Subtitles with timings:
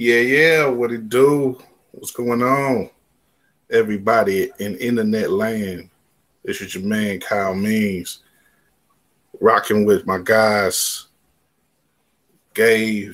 [0.00, 0.66] Yeah, yeah.
[0.66, 1.60] What it do?
[1.90, 2.88] What's going on?
[3.68, 5.90] Everybody in internet land.
[6.44, 8.20] This is your man Kyle Means.
[9.40, 11.08] Rocking with my guys,
[12.54, 13.12] Gabe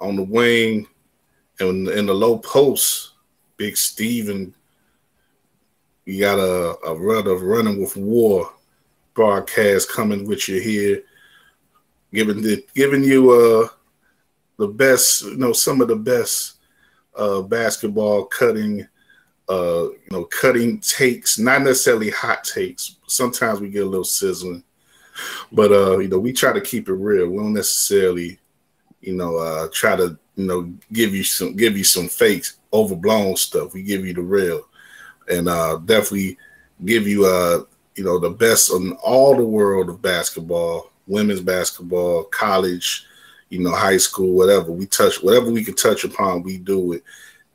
[0.00, 0.88] on the wing,
[1.60, 3.12] and in the low post,
[3.56, 4.52] Big Steven.
[6.06, 8.52] We got a, a run of running with war
[9.14, 11.04] broadcast coming with you here,
[12.12, 13.68] giving the giving you uh
[14.60, 16.58] the best, you know, some of the best
[17.16, 18.86] uh basketball cutting
[19.48, 22.96] uh you know cutting takes, not necessarily hot takes.
[23.08, 24.62] Sometimes we get a little sizzling.
[25.50, 27.28] But uh, you know, we try to keep it real.
[27.28, 28.38] We don't necessarily,
[29.00, 33.36] you know, uh try to, you know, give you some give you some fakes, overblown
[33.36, 33.72] stuff.
[33.72, 34.68] We give you the real.
[35.28, 36.36] And uh definitely
[36.84, 37.64] give you uh
[37.96, 43.06] you know the best in all the world of basketball, women's basketball, college,
[43.50, 44.72] you know, high school, whatever.
[44.72, 47.04] We touch whatever we can touch upon, we do it.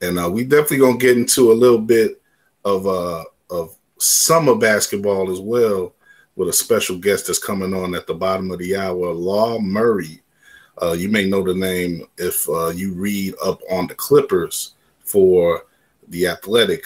[0.01, 2.21] And uh, we definitely gonna get into a little bit
[2.63, 5.93] of uh of summer basketball as well
[6.35, 10.21] with a special guest that's coming on at the bottom of the hour, Law Murray.
[10.81, 15.65] Uh, you may know the name if uh, you read up on the Clippers for
[16.09, 16.83] the Athletic.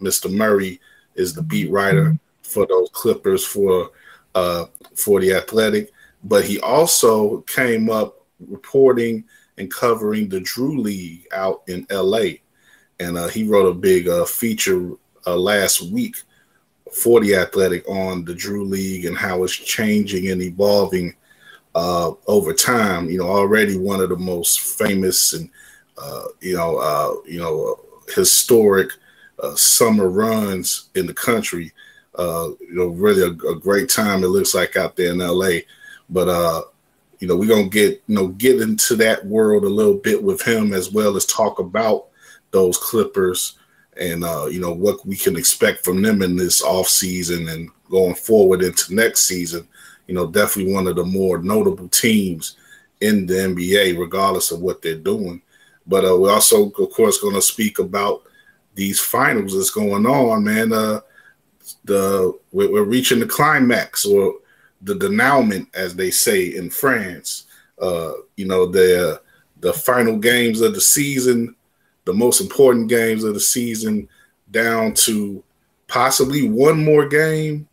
[0.00, 0.32] Mr.
[0.32, 0.80] Murray
[1.16, 3.90] is the beat writer for those Clippers for
[4.36, 5.90] uh, for the Athletic,
[6.22, 9.24] but he also came up reporting
[9.58, 12.40] and covering the Drew League out in L.A.
[13.00, 14.92] And uh, he wrote a big uh, feature
[15.26, 16.16] uh, last week
[16.92, 21.14] for the Athletic on the Drew League and how it's changing and evolving
[21.74, 23.08] uh, over time.
[23.10, 25.50] You know, already one of the most famous and
[25.98, 27.80] uh, you know uh, you know
[28.14, 28.90] historic
[29.54, 31.72] summer runs in the country
[32.18, 34.24] you know, really a, a, great time.
[34.24, 35.58] It looks like out there in LA,
[36.08, 36.66] but
[37.18, 40.42] you know, we're gonna get you know get into that world a little bit with
[40.42, 42.06] him as well as talk about
[42.50, 43.58] those Clippers
[43.98, 47.70] and uh, you know what we can expect from them in this off season and
[47.88, 49.66] going forward into next season.
[50.06, 52.56] You know, definitely one of the more notable teams
[53.00, 55.42] in the NBA, regardless of what they're doing.
[55.86, 58.22] But uh, we're also, of course, going to speak about
[58.74, 60.72] these finals that's going on, man.
[60.72, 61.00] Uh,
[61.84, 64.34] the we're, we're reaching the climax or
[64.86, 67.46] the denouement, as they say in France.
[67.80, 69.20] Uh, you know, the
[69.60, 71.54] the final games of the season,
[72.04, 74.08] the most important games of the season,
[74.50, 75.42] down to
[75.88, 77.68] possibly one more game,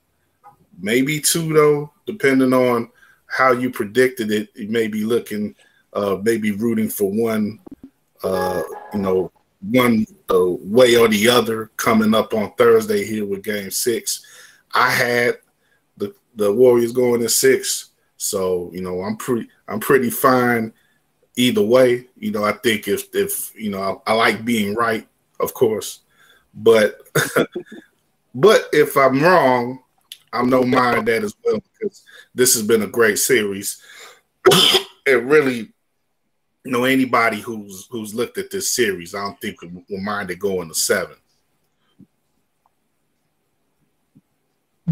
[0.79, 2.89] maybe two though, depending on
[3.27, 4.49] how you predicted it.
[4.55, 5.55] You may be looking,
[5.93, 7.59] uh, maybe rooting for one,
[8.23, 8.63] uh,
[8.93, 9.31] you know,
[9.69, 14.25] one uh, way or the other coming up on Thursday here with Game Six.
[14.73, 15.37] I had
[16.35, 20.73] the Warriors going in six, so you know I'm pretty I'm pretty fine
[21.35, 22.07] either way.
[22.17, 25.07] You know I think if if you know I, I like being right,
[25.39, 26.01] of course,
[26.53, 27.01] but
[28.35, 29.79] but if I'm wrong,
[30.31, 33.81] I'm no mind that as well because this has been a great series.
[35.05, 35.73] it really
[36.63, 40.39] you know anybody who's who's looked at this series, I don't think will mind it
[40.39, 41.15] going to seven.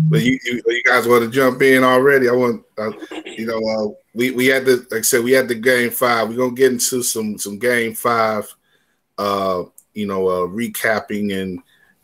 [0.10, 2.30] But you, you, you, guys want to jump in already?
[2.30, 2.92] I want, uh,
[3.26, 6.30] you know, uh, we we had the like I said, we had the game five.
[6.30, 8.54] We're gonna get into some some game five,
[9.18, 9.64] uh,
[9.94, 11.60] you know, uh, recapping and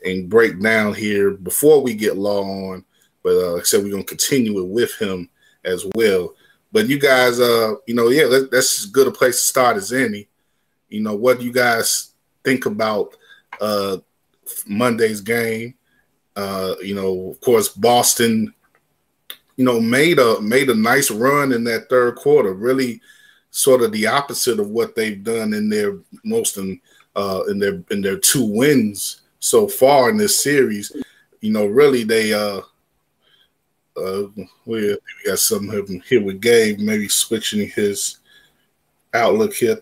[0.05, 2.85] and breakdown here before we get Law on.
[3.23, 5.29] But uh, like I said, we're gonna continue it with him
[5.63, 6.33] as well.
[6.71, 9.77] But you guys, uh, you know, yeah, that, that's as good a place to start
[9.77, 10.27] as any.
[10.89, 13.15] You know, what do you guys think about
[13.59, 13.97] uh
[14.65, 15.75] Monday's game?
[16.37, 18.53] Uh, you know, of course, Boston,
[19.55, 22.53] you know, made a made a nice run in that third quarter.
[22.53, 23.01] Really,
[23.49, 26.79] sort of the opposite of what they've done in their most in
[27.15, 30.91] uh, in their in their two wins so far in this series.
[31.41, 32.61] You know, really they uh
[33.97, 34.27] uh,
[34.65, 34.95] we,
[35.25, 38.19] got something here with Gabe, maybe switching his
[39.13, 39.81] outlook here.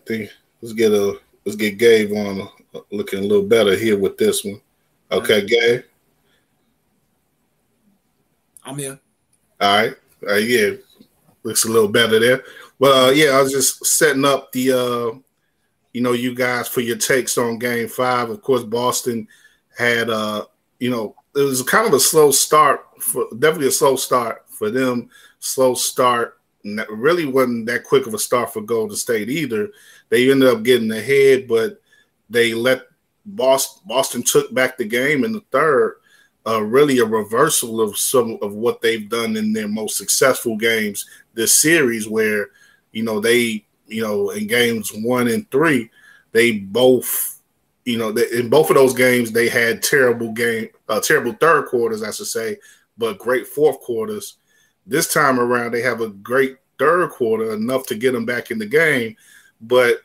[0.62, 4.42] Let's get a let's get Gabe on uh, looking a little better here with this
[4.42, 4.60] one.
[5.12, 5.82] Okay, Gabe.
[8.66, 8.98] I'm here.
[9.60, 9.94] All right.
[10.28, 10.72] Uh, yeah,
[11.44, 12.42] looks a little better there.
[12.78, 15.18] Well, uh, yeah, I was just setting up the, uh,
[15.92, 18.28] you know, you guys for your takes on Game Five.
[18.28, 19.28] Of course, Boston
[19.78, 20.46] had, uh,
[20.80, 24.70] you know, it was kind of a slow start for definitely a slow start for
[24.70, 25.08] them.
[25.38, 26.38] Slow start.
[26.64, 29.70] Really wasn't that quick of a start for Golden State either.
[30.08, 31.80] They ended up getting ahead, but
[32.28, 32.82] they let
[33.24, 35.98] Boston Boston took back the game in the third.
[36.46, 41.06] Uh, really a reversal of some of what they've done in their most successful games
[41.34, 42.48] this series, where
[42.92, 45.90] you know they you know in games one and three
[46.36, 47.40] they both,
[47.86, 51.64] you know, they, in both of those games they had terrible game, uh, terrible third
[51.64, 52.58] quarters, I should say,
[52.98, 54.36] but great fourth quarters.
[54.86, 58.58] This time around, they have a great third quarter, enough to get them back in
[58.58, 59.16] the game,
[59.62, 60.02] but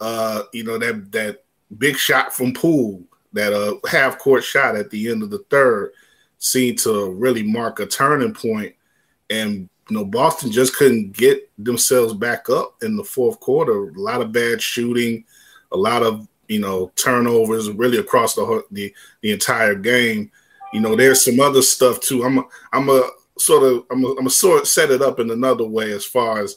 [0.00, 1.44] uh, you know that that
[1.78, 5.92] big shot from Poole, that uh, half court shot at the end of the third,
[6.38, 8.74] seemed to really mark a turning point,
[9.30, 13.88] and you know Boston just couldn't get themselves back up in the fourth quarter.
[13.88, 15.24] A lot of bad shooting,
[15.72, 18.92] a lot of you know turnovers, really across the the,
[19.22, 20.30] the entire game.
[20.72, 22.24] You know, there's some other stuff too.
[22.24, 23.08] I'm a, I'm a
[23.38, 26.04] sort of I'm a, I'm a sort of set it up in another way as
[26.04, 26.56] far as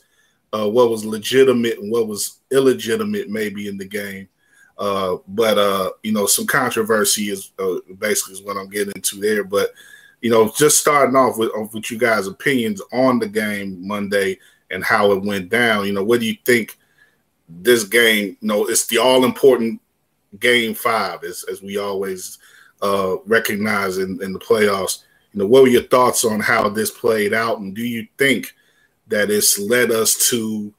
[0.54, 4.28] uh, what was legitimate and what was illegitimate maybe in the game.
[4.82, 9.20] Uh, but uh, you know, some controversy is uh, basically is what I'm getting into
[9.20, 9.44] there.
[9.44, 9.70] But
[10.22, 14.40] you know, just starting off with with you guys' opinions on the game Monday
[14.72, 15.86] and how it went down.
[15.86, 16.80] You know, what do you think
[17.48, 18.38] this game?
[18.42, 19.80] You know, it's the all important
[20.40, 22.40] game five, as as we always
[22.82, 25.04] uh, recognize in, in the playoffs.
[25.32, 28.56] You know, what were your thoughts on how this played out, and do you think
[29.10, 30.74] that it's led us to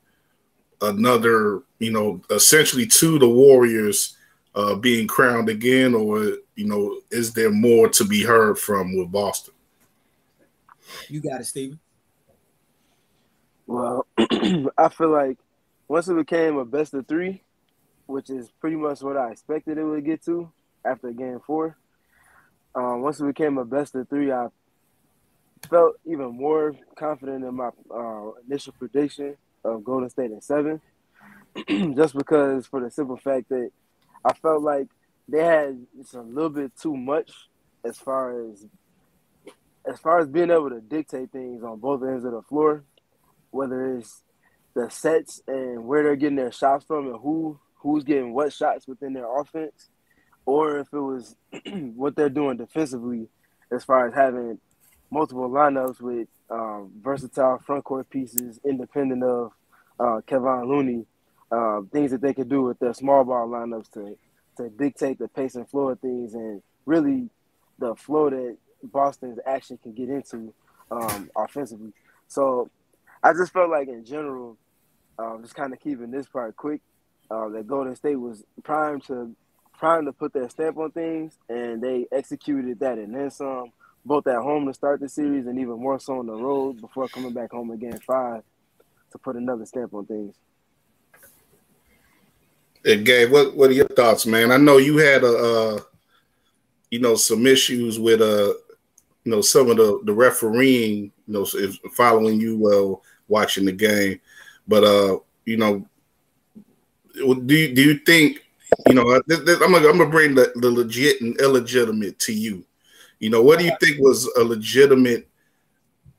[0.80, 4.16] another, you know, essentially to the Warriors
[4.54, 9.10] uh, being crowned again, or you know, is there more to be heard from with
[9.10, 9.54] Boston?
[11.08, 11.80] You got it, Steven.
[13.66, 15.38] Well, I feel like
[15.88, 17.42] once it became a best of three,
[18.06, 20.52] which is pretty much what I expected it would get to
[20.84, 21.76] after game four.
[22.74, 24.48] Um, once it became a best of three, I
[25.68, 30.80] felt even more confident in my uh, initial prediction of Golden State in seven,
[31.68, 33.70] just because for the simple fact that
[34.24, 34.88] I felt like
[35.28, 37.30] they had just a little bit too much
[37.84, 38.64] as far as
[39.84, 42.84] as far as being able to dictate things on both ends of the floor,
[43.50, 44.22] whether it's
[44.74, 48.86] the sets and where they're getting their shots from and who who's getting what shots
[48.86, 49.88] within their offense,
[50.46, 51.36] or if it was
[51.96, 53.28] what they're doing defensively
[53.72, 54.58] as far as having
[55.10, 59.52] multiple lineups with um, versatile front court pieces, independent of
[59.98, 61.06] uh, Kevon Looney,
[61.52, 64.16] uh, things that they could do with their small ball lineups to
[64.56, 67.28] to dictate the pace and flow of things, and really
[67.78, 70.52] the flow that Boston's action can get into
[70.90, 71.92] um, offensively.
[72.28, 72.70] So
[73.22, 74.56] I just felt like in general,
[75.18, 76.80] um, just kind of keeping this part quick,
[77.30, 79.34] uh, that Golden State was primed to
[79.78, 83.72] primed to put their stamp on things, and they executed that and then some
[84.04, 87.06] both at home to start the series and even more so on the road before
[87.08, 88.42] coming back home again five
[89.12, 90.34] to put another stamp on things.
[92.84, 94.50] Hey, Gabe, what what are your thoughts, man?
[94.50, 95.80] I know you had a uh,
[96.90, 98.54] you know some issues with uh
[99.24, 101.46] you know some of the the refereeing, you know,
[101.94, 104.20] following you uh, watching the game,
[104.66, 105.86] but uh you know,
[107.14, 108.44] do you, do you think
[108.86, 112.64] you know I'm gonna I'm gonna bring the, the legit and illegitimate to you
[113.22, 115.28] you know, what do you think was a legitimate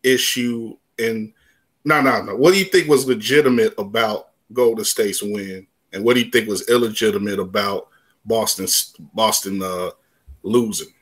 [0.03, 0.77] issue?
[0.97, 1.33] And
[1.83, 2.37] no, no, no.
[2.37, 6.47] What do you think was legitimate about Golden State's win, and what do you think
[6.47, 7.89] was illegitimate about
[8.25, 8.67] Boston
[9.13, 9.91] Boston uh,
[10.41, 10.93] losing?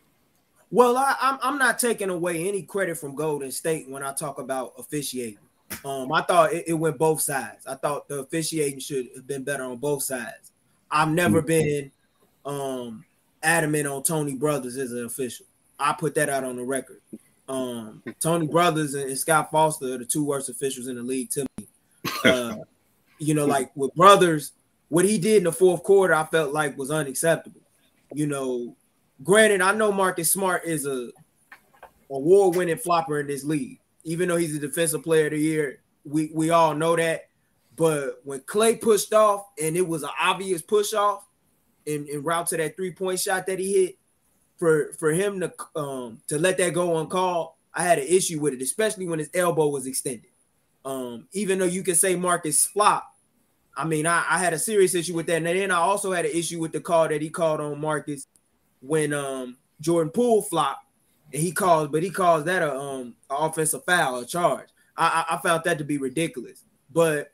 [0.69, 4.13] Well, I, am I'm, I'm not taking away any credit from Golden State when I
[4.13, 5.37] talk about officiating.
[5.85, 7.65] Um, I thought it, it, went both sides.
[7.65, 10.51] I thought the officiating should have been better on both sides.
[10.89, 11.47] I've never mm-hmm.
[11.47, 11.91] been
[12.45, 13.05] um,
[13.41, 15.45] adamant on Tony Brothers as an official.
[15.79, 17.01] I put that out on the record.
[17.47, 21.45] Um, Tony Brothers and, Scott Foster are the two worst officials in the league to
[21.57, 21.67] me.
[22.23, 22.55] Uh,
[23.19, 24.53] you know, like with Brothers,
[24.91, 27.61] what he did in the fourth quarter, I felt like was unacceptable.
[28.13, 28.75] You know,
[29.23, 31.11] granted, I know Marcus Smart is a
[32.09, 33.79] award-winning flopper in this league.
[34.03, 37.29] Even though he's a defensive player of the year, we we all know that.
[37.77, 41.25] But when Klay pushed off and it was an obvious push off
[41.85, 43.97] in, in route to that three-point shot that he hit,
[44.57, 48.55] for for him to um to let that go uncalled, I had an issue with
[48.55, 50.31] it, especially when his elbow was extended.
[50.83, 53.07] Um, even though you can say Marcus flop,
[53.75, 55.37] I mean, I, I had a serious issue with that.
[55.37, 58.27] And then I also had an issue with the call that he called on Marcus
[58.81, 60.85] when um Jordan Poole flopped,
[61.33, 64.69] and he called, but he calls that a um offensive foul, a charge.
[64.97, 66.63] I, I, I found that to be ridiculous.
[66.91, 67.31] But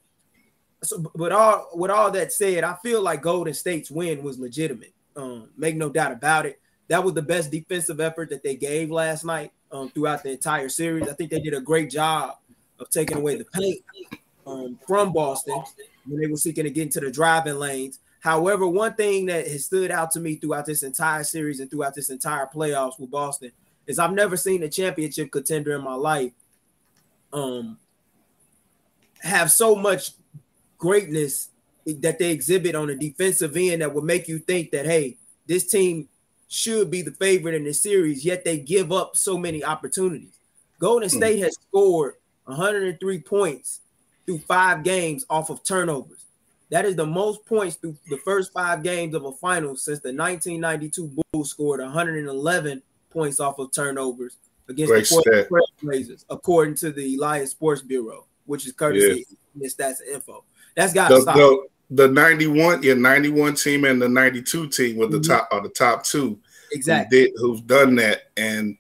[0.84, 4.94] so, but all with all that said, I feel like Golden State's win was legitimate.
[5.16, 8.90] Um, make no doubt about it that was the best defensive effort that they gave
[8.90, 11.08] last night um, throughout the entire series.
[11.08, 12.38] I think they did a great job
[12.80, 13.84] of taking away the paint
[14.46, 15.62] um, from Boston
[16.08, 18.00] when they were seeking to get into the driving lanes.
[18.20, 21.96] However, one thing that has stood out to me throughout this entire series and throughout
[21.96, 23.52] this entire playoffs with Boston
[23.86, 26.32] is I've never seen a championship contender in my life
[27.32, 27.78] um,
[29.20, 30.12] have so much
[30.78, 31.50] greatness
[31.86, 35.68] that they exhibit on the defensive end that would make you think that hey, this
[35.68, 36.10] team
[36.50, 40.38] should be the favorite in the series, yet they give up so many opportunities.
[40.80, 41.18] Golden hmm.
[41.18, 43.82] State has scored 103 points
[44.28, 46.26] through five games off of turnovers.
[46.70, 50.10] That is the most points through the first five games of a final since the
[50.10, 56.92] 1992 Bulls scored 111 points off of turnovers against Great the Portland Blazers, according to
[56.92, 59.68] the Elias Sports Bureau, which is courtesy yeah.
[59.70, 60.44] Stats Info.
[60.76, 61.36] That's got to stop.
[61.36, 65.32] The, the 91, yeah, 91 team and the 92 team with the mm-hmm.
[65.32, 66.38] top are the top two.
[66.74, 67.20] Exactly.
[67.20, 68.24] Who did, who've done that.
[68.36, 68.78] And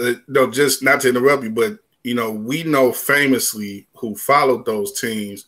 [0.00, 4.66] uh, no, just not to interrupt you, but you know, we know famously who followed
[4.66, 5.46] those teams.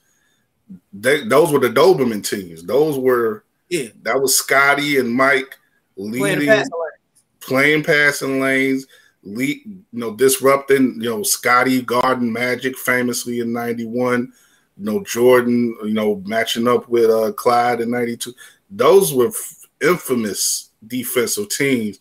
[0.92, 2.64] They, those were the Doberman teams.
[2.64, 3.88] Those were yeah.
[4.02, 5.54] That was Scottie and Mike
[5.96, 6.96] leading, playing passing lanes,
[7.40, 8.86] playing passing lanes
[9.22, 10.96] lead, you know, disrupting.
[11.00, 14.32] You know, Scottie Garden Magic famously in '91.
[14.78, 15.76] You know, Jordan.
[15.84, 18.32] You know, matching up with uh, Clyde in '92.
[18.70, 21.98] Those were f- infamous defensive teams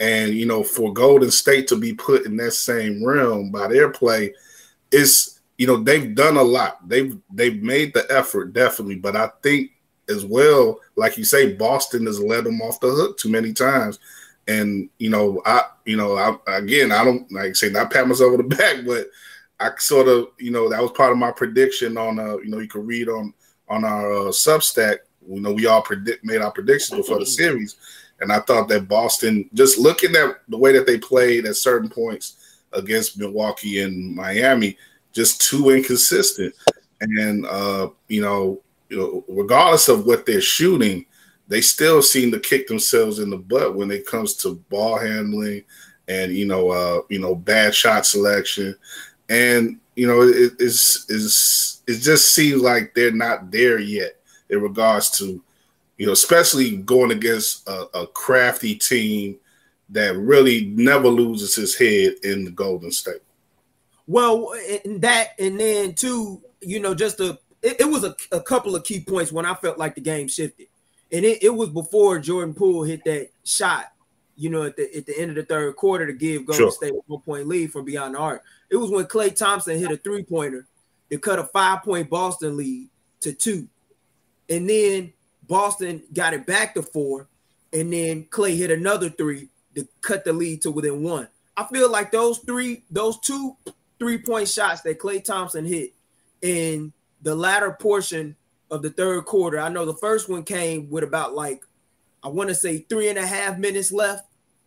[0.00, 3.90] and you know, for Golden State to be put in that same realm by their
[3.90, 4.34] play,
[4.92, 6.88] is you know they've done a lot.
[6.88, 9.72] They've they've made the effort definitely, but I think
[10.08, 13.98] as well, like you say, Boston has let them off the hook too many times.
[14.46, 18.38] And you know, I you know, I, again, I don't like say not pat myself
[18.38, 19.08] on the back, but
[19.60, 22.60] I sort of you know that was part of my prediction on uh you know
[22.60, 23.34] you can read on
[23.68, 24.98] on our uh, Substack.
[25.28, 27.76] You know, we all predict made our predictions before the series
[28.20, 31.88] and I thought that Boston, just looking at the way that they played at certain
[31.88, 34.76] points against Milwaukee and Miami,
[35.12, 36.54] just too inconsistent.
[37.00, 41.06] And uh, you know, you know, regardless of what they're shooting,
[41.46, 45.64] they still seem to kick themselves in the butt when it comes to ball handling
[46.08, 48.74] and you know, uh, you know, bad shot selection.
[49.28, 54.16] And you know, it, it's, it's it just seems like they're not there yet
[54.50, 55.42] in regards to
[55.98, 59.36] you know, especially going against a, a crafty team
[59.90, 63.22] that really never loses his head in the Golden State.
[64.06, 68.40] Well, and that, and then too, you know, just a it, it was a, a,
[68.40, 70.68] couple of key points when I felt like the game shifted,
[71.10, 73.86] and it, it was before Jordan Poole hit that shot,
[74.36, 76.70] you know, at the at the end of the third quarter to give Golden sure.
[76.70, 78.44] State a one point lead from beyond the arc.
[78.70, 80.66] It was when Klay Thompson hit a three pointer
[81.10, 82.88] to cut a five point Boston lead
[83.20, 83.68] to two,
[84.48, 85.12] and then
[85.48, 87.26] Boston got it back to four,
[87.72, 91.28] and then Klay hit another three to cut the lead to within one.
[91.56, 93.56] I feel like those three, those two
[93.98, 95.92] three point shots that Klay Thompson hit
[96.42, 98.36] in the latter portion
[98.70, 99.58] of the third quarter.
[99.58, 101.64] I know the first one came with about like,
[102.22, 104.26] I want to say three and a half minutes left.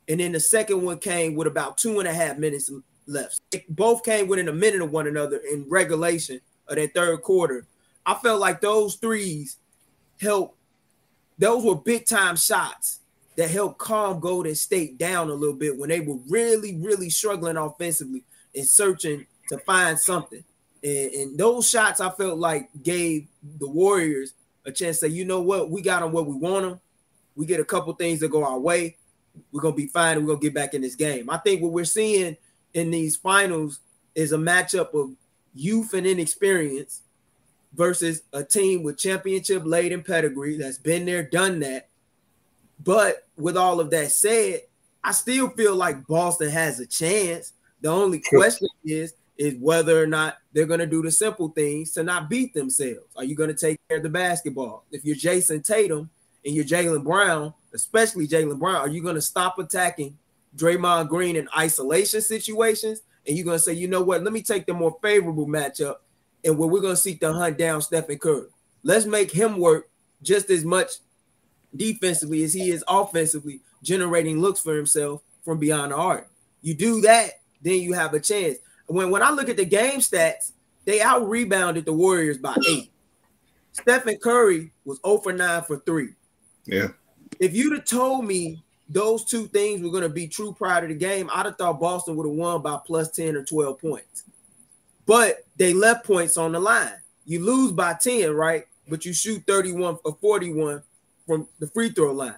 [0.09, 2.71] And then the second one came with about two and a half minutes
[3.05, 3.39] left.
[3.69, 7.65] both came within a minute of one another in regulation of that third quarter.
[8.05, 9.57] I felt like those threes
[10.19, 10.57] helped
[11.41, 12.99] those were big time shots
[13.35, 17.57] that helped calm Golden State down a little bit when they were really, really struggling
[17.57, 18.23] offensively
[18.55, 20.43] and searching to find something.
[20.83, 24.33] And, and those shots I felt like gave the Warriors
[24.65, 26.79] a chance to say, you know what, we got them where we want them.
[27.35, 28.97] We get a couple things that go our way.
[29.51, 31.27] We're gonna be fine we're gonna get back in this game.
[31.27, 32.37] I think what we're seeing
[32.75, 33.79] in these finals
[34.13, 35.11] is a matchup of
[35.55, 37.01] youth and inexperience
[37.73, 41.89] versus a team with championship laden pedigree that's been there, done that.
[42.83, 44.61] But with all of that said,
[45.03, 47.53] I still feel like Boston has a chance.
[47.81, 51.93] The only question is is whether or not they're going to do the simple things
[51.93, 53.07] to not beat themselves.
[53.15, 54.85] Are you going to take care of the basketball?
[54.91, 56.11] If you're Jayson Tatum
[56.45, 60.15] and you're Jaylen Brown, especially Jaylen Brown, are you going to stop attacking
[60.55, 63.01] Draymond Green in isolation situations?
[63.25, 64.23] And you're going to say, you know what?
[64.23, 65.95] Let me take the more favorable matchup
[66.43, 68.47] and where we're going to seek to hunt down Stephen Curry.
[68.83, 69.89] Let's make him work
[70.21, 70.91] just as much
[71.75, 76.29] defensively as he is offensively, generating looks for himself from beyond the arc.
[76.61, 77.31] You do that,
[77.61, 78.57] then you have a chance.
[78.87, 80.51] When when I look at the game stats,
[80.85, 82.91] they out rebounded the Warriors by eight.
[83.71, 86.09] Stephen Curry was 0 for 9 for 3.
[86.65, 86.89] Yeah.
[87.39, 90.87] If you'd have told me those two things were going to be true prior to
[90.87, 94.23] the game, I'd have thought Boston would have won by plus 10 or 12 points
[95.11, 96.93] but they left points on the line.
[97.25, 98.63] You lose by 10, right?
[98.87, 100.81] But you shoot 31 or 41
[101.27, 102.33] from the free throw line.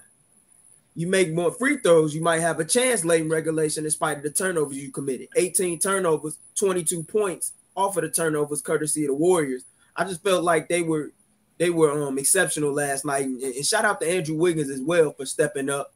[0.95, 4.17] You make more free throws, you might have a chance late in regulation in spite
[4.17, 5.27] of the turnovers you committed.
[5.35, 9.65] 18 turnovers, 22 points off of the turnovers, courtesy of the Warriors.
[9.95, 11.11] I just felt like they were
[11.59, 13.25] they were um exceptional last night.
[13.25, 15.93] And, and shout out to Andrew Wiggins as well for stepping up.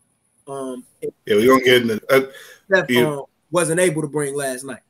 [0.47, 2.31] Um yeah, we're gonna get in the uh,
[2.69, 4.81] that um, wasn't able to bring last night.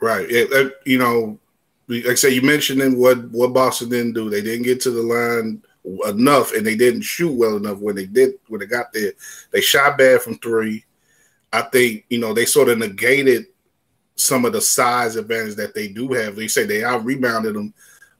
[0.00, 0.30] Right.
[0.30, 1.38] It, it, you know,
[1.88, 4.28] like I say, you mentioned in what what Boston didn't do.
[4.28, 5.62] They didn't get to the line
[6.06, 9.12] enough, and they didn't shoot well enough when they did when they got there.
[9.52, 10.84] They shot bad from three.
[11.52, 13.46] I think you know they sort of negated
[14.16, 16.36] some of the size advantage that they do have.
[16.36, 17.72] They say they out rebounded them,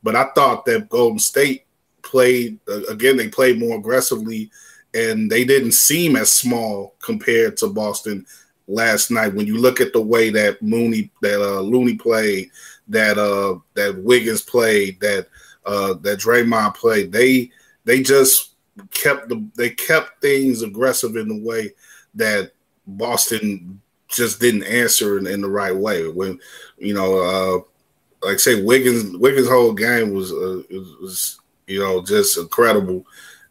[0.02, 1.66] but I thought that Golden State
[2.02, 3.16] played uh, again.
[3.16, 4.50] They played more aggressively,
[4.94, 8.24] and they didn't seem as small compared to Boston
[8.66, 9.34] last night.
[9.34, 12.50] When you look at the way that Mooney, that uh, Looney played,
[12.88, 15.28] that uh, that Wiggins played, that
[15.64, 17.50] uh, that Draymond played, they
[17.84, 18.52] they just
[18.92, 21.72] kept the they kept things aggressive in the way
[22.14, 22.52] that
[22.86, 26.08] Boston just didn't answer in, in the right way.
[26.08, 26.38] When
[26.78, 30.62] you know, uh, like I say, Wiggins Wiggins' whole game was uh,
[31.00, 33.06] was you know just incredible,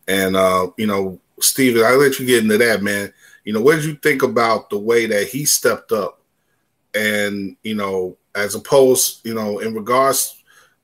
[0.08, 3.14] and uh, you know, Steven, I let you get into that, man.
[3.46, 6.20] You know, what did you think about the way that he stepped up,
[6.94, 10.44] and you know, as opposed, you know, in regards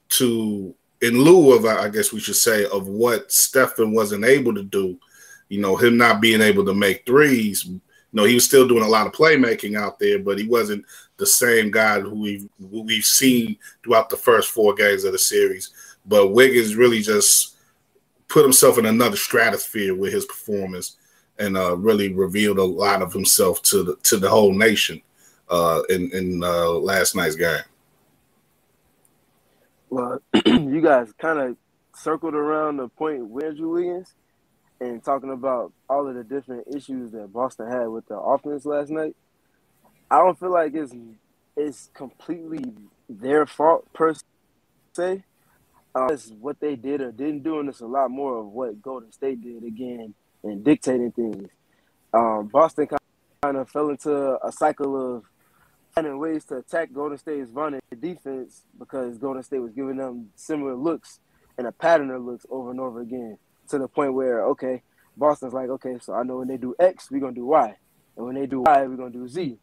[0.10, 4.64] to in lieu of, I guess we should say, of what Stephen wasn't able to
[4.64, 4.98] do,
[5.50, 7.66] you know, him not being able to make threes.
[7.66, 7.82] You
[8.14, 10.86] know, he was still doing a lot of playmaking out there, but he wasn't
[11.18, 15.20] the same guy who we've, who we've seen throughout the first four games of the
[15.20, 15.72] series.
[16.06, 17.56] But Wiggins really just
[18.28, 20.98] put himself in another stratosphere with his performance
[21.42, 25.02] and uh, really revealed a lot of himself to the to the whole nation
[25.50, 27.64] uh, in in uh, last night's game.
[29.90, 31.58] Well, you guys kind of
[31.96, 34.14] circled around the point with Andrew Wiggins
[34.80, 38.90] and talking about all of the different issues that Boston had with the offense last
[38.90, 39.16] night.
[40.10, 40.94] I don't feel like it's
[41.58, 42.64] it's completely
[43.10, 44.14] their fault per
[44.94, 45.24] se.
[45.94, 48.82] Uh, it's what they did or didn't do, and it's a lot more of what
[48.82, 51.50] Golden State did again and dictating things.
[52.14, 52.88] Um, Boston
[53.42, 55.24] kind of fell into a cycle of
[55.94, 60.76] finding ways to attack Golden State's running defense because Golden State was giving them similar
[60.76, 61.20] looks
[61.58, 63.38] and a pattern of looks over and over again
[63.70, 64.84] to the point where, okay,
[65.18, 67.76] Boston's like, okay, so I know when they do X, we're going to do Y.
[68.16, 69.58] And when they do Y, we're going to do Z.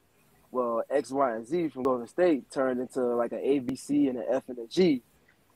[0.50, 4.08] Well, X, Y, and Z from Golden State turned into like an A, B, C,
[4.08, 5.02] and an F and a G.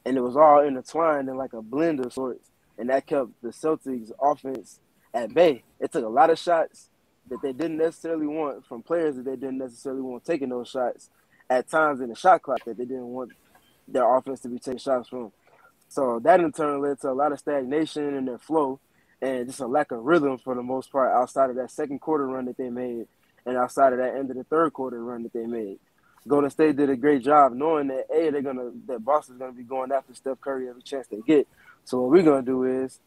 [0.04, 2.50] And it was all intertwined in like a blend of sorts.
[2.78, 4.80] And that kept the Celtics offense
[5.14, 5.62] at bay.
[5.81, 6.88] It took a lot of shots
[7.29, 11.11] that they didn't necessarily want from players that they didn't necessarily want taking those shots
[11.48, 13.33] at times in the shot clock that they didn't want
[13.88, 15.33] their offense to be taking shots from.
[15.88, 18.81] So that in turn led to a lot of stagnation in their flow
[19.20, 22.27] and just a lack of rhythm for the most part outside of that second quarter
[22.27, 23.07] run that they made
[23.44, 25.79] and outside of that end of the third quarter run that they made.
[26.27, 29.64] Golden State did a great job knowing that a they're gonna that Boston's gonna be
[29.64, 31.48] going after Steph Curry every chance they get.
[31.85, 33.01] So what we're gonna do is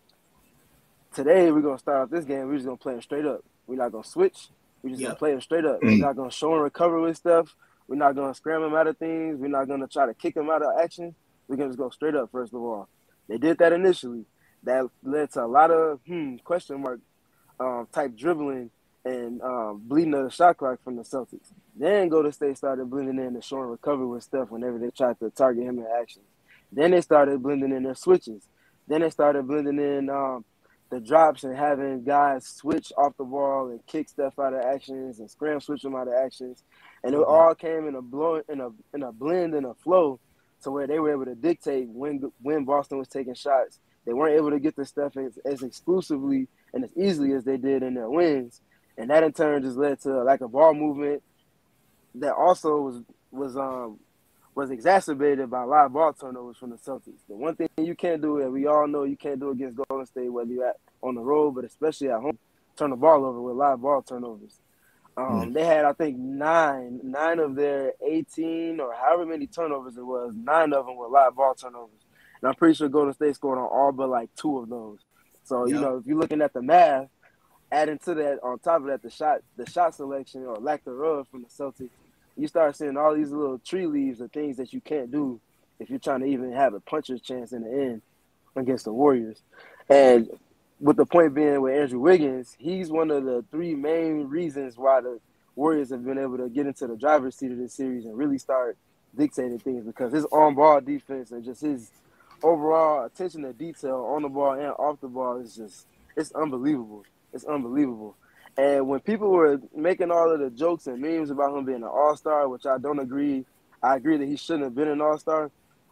[1.16, 2.48] today we're gonna start off this game.
[2.48, 3.44] We're just gonna play them straight up.
[3.68, 4.50] We're not gonna switch.
[4.84, 5.10] We're just yep.
[5.10, 5.80] gonna play them straight up.
[5.82, 7.56] We're not gonna show and recover with stuff.
[7.88, 9.40] We're not gonna scram them out of things.
[9.40, 11.16] We're not gonna try to kick them out of action.
[11.48, 12.32] We're gonna just go straight up.
[12.32, 12.90] First of all,
[13.30, 14.26] they did that initially.
[14.64, 17.00] That led to a lot of hmm, question mark
[17.60, 18.72] um, type dribbling
[19.06, 21.54] and um, bleeding of the shot clock from the Celtics.
[21.76, 25.20] Then Golden State started blending in the show and recovery with stuff whenever they tried
[25.20, 26.24] to target him in action.
[26.72, 28.50] Then they started blending in their switches.
[28.88, 30.44] Then they started blending in um,
[30.90, 35.20] the drops and having guys switch off the ball and kick stuff out of actions
[35.20, 36.64] and scram switch them out of actions,
[37.04, 37.32] and it mm-hmm.
[37.32, 40.20] all came in a blow in a in a blend and a flow
[40.64, 43.80] to where they were able to dictate when when Boston was taking shots.
[44.06, 47.58] They weren't able to get the stuff as, as exclusively and as easily as they
[47.58, 48.62] did in their wins,
[48.98, 51.24] and that in turn just led to like a ball movement
[52.16, 54.00] that also was was um
[54.56, 57.20] was exacerbated by a lot of ball turnovers from the Celtics.
[57.28, 60.06] The one thing you can't do, and we all know you can't do against Golden
[60.06, 62.40] State, whether you're at, on the road, but especially at home,
[62.78, 64.60] turn the ball over with a lot of ball turnovers.
[65.18, 65.54] Um, mm.
[65.54, 70.34] They had, I think, nine, nine of their 18 or however many turnovers it was,
[70.36, 72.02] nine of them were live ball turnovers.
[72.42, 75.00] And I'm pretty sure Golden State scored on all but like two of those.
[75.44, 75.76] So, yep.
[75.76, 77.08] you know, if you're looking at the math,
[77.72, 81.28] adding to that, on top of that, the shot, the shot selection or lack thereof
[81.30, 81.90] from the Celtics,
[82.38, 85.40] you start seeing all these little tree leaves and things that you can't do
[85.80, 88.02] if you're trying to even have a puncher's chance in the end
[88.56, 89.42] against the Warriors.
[89.90, 90.30] And
[90.80, 95.02] with the point being with Andrew Wiggins, he's one of the three main reasons why
[95.02, 95.20] the
[95.56, 98.38] Warriors have been able to get into the driver's seat of this series and really
[98.38, 98.78] start
[99.18, 101.92] dictating things because his on ball defense and just his
[102.44, 107.06] overall attention to detail on the ball and off the ball is just it's unbelievable.
[107.34, 108.16] It's unbelievable.
[108.58, 111.84] And when people were making all of the jokes and memes about him being an
[111.84, 113.46] all star, which I don't agree,
[113.84, 115.52] I agree that he shouldn't have been an all star,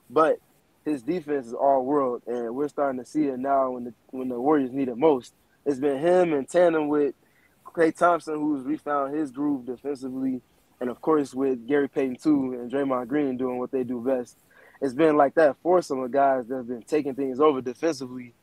[0.09, 0.37] but
[0.85, 4.29] his defense is all world, and we're starting to see it now when the when
[4.29, 5.33] the Warriors need it most.
[5.65, 7.15] It's been him in tandem with
[7.65, 10.41] Klay Thompson, who's refound his groove defensively,
[10.81, 14.37] and of course with Gary Payton too, and Draymond Green doing what they do best.
[14.81, 17.61] It's been like that for some of the guys that have been taking things over
[17.61, 18.33] defensively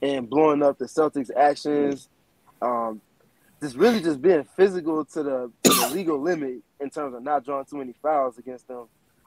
[0.00, 2.08] and blowing up the Celtics actions.
[2.62, 3.00] Um,
[3.60, 7.44] just really just being physical to the, to the legal limit in terms of not
[7.44, 8.86] drawing too many fouls against them.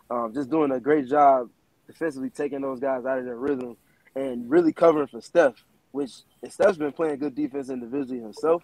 [0.10, 1.50] Um, just doing a great job
[1.88, 3.78] defensively, taking those guys out of their rhythm
[4.16, 5.56] and really covering for Steph,
[5.92, 6.12] which
[6.50, 8.64] Steph's been playing good defense individually himself.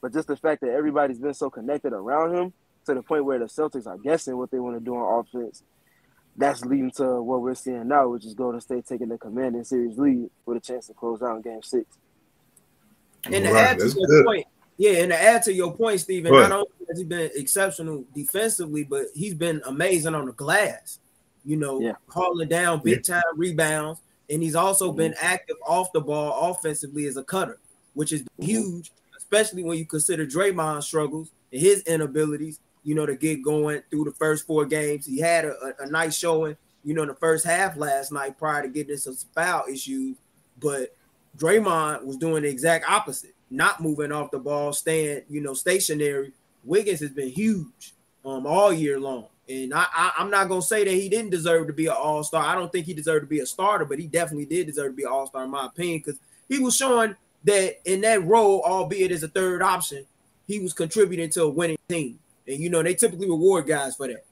[0.00, 2.52] But just the fact that everybody's been so connected around him
[2.86, 5.62] to the point where the Celtics are guessing what they want to do on offense,
[6.36, 9.98] that's leading to what we're seeing now, which is Golden State taking the commanding series
[9.98, 11.86] lead with a chance to close out in game six.
[13.24, 14.26] And to right, add to your good.
[14.26, 18.04] point, yeah, and to add to your point, Stephen, not only has he been exceptional
[18.14, 20.98] defensively, but he's been amazing on the glass.
[21.44, 21.92] You know, yeah.
[22.08, 24.98] hauling down big time rebounds, and he's also mm-hmm.
[24.98, 27.58] been active off the ball offensively as a cutter,
[27.94, 28.44] which is mm-hmm.
[28.44, 32.60] huge, especially when you consider Draymond's struggles and his inabilities.
[32.84, 35.06] You know, to get going through the first four games.
[35.06, 38.36] He had a, a, a nice showing, you know, in the first half last night
[38.36, 40.16] prior to getting some foul issues,
[40.58, 40.96] but
[41.38, 46.32] Draymond was doing the exact opposite not moving off the ball, staying, you know, stationary.
[46.64, 49.26] Wiggins has been huge um all year long.
[49.48, 52.44] And I, I am not gonna say that he didn't deserve to be an all-star.
[52.44, 54.96] I don't think he deserved to be a starter, but he definitely did deserve to
[54.96, 59.10] be an all-star in my opinion, because he was showing that in that role, albeit
[59.10, 60.06] as a third option,
[60.46, 62.18] he was contributing to a winning team.
[62.46, 64.24] And you know, they typically reward guys for that.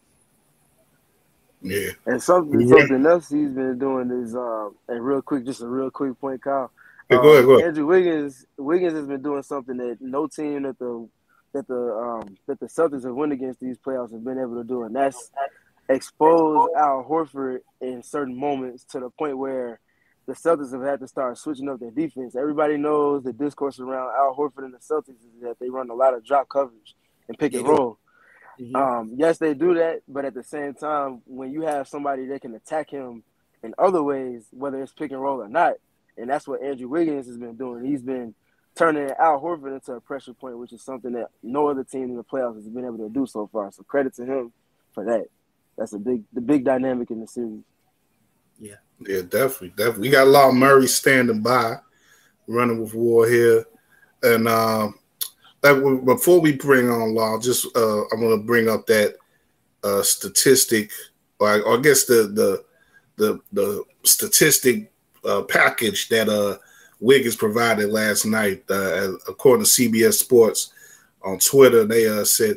[1.63, 1.91] Yeah.
[2.07, 2.79] And something yeah.
[2.79, 6.43] something else he's been doing is uh and real quick, just a real quick point,
[6.43, 6.71] Kyle.
[7.11, 7.63] Hey, go ahead, go ahead.
[7.63, 11.09] Um, Andrew Wiggins Wiggins has been doing something that no team that the
[11.53, 14.65] that the um that the Celtics have won against these playoffs have been able to
[14.65, 15.31] do, and that's
[15.89, 19.81] expose Al Horford in certain moments to the point where
[20.27, 22.37] the Celtics have had to start switching up their defense.
[22.37, 25.95] Everybody knows the discourse around Al Horford and the Celtics is that they run a
[25.95, 26.95] lot of drop coverage
[27.27, 27.99] and pick and roll.
[28.61, 28.77] Mm-hmm.
[28.77, 32.43] Um, yes, they do that, but at the same time, when you have somebody that
[32.43, 33.25] can attack him
[33.65, 35.75] in other ways, whether it's pick and roll or not,
[36.21, 37.85] and that's what Andrew Wiggins has been doing.
[37.85, 38.35] He's been
[38.77, 42.17] turning Al Horford into a pressure point, which is something that no other team in
[42.17, 43.73] the playoffs has been able to do so far.
[43.73, 44.53] So credit to him
[44.93, 45.27] for that.
[45.77, 47.63] That's a big the big dynamic in the series.
[48.59, 48.77] Yeah.
[49.01, 49.71] Yeah, definitely.
[49.71, 50.09] Definitely.
[50.09, 51.77] We got Law Murray standing by,
[52.47, 53.65] running with war here.
[54.23, 54.95] And um
[55.63, 59.17] before we bring on Law, just uh, I'm gonna bring up that
[59.85, 60.91] uh, statistic,
[61.39, 62.65] or I, or I guess the the
[63.17, 64.90] the the statistic
[65.25, 66.59] uh, package that uh,
[67.01, 68.63] Wiggins provided last night.
[68.69, 70.73] Uh, according to CBS Sports
[71.23, 72.57] on Twitter, they uh, said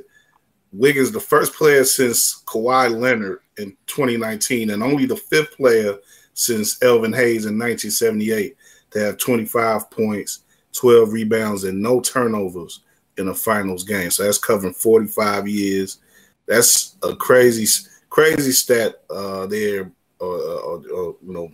[0.71, 5.97] Wiggins the first player since Kawhi Leonard in 2019, and only the fifth player
[6.33, 8.55] since Elvin Hayes in 1978
[8.91, 10.39] to have 25 points,
[10.73, 12.81] 12 rebounds, and no turnovers
[13.17, 14.09] in a finals game.
[14.11, 15.99] So that's covering 45 years.
[16.47, 17.67] That's a crazy,
[18.09, 19.91] crazy stat uh, there.
[20.19, 21.51] Uh, you know,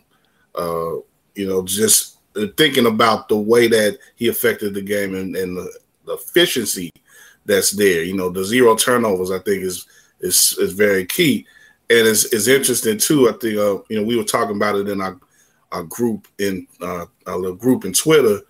[0.60, 0.95] uh,
[1.36, 2.17] you know, just
[2.58, 6.91] thinking about the way that he affected the game and, and the, the, efficiency
[7.45, 8.04] that's there.
[8.04, 9.88] You know, the zero turnovers I think is
[10.19, 11.45] is is very key,
[11.89, 13.30] and it's, it's interesting too.
[13.30, 15.17] I think uh, you know we were talking about it in our
[15.72, 18.41] our group in uh, our group in Twitter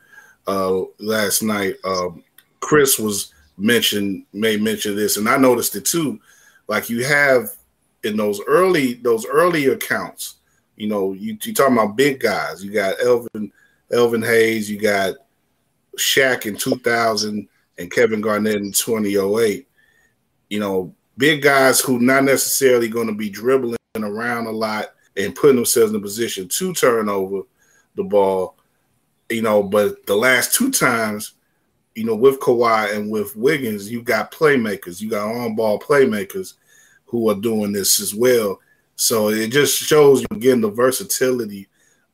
[0.47, 1.75] uh, last night.
[1.85, 2.23] Um,
[2.59, 6.19] Chris was mentioned may mention this, and I noticed it too.
[6.67, 7.51] Like you have
[8.03, 10.38] in those early those early accounts
[10.79, 12.63] you know, you you talking about big guys.
[12.63, 13.51] You got Elvin
[13.91, 14.71] Elvin Hayes.
[14.71, 15.15] You got
[15.97, 19.67] Shaq in 2000 and Kevin Garnett in 2008.
[20.49, 25.35] You know, big guys who not necessarily going to be dribbling around a lot and
[25.35, 27.41] putting themselves in a position to turn over
[27.95, 28.55] the ball.
[29.29, 31.33] You know, but the last two times,
[31.93, 36.53] you know, with Kawhi and with Wiggins, you got playmakers, you got on ball playmakers
[37.03, 38.61] who are doing this as well.
[38.99, 41.69] So it just shows you again the versatility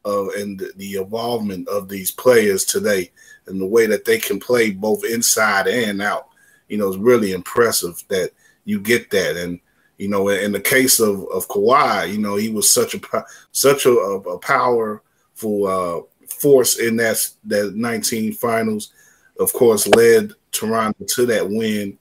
[0.06, 3.12] of and the involvement of these players today
[3.48, 6.28] and the way that they can play both inside and out.
[6.70, 8.30] You know, it's really impressive that
[8.66, 9.36] you get that.
[9.36, 9.60] And
[9.98, 13.88] you know, in the case of of Kawhi, you know, he was such a such
[13.88, 18.94] a, a powerful uh, force in that that 19 finals.
[19.40, 21.98] Of course, led Toronto to that win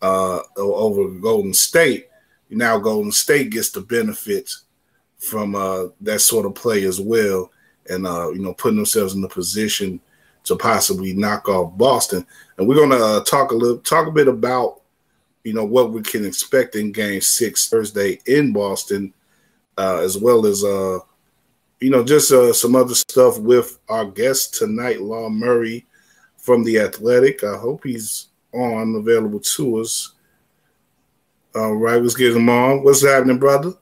[0.00, 2.09] uh, over Golden State
[2.50, 4.64] now Golden State gets the benefits
[5.18, 7.50] from uh, that sort of play as well,
[7.88, 10.00] and uh, you know putting themselves in the position
[10.44, 12.26] to possibly knock off Boston.
[12.56, 14.80] And we're going to uh, talk a little, talk a bit about
[15.44, 19.12] you know what we can expect in Game Six Thursday in Boston,
[19.78, 20.98] uh, as well as uh,
[21.80, 25.86] you know just uh, some other stuff with our guest tonight, Law Murray
[26.36, 27.44] from the Athletic.
[27.44, 30.14] I hope he's on available to us.
[31.54, 32.84] All right, let's get him on.
[32.84, 33.72] What's happening, brother?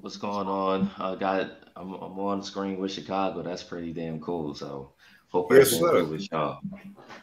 [0.00, 0.90] What's going on?
[0.98, 3.42] I got I'm, I'm on screen with Chicago.
[3.42, 4.54] That's pretty damn cool.
[4.54, 4.92] So
[5.28, 6.58] hope Yes, good with y'all.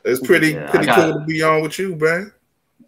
[0.05, 2.31] It's pretty Yeah, pretty got- cool to be on with you, man.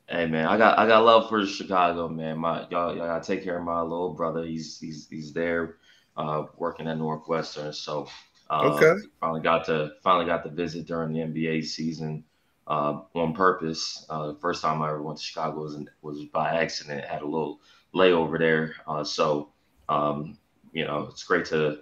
[0.07, 2.37] Hey man, I got I got love for Chicago, man.
[2.37, 4.43] My y'all, y'all gotta take care of my little brother.
[4.43, 5.77] He's he's he's there,
[6.17, 7.71] uh, working at Northwestern.
[7.71, 8.07] So
[8.49, 8.93] uh, Okay.
[9.21, 12.25] finally got to finally got to visit during the NBA season
[12.71, 14.05] uh, on purpose.
[14.09, 17.03] Uh, first time I ever went to Chicago was was by accident.
[17.03, 17.59] Had a little
[17.93, 18.75] layover there.
[18.87, 19.51] Uh, so
[19.89, 20.37] um,
[20.71, 21.79] you know it's great to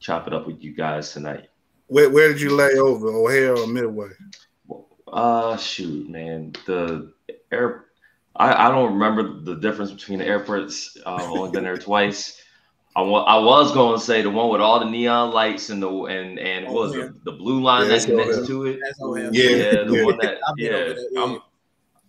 [0.00, 1.50] chop it up with you guys tonight.
[1.88, 4.08] Where where did you lay over, O'Hare or Midway?
[5.06, 6.54] Uh shoot, man.
[6.66, 7.12] The
[7.52, 7.86] air
[8.34, 10.96] I, I don't remember the difference between the airports.
[11.04, 12.40] Uh, I've only been there twice.
[12.98, 15.80] I wa- I was going to say the one with all the neon lights and
[15.80, 18.80] the and and what was Oh, it the blue line Yeah, that connects to it.
[18.80, 20.04] Yeah, Yeah, the yeah.
[20.04, 20.70] one that I've yeah.
[20.70, 21.22] over there, yeah.
[21.22, 21.38] I'm,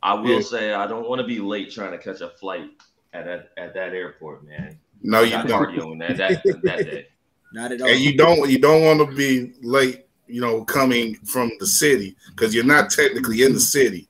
[0.01, 0.41] I will Yeah.
[0.41, 2.71] say I don't want to be late trying to catch a flight
[3.13, 4.79] at that at that airport, man.
[5.03, 5.47] No, you don't.
[5.47, 7.07] cardio in that that, that day.
[7.53, 7.87] Not at all.
[7.87, 12.15] And you don't you don't want to be late, you know, coming from the city
[12.31, 14.07] because you're not technically in the city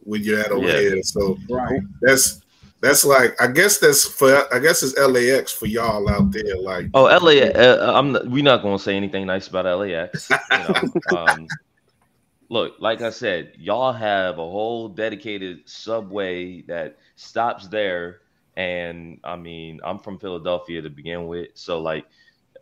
[0.00, 1.02] when you're at O'Hare.
[1.02, 1.80] So right.
[2.02, 2.39] that's
[2.80, 6.56] that's like I guess that's for I guess it's LAX for y'all out there.
[6.56, 7.42] Like Oh, LA.
[7.42, 8.12] Uh, I'm.
[8.12, 10.30] Not, we're not going to say anything nice about LAX.
[10.30, 10.92] You know?
[11.18, 11.46] um,
[12.48, 18.20] look, like I said, y'all have a whole dedicated subway that stops there,
[18.56, 22.06] and I mean, I'm from Philadelphia to begin with, so like,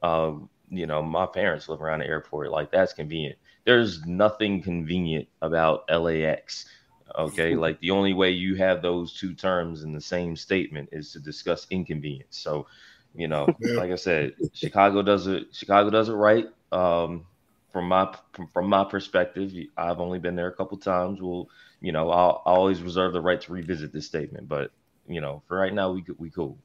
[0.03, 2.51] um, you know, my parents live around the airport.
[2.51, 3.39] Like that's convenient.
[3.65, 6.67] There's nothing convenient about LAX.
[7.17, 11.13] Okay, like the only way you have those two terms in the same statement is
[11.13, 12.39] to discuss inconvenience.
[12.39, 12.67] So,
[13.15, 13.77] you know, Yeah.
[13.77, 15.49] like I said, Chicago does it.
[15.53, 16.49] Chicago does it right.
[16.73, 17.25] Um,
[17.73, 18.15] from my
[18.53, 21.21] from, my perspective, I've only been there a couple times.
[21.21, 21.49] Well,
[21.81, 24.49] you know, I'll, I always reserve the right to revisit this statement.
[24.49, 24.71] But
[25.07, 26.59] you know, for right now, we we cool.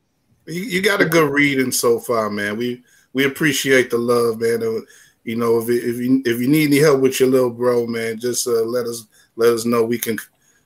[0.45, 2.57] you, you got a good reading so far, man.
[2.57, 4.63] We we appreciate the love, man.
[4.63, 4.81] Uh,
[5.25, 8.19] You know, if if you if you need any help with your little bro, man,
[8.19, 9.83] just uh, let us let us know.
[9.83, 10.17] We can,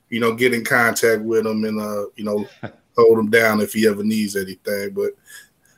[0.09, 2.45] you know, get in contact with him and uh, you know,
[2.97, 4.91] hold him down if he ever needs anything.
[4.91, 5.11] But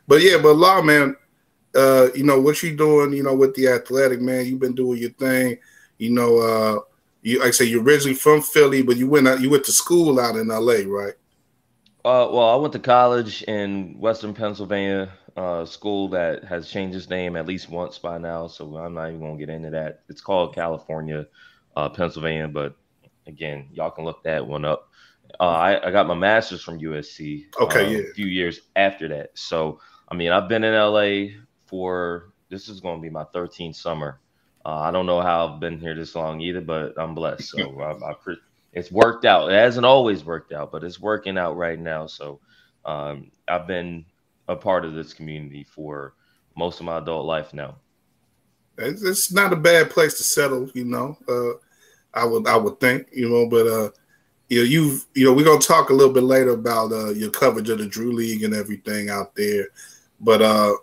[0.07, 1.15] but yeah, but law man,
[1.75, 4.99] uh, you know what you doing, you know, with the athletic man, you've been doing
[4.99, 5.57] your thing.
[5.97, 6.79] You know, uh
[7.21, 9.71] you like I say you're originally from Philly, but you went out you went to
[9.71, 11.13] school out in LA, right?
[12.05, 17.09] Uh, well, I went to college in Western Pennsylvania, uh, school that has changed its
[17.09, 18.47] name at least once by now.
[18.47, 20.01] So I'm not even gonna get into that.
[20.07, 21.27] It's called California,
[21.75, 22.75] uh, Pennsylvania, but
[23.29, 24.89] again, y'all can look that one up.
[25.39, 27.45] Uh, I, I got my master's from USC.
[27.61, 27.97] Okay, uh, yeah.
[27.99, 29.31] A few years after that.
[29.35, 33.75] So I mean, I've been in LA for this is going to be my 13th
[33.75, 34.19] summer.
[34.65, 37.49] Uh, I don't know how I've been here this long either, but I'm blessed.
[37.49, 38.37] So I, I pre-
[38.73, 39.51] it's worked out.
[39.51, 42.07] It hasn't always worked out, but it's working out right now.
[42.07, 42.39] So
[42.85, 44.05] um, I've been
[44.47, 46.15] a part of this community for
[46.55, 47.77] most of my adult life now.
[48.77, 51.17] It's, it's not a bad place to settle, you know.
[51.27, 51.59] Uh,
[52.13, 53.89] I would I would think, you know, but uh,
[54.49, 57.31] you know, you've you know, we're gonna talk a little bit later about uh, your
[57.31, 59.67] coverage of the Drew League and everything out there,
[60.19, 60.73] but uh,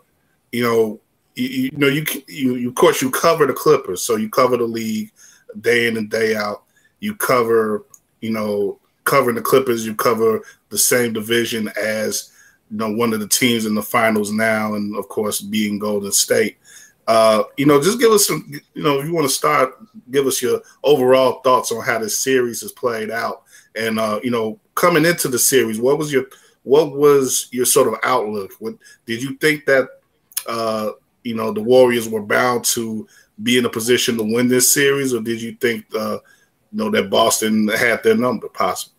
[0.52, 1.00] you know,
[1.34, 4.56] you, you know, you, you you of course you cover the Clippers, so you cover
[4.56, 5.12] the league
[5.60, 6.64] day in and day out.
[7.00, 7.84] You cover,
[8.20, 12.32] you know, covering the Clippers, you cover the same division as
[12.70, 16.12] you know one of the teams in the finals now, and of course being Golden
[16.12, 16.58] State.
[17.06, 19.74] Uh, you know, just give us some, you know, if you want to start,
[20.10, 23.44] give us your overall thoughts on how this series has played out.
[23.76, 26.26] And uh, you know, coming into the series, what was your
[26.62, 28.52] what was your sort of outlook?
[28.58, 29.88] What did you think that
[30.48, 30.90] uh,
[31.22, 33.06] you know the Warriors were bound to
[33.42, 36.18] be in a position to win this series, or did you think uh,
[36.72, 38.94] you know that Boston had their number possibly?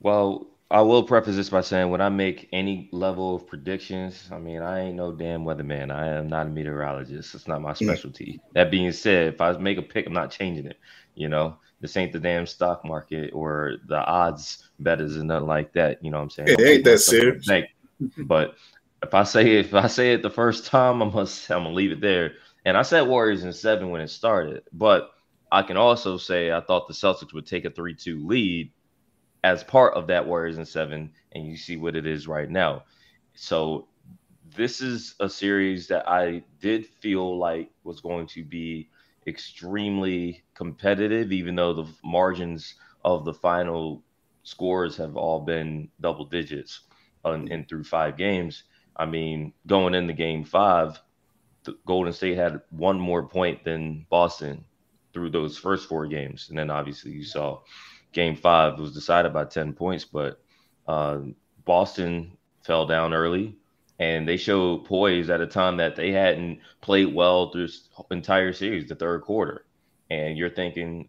[0.00, 4.38] Well, I will preface this by saying when I make any level of predictions, I
[4.38, 5.92] mean, I ain't no damn weatherman.
[5.92, 7.34] I am not a meteorologist.
[7.34, 8.40] It's not my specialty.
[8.54, 10.78] That being said, if I make a pick, I'm not changing it.
[11.14, 15.72] You know, this ain't the damn stock market or the odds betters and nothing like
[15.74, 16.02] that.
[16.02, 16.48] You know what I'm saying?
[16.48, 18.26] It Don't ain't that stuff in the serious.
[18.26, 18.54] But
[19.02, 21.92] if I say if I say it the first time, I'm gonna I'm gonna leave
[21.92, 22.32] it there.
[22.64, 25.10] And I said Warriors in seven when it started, but
[25.52, 28.72] I can also say I thought the Celtics would take a three-two lead
[29.44, 32.84] as part of that Warriors in seven, and you see what it is right now.
[33.34, 33.88] So
[34.56, 38.88] this is a series that I did feel like was going to be
[39.26, 44.02] extremely competitive, even though the margins of the final
[44.44, 46.80] scores have all been double digits
[47.22, 48.64] on, and through five games.
[48.96, 50.98] I mean, going into game five,
[51.84, 54.64] Golden State had one more point than Boston
[55.12, 56.46] through those first four games.
[56.48, 57.60] And then obviously you saw
[58.14, 60.40] game five was decided by 10 points, but
[60.88, 61.20] uh,
[61.64, 63.56] Boston fell down early.
[63.98, 68.52] and they showed poise at a time that they hadn't played well through this entire
[68.52, 69.66] series, the third quarter.
[70.10, 71.08] And you're thinking,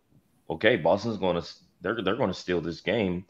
[0.50, 1.48] okay, Boston's going to
[1.82, 3.26] they're they're going to steal this game,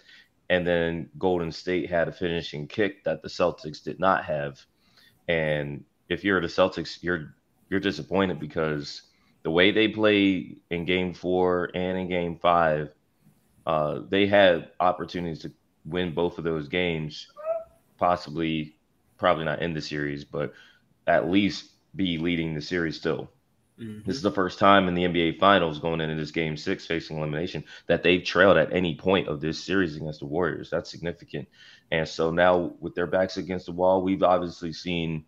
[0.50, 4.66] and then Golden State had a finishing kick that the Celtics did not have.
[5.28, 7.36] And if you're the Celtics, you're
[7.70, 9.04] you're disappointed because
[9.44, 12.92] the way they played in Game Four and in Game Five,
[13.66, 15.52] uh, they had opportunities to
[15.86, 17.28] win both of those games,
[17.98, 18.76] possibly,
[19.18, 20.54] probably not in the series, but
[21.08, 23.32] at least be leading the series still.
[23.80, 24.08] Mm-hmm.
[24.08, 27.18] This is the first time in the NBA Finals going into this game six facing
[27.18, 30.70] elimination that they've trailed at any point of this series against the Warriors.
[30.70, 31.48] That's significant.
[31.92, 35.26] And so now, with their backs against the wall, we've obviously seen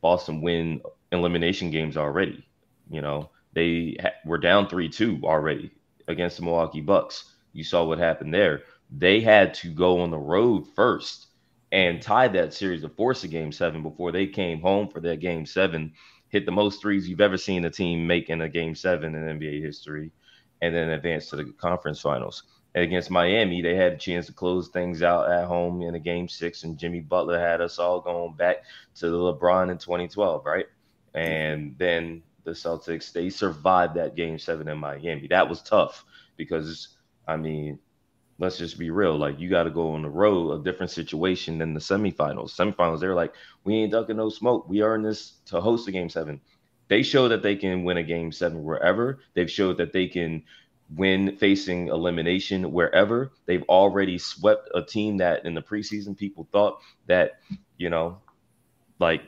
[0.00, 2.46] Boston win elimination games already.
[2.88, 5.72] You know, they were down 3 2 already
[6.06, 7.34] against the Milwaukee Bucks.
[7.52, 8.62] You saw what happened there.
[8.90, 11.26] They had to go on the road first
[11.72, 15.20] and tie that series to force a game seven before they came home for that
[15.20, 15.92] game seven
[16.28, 19.38] hit the most threes you've ever seen a team make in a game seven in
[19.38, 20.12] NBA history,
[20.60, 22.42] and then advance to the conference finals.
[22.74, 25.98] And against Miami, they had a chance to close things out at home in a
[25.98, 28.58] game six, and Jimmy Butler had us all going back
[28.96, 30.66] to the LeBron in 2012, right?
[31.14, 35.26] And then the Celtics, they survived that game seven in Miami.
[35.28, 36.04] That was tough
[36.36, 36.88] because,
[37.28, 37.78] I mean,
[38.38, 39.16] let's just be real.
[39.16, 42.56] Like you got to go on the road, a different situation than the semifinals.
[42.56, 44.68] Semifinals, they're like, we ain't ducking no smoke.
[44.68, 46.40] We are in this to host a game seven.
[46.88, 49.18] They show that they can win a game seven wherever.
[49.34, 50.42] They've showed that they can
[50.96, 53.32] win facing elimination wherever.
[53.44, 57.40] They've already swept a team that in the preseason people thought that,
[57.76, 58.18] you know,
[58.98, 59.22] like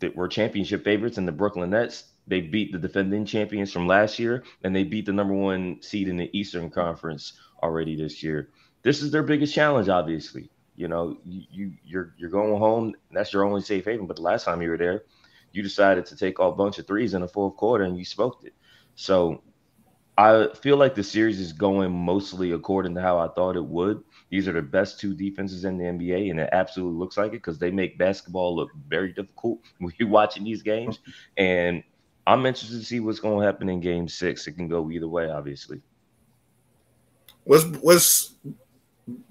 [0.00, 2.04] that were championship favorites in the Brooklyn Nets.
[2.26, 6.08] They beat the defending champions from last year, and they beat the number one seed
[6.08, 8.50] in the Eastern Conference already this year.
[8.82, 10.50] This is their biggest challenge, obviously.
[10.76, 12.94] You know, you, you you're you're going home.
[13.12, 14.06] That's your only safe haven.
[14.06, 15.04] But the last time you were there,
[15.52, 18.44] you decided to take a bunch of threes in the fourth quarter and you smoked
[18.44, 18.54] it.
[18.94, 19.42] So
[20.18, 24.02] I feel like the series is going mostly according to how I thought it would.
[24.30, 27.42] These are the best two defenses in the NBA, and it absolutely looks like it
[27.42, 31.00] because they make basketball look very difficult when you're watching these games.
[31.36, 31.82] And
[32.26, 34.46] I'm interested to see what's going to happen in Game Six.
[34.46, 35.80] It can go either way, obviously.
[37.44, 38.54] What's what's you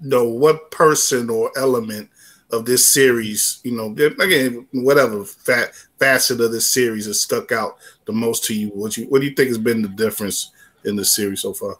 [0.00, 2.08] know what person or element
[2.50, 7.76] of this series, you know, again, whatever fat facet of this series has stuck out
[8.06, 8.68] the most to you?
[8.68, 10.52] What you what do you think has been the difference
[10.84, 11.76] in the series so far?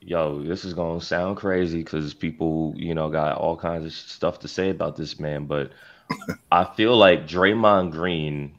[0.00, 4.40] Yo, this is gonna sound crazy because people, you know, got all kinds of stuff
[4.40, 5.70] to say about this man, but
[6.52, 8.58] I feel like Draymond Green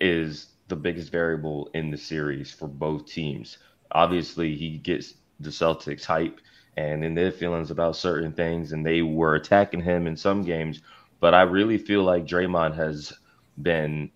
[0.00, 3.58] is the biggest variable in the series for both teams.
[3.90, 6.40] Obviously, he gets the Celtics hype
[6.78, 10.80] and in their feelings about certain things, and they were attacking him in some games.
[11.20, 13.12] But I really feel like Draymond has
[13.60, 14.10] been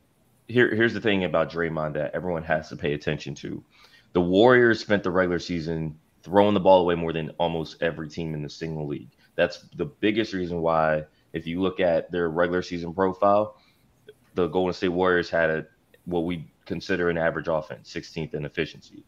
[0.48, 0.74] here.
[0.74, 3.62] Here's the thing about Draymond that everyone has to pay attention to:
[4.14, 8.32] the Warriors spent the regular season throwing the ball away more than almost every team
[8.32, 9.10] in the single league.
[9.34, 13.58] That's the biggest reason why, if you look at their regular season profile,
[14.34, 15.66] the Golden State Warriors had a
[16.06, 19.04] what we consider an average offense, 16th in efficiency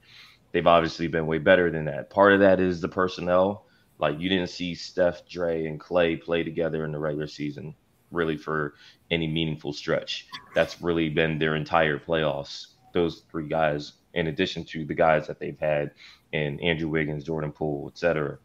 [0.52, 2.10] they've obviously been way better than that.
[2.10, 3.66] Part of that is the personnel.
[3.98, 7.74] Like you didn't see Steph, Dre, and Klay play together in the regular season
[8.10, 8.74] really for
[9.10, 10.26] any meaningful stretch.
[10.54, 12.68] That's really been their entire playoffs.
[12.94, 15.90] Those three guys, in addition to the guys that they've had
[16.32, 18.38] in Andrew Wiggins, Jordan Poole, etc.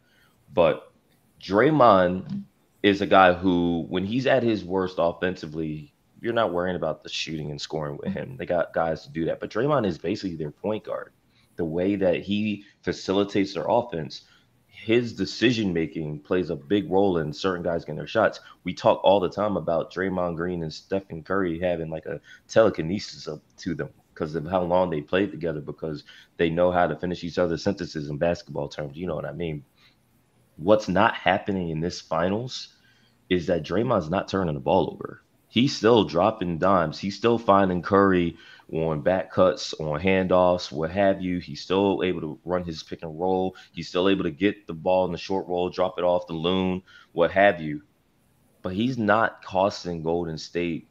[0.53, 0.91] But
[1.41, 2.43] Draymond
[2.81, 5.92] is a guy who, when he's at his worst offensively,
[6.23, 8.37] you're not worrying about the shooting and scoring with him.
[8.37, 9.41] They got guys to do that.
[9.41, 11.11] But Draymond is basically their point guard
[11.57, 14.21] the way that he facilitates their offense,
[14.67, 18.39] his decision making plays a big role in certain guys getting their shots.
[18.63, 23.27] We talk all the time about Draymond Green and Stephen Curry having like a telekinesis
[23.27, 26.05] up to them because of how long they played together, because
[26.37, 28.95] they know how to finish each other's sentences in basketball terms.
[28.95, 29.65] You know what I mean?
[30.55, 32.69] What's not happening in this finals
[33.29, 35.21] is that Draymond's not turning the ball over.
[35.53, 36.97] He's still dropping dimes.
[36.97, 38.37] He's still finding Curry
[38.71, 41.37] on back cuts, on handoffs, what have you.
[41.37, 43.55] He's still able to run his pick and roll.
[43.71, 46.33] He's still able to get the ball in the short roll, drop it off the
[46.33, 46.81] loon,
[47.11, 47.83] what have you.
[48.63, 50.87] But he's not costing Golden State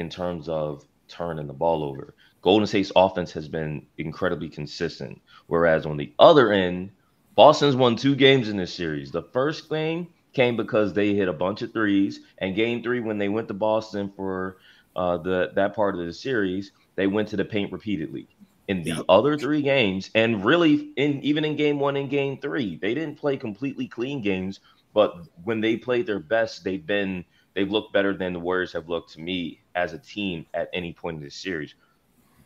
[0.00, 2.16] in terms of turning the ball over.
[2.42, 5.20] Golden State's offense has been incredibly consistent.
[5.46, 6.90] Whereas on the other end,
[7.36, 9.12] Boston's won two games in this series.
[9.12, 13.18] The first game came because they hit a bunch of threes, and game three, when
[13.18, 14.58] they went to Boston for
[14.96, 18.28] uh, the that part of the series, they went to the paint repeatedly.
[18.68, 19.04] In the yep.
[19.08, 23.18] other three games, and really in even in game one and game three, they didn't
[23.18, 24.60] play completely clean games,
[24.94, 27.24] but when they played their best, they've been
[27.54, 30.92] they've looked better than the Warriors have looked to me as a team at any
[30.92, 31.74] point in this series.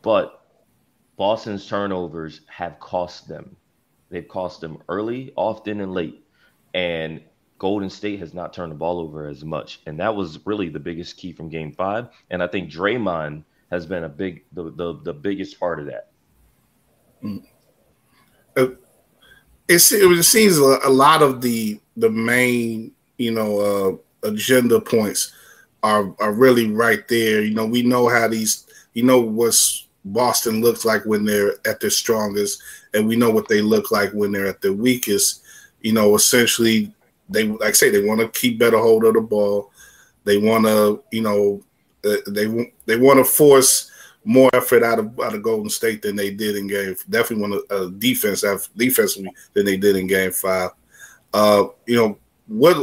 [0.01, 0.41] But
[1.15, 3.55] Boston's turnovers have cost them.
[4.09, 6.25] They've cost them early, often, and late.
[6.73, 7.21] And
[7.57, 9.81] Golden State has not turned the ball over as much.
[9.85, 12.09] And that was really the biggest key from game five.
[12.29, 16.09] And I think Draymond has been a big the the, the biggest part of that.
[17.23, 17.43] Mm.
[18.57, 18.67] Uh,
[19.67, 23.59] it, it seems a lot of the the main you know
[24.23, 25.33] uh, agenda points
[25.83, 27.41] are are really right there.
[27.41, 31.79] You know, we know how these you know what's Boston looks like when they're at
[31.79, 32.61] their strongest,
[32.93, 35.43] and we know what they look like when they're at their weakest.
[35.81, 36.93] You know, essentially,
[37.29, 39.71] they like I say they want to keep better hold of the ball.
[40.23, 41.61] They want to, you know,
[42.03, 43.91] uh, they they want to force
[44.23, 46.95] more effort out of out of Golden State than they did in game.
[47.09, 48.43] Definitely want a, a defense
[48.75, 50.71] defensively than they did in game five.
[51.33, 52.17] Uh, you know
[52.47, 52.75] what?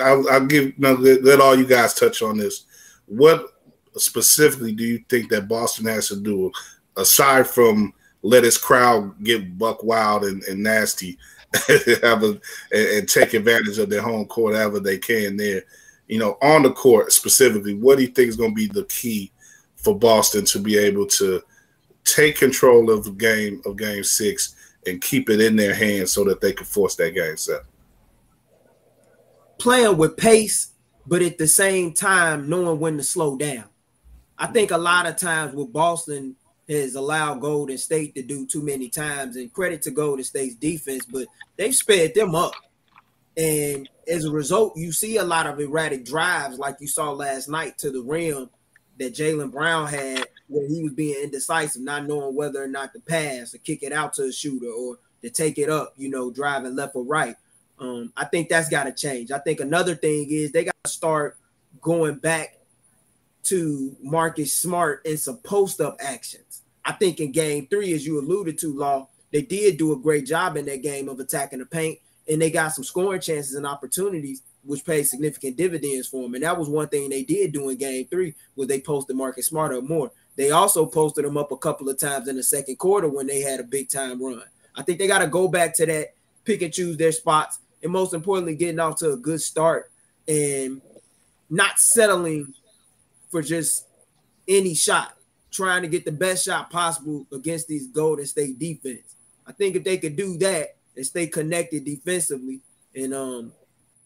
[0.00, 2.64] I'll, I'll give you know, let, let all you guys touch on this.
[3.06, 3.52] What
[3.96, 6.50] specifically do you think that Boston has to do
[6.96, 11.18] aside from let his crowd get buck wild and, and nasty,
[12.02, 12.40] have a,
[12.72, 15.62] and, take advantage of their home court however they can there?
[16.08, 18.84] You know, on the court specifically, what do you think is going to be the
[18.84, 19.32] key
[19.76, 21.42] for Boston to be able to
[22.04, 24.54] take control of the game of Game Six
[24.86, 27.62] and keep it in their hands so that they can force that game set?
[29.58, 30.72] Playing with pace,
[31.06, 33.64] but at the same time knowing when to slow down.
[34.36, 36.36] I think a lot of times with Boston
[36.68, 41.04] has allowed Golden State to do too many times, and credit to Golden State's defense,
[41.04, 42.54] but they've sped them up.
[43.36, 47.48] And as a result, you see a lot of erratic drives like you saw last
[47.48, 48.48] night to the rim
[48.98, 53.00] that Jaylen Brown had where he was being indecisive, not knowing whether or not to
[53.00, 56.30] pass or kick it out to a shooter or to take it up, you know,
[56.30, 57.36] driving left or right.
[57.78, 59.32] Um, I think that's got to change.
[59.32, 61.38] I think another thing is they got to start
[61.80, 62.58] going back
[63.44, 66.43] to Marcus Smart and some post up actions.
[66.84, 70.26] I think in game three, as you alluded to, Law, they did do a great
[70.26, 73.66] job in that game of attacking the paint and they got some scoring chances and
[73.66, 76.34] opportunities which paid significant dividends for them.
[76.34, 79.46] And that was one thing they did do in game three, was they posted Marcus
[79.46, 80.10] Smart up more.
[80.36, 83.40] They also posted him up a couple of times in the second quarter when they
[83.40, 84.42] had a big time run.
[84.74, 86.14] I think they got to go back to that,
[86.44, 89.90] pick and choose their spots, and most importantly, getting off to a good start
[90.26, 90.80] and
[91.50, 92.54] not settling
[93.30, 93.86] for just
[94.48, 95.14] any shot,
[95.54, 99.14] trying to get the best shot possible against these Golden State defense.
[99.46, 102.60] I think if they could do that and stay connected defensively
[102.94, 103.52] and um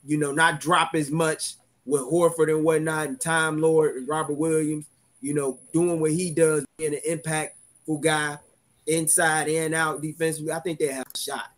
[0.05, 4.35] you know, not drop as much with Horford and whatnot, and Time Lord and Robert
[4.35, 4.87] Williams,
[5.21, 8.39] you know, doing what he does, being an impactful guy
[8.87, 10.53] inside and out defensively.
[10.53, 11.51] I think they have a shot.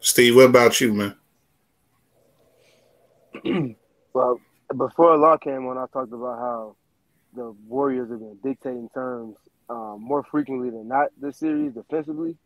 [0.00, 1.16] Steve, what about you, man?
[4.12, 4.40] well,
[4.76, 6.76] before a Law came on, I talked about how
[7.34, 9.36] the Warriors have been dictating terms
[9.68, 12.36] um, more frequently than not this series defensively.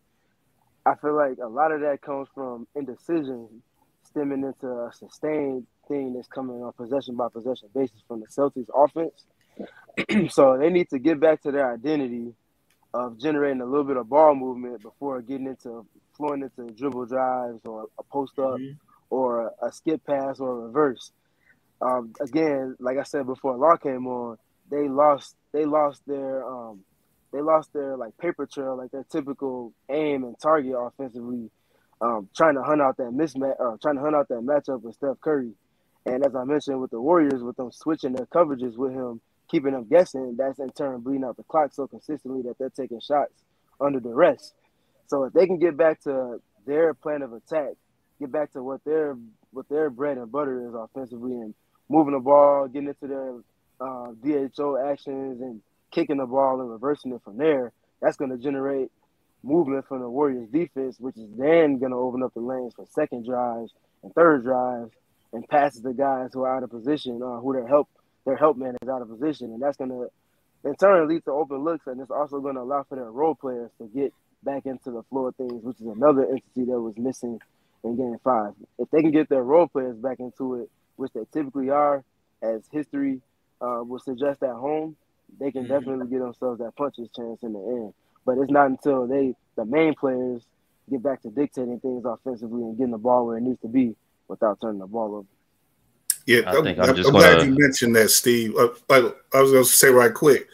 [0.87, 3.63] I feel like a lot of that comes from indecision
[4.05, 8.69] stemming into a sustained thing that's coming on possession by possession basis from the Celtics
[8.75, 9.25] offense.
[10.33, 12.35] so they need to get back to their identity
[12.93, 15.85] of generating a little bit of ball movement before getting into
[16.17, 18.75] flowing into dribble drives or a post up mm-hmm.
[19.11, 21.11] or a, a, skip pass or a reverse.
[21.83, 24.39] Um, again, like I said before, Law came on,
[24.75, 26.81] they lost they lost their um,
[27.33, 31.51] they lost their like paper trail, like their typical aim and target offensively,
[32.01, 34.83] um, trying to hunt out that mismatch, or uh, trying to hunt out that matchup
[34.83, 35.53] with Steph Curry.
[36.07, 39.21] And as I mentioned with the Warriors, with them switching their coverages with him,
[39.51, 43.01] keeping them guessing, that's in turn bleeding out the clock so consistently that they're taking
[43.01, 43.45] shots
[43.81, 44.53] under duress.
[45.07, 47.75] So if they can get back to their plan of attack,
[48.21, 49.17] get back to what their
[49.53, 51.55] what their bread and butter is offensively, and
[51.89, 53.35] moving the ball, getting into their
[53.81, 55.61] uh, DHO actions, and
[55.91, 58.91] kicking the ball and reversing it from there, that's going to generate
[59.43, 62.87] movement from the Warriors defense, which is then going to open up the lanes for
[62.91, 63.73] second drives
[64.03, 64.91] and third drives
[65.33, 67.89] and passes the guys who are out of position, uh, who their help
[68.25, 70.09] their help man is out of position, and that's going to
[70.65, 73.35] in turn lead to open looks, and it's also going to allow for their role
[73.35, 76.95] players to get back into the flow of things, which is another entity that was
[76.97, 77.39] missing
[77.83, 78.55] in Game Five.
[78.79, 82.03] If they can get their role players back into it, which they typically are,
[82.43, 83.21] as history
[83.61, 84.97] uh, would suggest at home,
[85.39, 85.73] they can mm-hmm.
[85.73, 87.95] definitely get themselves that puncher's chance in the end.
[88.25, 90.47] But it's not until they, the main players,
[90.91, 93.97] get back to dictating things offensively and getting the ball where it needs to be
[94.29, 95.29] without turning the ball over.
[96.27, 97.51] Yeah, I think I'm, I'm, I'm glad gonna...
[97.51, 98.57] you mentioned that, Steve.
[98.57, 100.49] Uh, I was going to say right quick,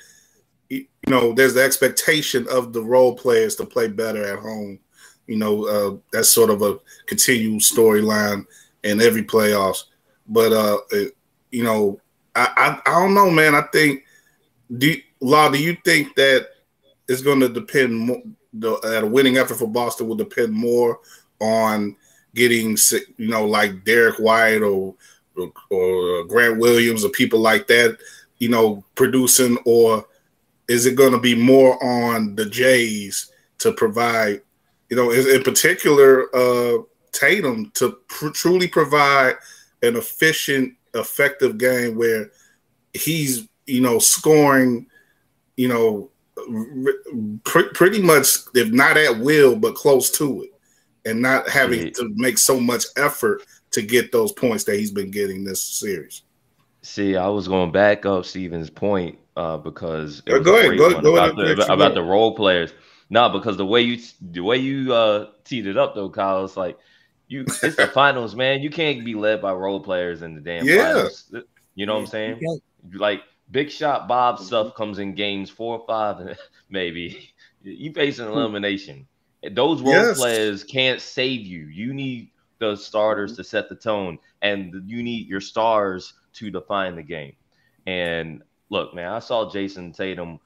[0.71, 4.79] you know, there's the expectation of the role players to play better at home.
[5.27, 8.47] You know, uh, that's sort of a continual storyline
[8.83, 9.85] in every playoffs.
[10.27, 11.17] but uh, it,
[11.51, 12.01] you know,
[12.35, 13.55] I, I I don't know, man.
[13.55, 14.05] I think
[14.77, 16.49] do Law, do you think that
[17.09, 18.23] it's going to depend more?
[18.53, 20.99] The, that a winning effort for Boston will depend more
[21.41, 21.95] on
[22.35, 22.77] getting,
[23.17, 24.95] you know, like Derek White or
[25.71, 27.99] or, Grant Williams or people like that,
[28.39, 30.07] you know, producing, or
[30.69, 34.43] is it going to be more on the Jays to provide,
[34.89, 36.79] you know, in, in particular, uh,
[37.13, 39.35] Tatum to pr- truly provide
[39.83, 42.31] an efficient, effective game where
[42.95, 44.87] he's, you know, scoring,
[45.57, 46.11] you know,
[47.45, 50.51] pr- pretty much, if not at will, but close to it,
[51.05, 55.11] and not having to make so much effort to get those points that he's been
[55.11, 56.23] getting this series.
[56.83, 61.15] See, I was going back up Steven's point uh, because it go ahead, go, go
[61.15, 62.73] about, ahead, the, about the role players.
[63.11, 66.57] No, because the way you the way you uh, teed it up though, Kyle, it's
[66.57, 66.79] like
[67.31, 68.61] you it's the finals, man.
[68.61, 70.95] You can't be led by role players in the damn yeah.
[70.95, 71.33] finals.
[71.77, 72.61] You know what I'm saying?
[72.93, 74.45] Like big shot Bob mm-hmm.
[74.45, 76.37] stuff comes in games four or five,
[76.71, 77.31] maybe.
[77.63, 78.33] You face an hmm.
[78.33, 79.07] elimination.
[79.53, 80.19] Those role yes.
[80.19, 81.67] players can't save you.
[81.67, 86.97] You need the starters to set the tone, and you need your stars to define
[86.97, 87.35] the game.
[87.87, 90.41] And look, man, I saw Jayson Tatum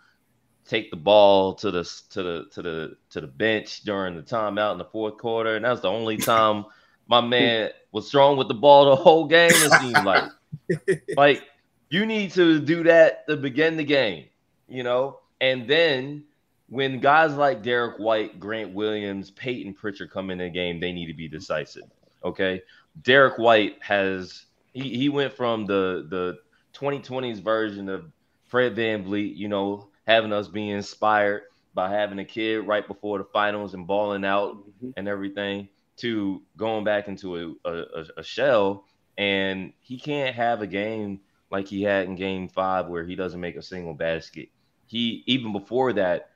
[0.66, 4.72] take the ball to the to the to the to the bench during the timeout
[4.72, 6.64] in the fourth quarter, and that's the only time
[7.08, 9.50] my man was strong with the ball the whole game.
[9.52, 10.24] It seemed like,
[11.16, 11.42] like
[11.90, 14.26] you need to do that to begin the game,
[14.68, 16.24] you know, and then
[16.68, 21.06] when guys like Derek White, Grant Williams, Payton Pritchard come in the game, they need
[21.06, 21.84] to be decisive.
[22.24, 22.62] Okay,
[23.02, 26.38] Derek White has he, he went from the the
[26.74, 28.10] 2020s version of
[28.46, 31.42] Fred VanVleet, you know, having us be inspired
[31.74, 34.90] by having a kid right before the finals and balling out mm-hmm.
[34.96, 38.84] and everything to going back into a, a, a, shell
[39.16, 43.40] and he can't have a game like he had in game five where he doesn't
[43.40, 44.48] make a single basket.
[44.86, 46.30] He even before that,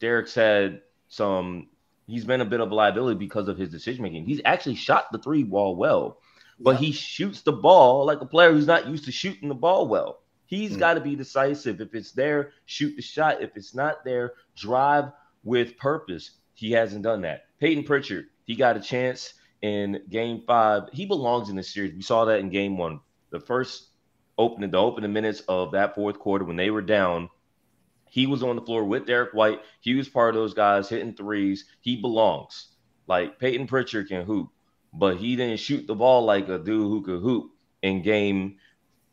[0.00, 1.68] Derrick's had some
[2.06, 4.24] he's been a bit of a liability because of his decision making.
[4.24, 6.18] He's actually shot the three ball well,
[6.58, 9.88] but he shoots the ball like a player who's not used to shooting the ball
[9.88, 10.20] well.
[10.46, 10.78] He's mm.
[10.78, 11.80] got to be decisive.
[11.80, 13.42] If it's there, shoot the shot.
[13.42, 15.12] If it's not there, drive
[15.44, 16.30] with purpose.
[16.54, 17.46] He hasn't done that.
[17.60, 20.84] Payton Pritchard, he got a chance in game five.
[20.92, 21.94] He belongs in the series.
[21.94, 23.00] We saw that in game one.
[23.30, 23.88] The first
[24.38, 27.28] opening, the opening minutes of that fourth quarter when they were down,
[28.08, 29.60] he was on the floor with Derek White.
[29.80, 31.64] He was part of those guys hitting threes.
[31.80, 32.68] He belongs.
[33.06, 34.48] Like Payton Pritchard can hoop,
[34.92, 38.56] but he didn't shoot the ball like a dude who could hoop in game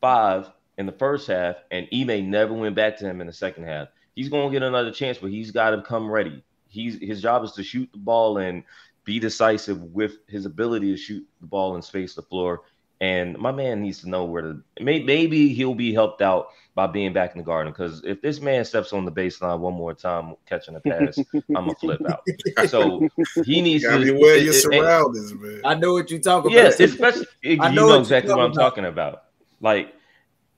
[0.00, 3.64] five in the first half, and Ime never went back to him in the second
[3.64, 3.88] half.
[4.14, 6.42] He's gonna get another chance, but he's got to come ready.
[6.68, 8.64] He's his job is to shoot the ball and
[9.04, 12.62] be decisive with his ability to shoot the ball and space the floor.
[13.00, 14.62] And my man needs to know where to.
[14.80, 17.72] Maybe he'll be helped out by being back in the garden.
[17.72, 21.66] Because if this man steps on the baseline one more time catching a pass, I'm
[21.66, 22.22] gonna flip out.
[22.68, 23.08] So
[23.44, 25.60] he needs to be where your surroundings, man.
[25.64, 26.80] I know what you're talking yeah, about.
[26.80, 28.60] Yeah, especially you know, know exactly what I'm about.
[28.60, 29.24] talking about.
[29.60, 29.94] Like,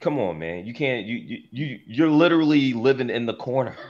[0.01, 0.66] come on, man.
[0.66, 1.07] You can't.
[1.07, 3.76] You you you you're literally living in the corner.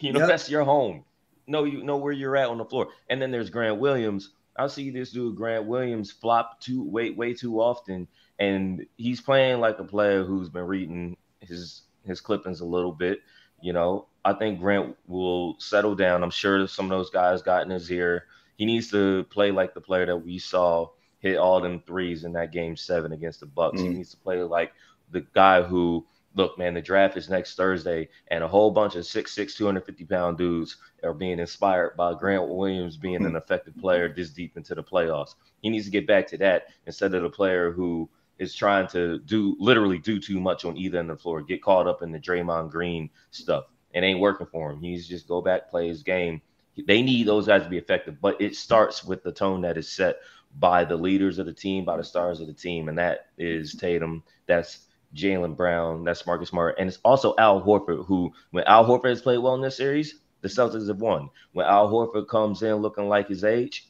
[0.00, 0.28] You know yep.
[0.28, 1.04] that's your home.
[1.46, 2.88] No, you know where you're at on the floor.
[3.08, 4.30] And then there's Grant Williams
[4.60, 8.06] I see this dude Grant Williams flop too way way too often,
[8.38, 13.20] and he's playing like a player who's been reading his his clippings a little bit.
[13.62, 16.22] You know, I think Grant will settle down.
[16.22, 18.26] I'm sure some of those guys got in his ear.
[18.56, 20.90] He needs to play like the player that we saw
[21.20, 23.78] hit all them threes in that game seven against the Bucks.
[23.78, 23.90] Mm-hmm.
[23.90, 24.72] He needs to play like
[25.10, 29.04] the guy who look, man, the draft is next Thursday, and a whole bunch of
[29.04, 34.30] 6'6, 250 pound dudes are being inspired by Grant Williams being an effective player this
[34.30, 35.34] deep into the playoffs.
[35.62, 38.08] He needs to get back to that instead of the player who
[38.38, 41.62] is trying to do literally do too much on either end of the floor, get
[41.62, 43.64] caught up in the Draymond Green stuff.
[43.92, 44.80] It ain't working for him.
[44.80, 46.40] He needs to just go back, play his game.
[46.86, 49.88] They need those guys to be effective, but it starts with the tone that is
[49.88, 50.20] set
[50.58, 53.74] by the leaders of the team, by the stars of the team, and that is
[53.74, 54.22] Tatum.
[54.46, 59.10] That's Jaylen Brown, that's Marcus Smart, and it's also Al Horford, who when Al Horford
[59.10, 61.30] has played well in this series, the Celtics have won.
[61.52, 63.88] When Al Horford comes in looking like his age,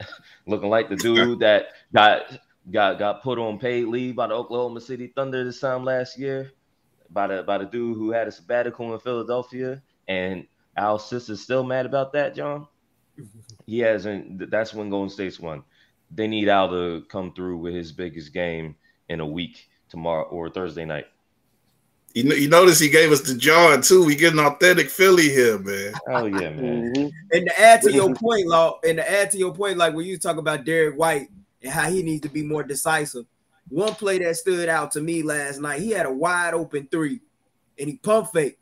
[0.46, 2.38] looking like the dude that got
[2.70, 6.52] got got put on paid leave by the Oklahoma City Thunder this time last year,
[7.08, 10.46] by the by the dude who had a sabbatical in Philadelphia, and
[10.76, 12.66] Al's sister's still mad about that, John.
[13.66, 14.50] He hasn't.
[14.50, 15.62] That's when Golden State's won.
[16.10, 18.74] They need Al to come through with his biggest game
[19.08, 21.06] in a week tomorrow or Thursday night.
[22.14, 24.04] You know, you notice he gave us the John too.
[24.04, 25.92] We get an authentic Philly here, man.
[26.08, 26.92] Oh yeah, man.
[26.94, 27.08] Mm-hmm.
[27.32, 30.06] And to add to your point, Law, and to add to your point, like when
[30.06, 31.28] you talk about Derek White
[31.62, 33.26] and how he needs to be more decisive,
[33.68, 35.80] one play that stood out to me last night.
[35.80, 37.20] He had a wide open three,
[37.78, 38.58] and he pump fake,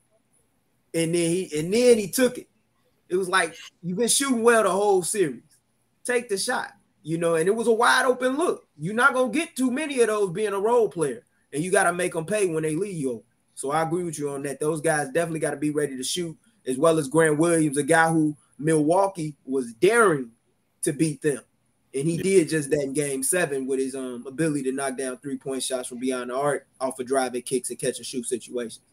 [0.93, 2.49] and then he and then he took it.
[3.09, 5.41] It was like you've been shooting well the whole series.
[6.05, 6.73] Take the shot,
[7.09, 8.69] you know, and it was a wide open look.
[8.77, 11.85] You're not gonna get too many of those being a role player, and you got
[11.85, 13.25] to make them pay when they leave you.
[13.55, 14.61] So I agree with you on that.
[14.61, 16.37] Those guys definitely got to be ready to shoot,
[16.67, 20.33] as well as Grant Williams, a guy who Milwaukee was daring
[20.83, 21.41] to beat them.
[21.95, 25.17] And he did just that in game seven with his um ability to knock down
[25.17, 28.85] three-point shots from beyond the arc off of driving kicks and catch and shoot situations.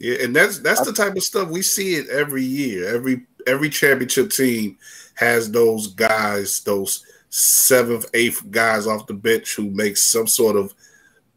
[0.00, 2.92] Yeah, and that's that's the type of stuff we see it every year.
[2.92, 4.78] Every every championship team
[5.14, 10.74] has those guys, those seventh, eighth guys off the bench who make some sort of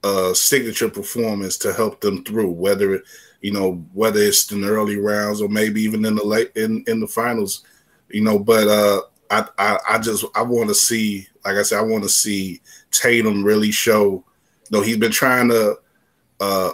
[0.04, 3.02] uh signature performance to help them through, whether
[3.42, 6.84] you know, whether it's in the early rounds or maybe even in the late in,
[6.88, 7.64] in the finals,
[8.10, 11.80] you know, but uh I, I, I just I want to see, like I said,
[11.80, 12.62] I want to see
[12.92, 14.24] Tatum really show.
[14.70, 15.78] You know, he's been trying to
[16.40, 16.72] uh,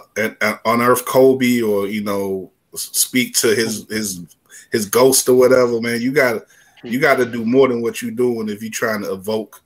[0.64, 4.36] unearth Kobe or you know speak to his his
[4.72, 5.80] his ghost or whatever.
[5.80, 6.42] Man, you got
[6.84, 9.62] you got to do more than what you're doing if you're trying to evoke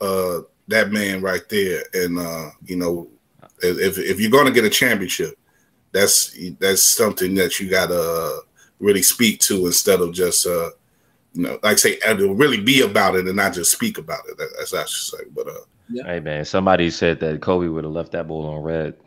[0.00, 1.84] uh, that man right there.
[1.94, 3.08] And uh, you know,
[3.62, 5.38] if if you're going to get a championship,
[5.92, 8.42] that's that's something that you got to
[8.78, 10.70] really speak to instead of just uh,
[11.34, 14.38] you know, like say, it'll really be about it and not just speak about it.
[14.38, 15.24] That's I should say.
[15.34, 16.04] But uh, yeah.
[16.04, 18.96] hey man, somebody said that Kobe would have left that ball on red.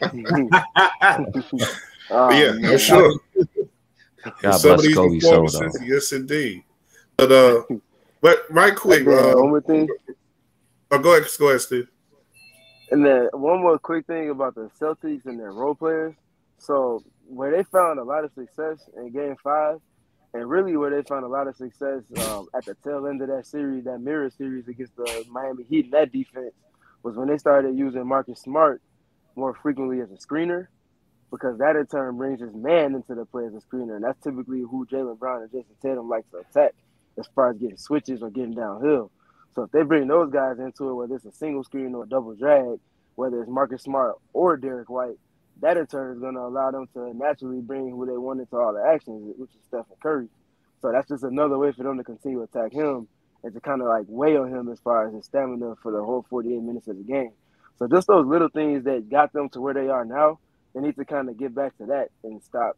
[2.10, 2.72] oh, yeah, man.
[2.72, 3.20] for sure.
[4.24, 5.70] God bless Kobe so though.
[5.84, 6.64] Yes, indeed.
[7.16, 7.62] But uh,
[8.20, 9.88] but right quick, uh, one more thing.
[10.90, 11.88] Oh, go ahead, go ahead, Steve.
[12.90, 16.14] And then one more quick thing about the Celtics and their role players.
[16.58, 19.80] So where they found a lot of success in Game Five
[20.34, 23.28] and really, where they found a lot of success um, at the tail end of
[23.28, 26.54] that series, that mirror series against the Miami Heat, and that defense
[27.02, 28.82] was when they started using Marcus Smart
[29.36, 30.66] more frequently as a screener,
[31.30, 34.22] because that in turn brings his man into the play as a screener, and that's
[34.22, 36.74] typically who Jaylen Brown and Jayson Tatum like to attack
[37.18, 39.10] as far as getting switches or getting downhill.
[39.54, 42.08] So if they bring those guys into it, whether it's a single screen or a
[42.08, 42.78] double drag,
[43.16, 45.18] whether it's Marcus Smart or Derek White,
[45.60, 48.56] that in turn is going to allow them to naturally bring who they want into
[48.56, 50.28] all the actions, which is Stephen Curry.
[50.80, 53.08] So that's just another way for them to continue to attack him
[53.42, 56.02] and to kind of like weigh on him as far as his stamina for the
[56.02, 57.32] whole 48 minutes of the game.
[57.78, 60.38] So just those little things that got them to where they are now,
[60.74, 62.76] they need to kind of get back to that and stop.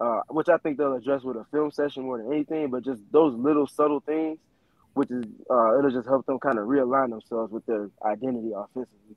[0.00, 3.00] Uh, which I think they'll address with a film session more than anything, but just
[3.12, 4.38] those little subtle things,
[4.94, 9.16] which is uh, it'll just help them kind of realign themselves with their identity offensively.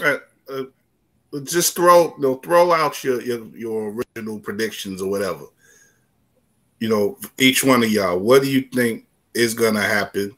[0.00, 5.44] Uh, uh, just throw know, throw out your, your your original predictions or whatever.
[6.78, 10.36] You know, each one of y'all, what do you think is gonna happen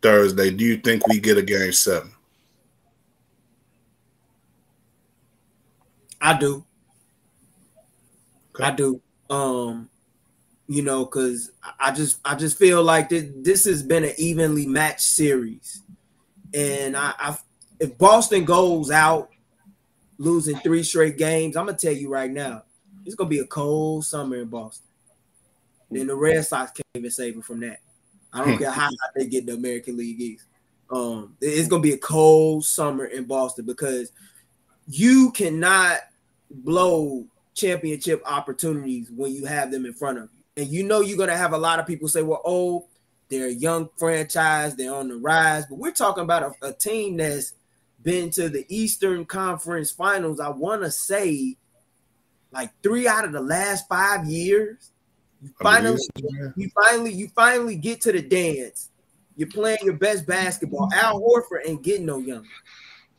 [0.00, 0.50] Thursday?
[0.50, 2.13] Do you think we get a game seven?
[6.24, 6.64] I do.
[8.54, 8.64] Okay.
[8.64, 9.00] I do.
[9.28, 9.90] Um,
[10.66, 14.64] you know, because I just I just feel like this, this has been an evenly
[14.64, 15.82] matched series,
[16.54, 17.36] and I, I
[17.78, 19.28] if Boston goes out
[20.16, 22.62] losing three straight games, I'm gonna tell you right now,
[23.04, 24.86] it's gonna be a cold summer in Boston.
[25.90, 27.80] Then the Red Sox can't even save them from that.
[28.32, 30.46] I don't care how they get the American League East.
[30.90, 34.10] Um, it's gonna be a cold summer in Boston because
[34.86, 36.00] you cannot
[36.50, 40.62] blow championship opportunities when you have them in front of you.
[40.62, 42.86] And you know you're gonna have a lot of people say, well, oh,
[43.28, 45.64] they're a young franchise, they're on the rise.
[45.66, 47.54] But we're talking about a, a team that's
[48.02, 50.38] been to the Eastern Conference Finals.
[50.40, 51.56] I want to say
[52.52, 54.90] like three out of the last five years.
[55.42, 56.00] You finally,
[56.56, 58.90] you finally, you finally get to the dance.
[59.36, 60.88] You're playing your best basketball.
[60.94, 62.48] Al Horford ain't getting no younger.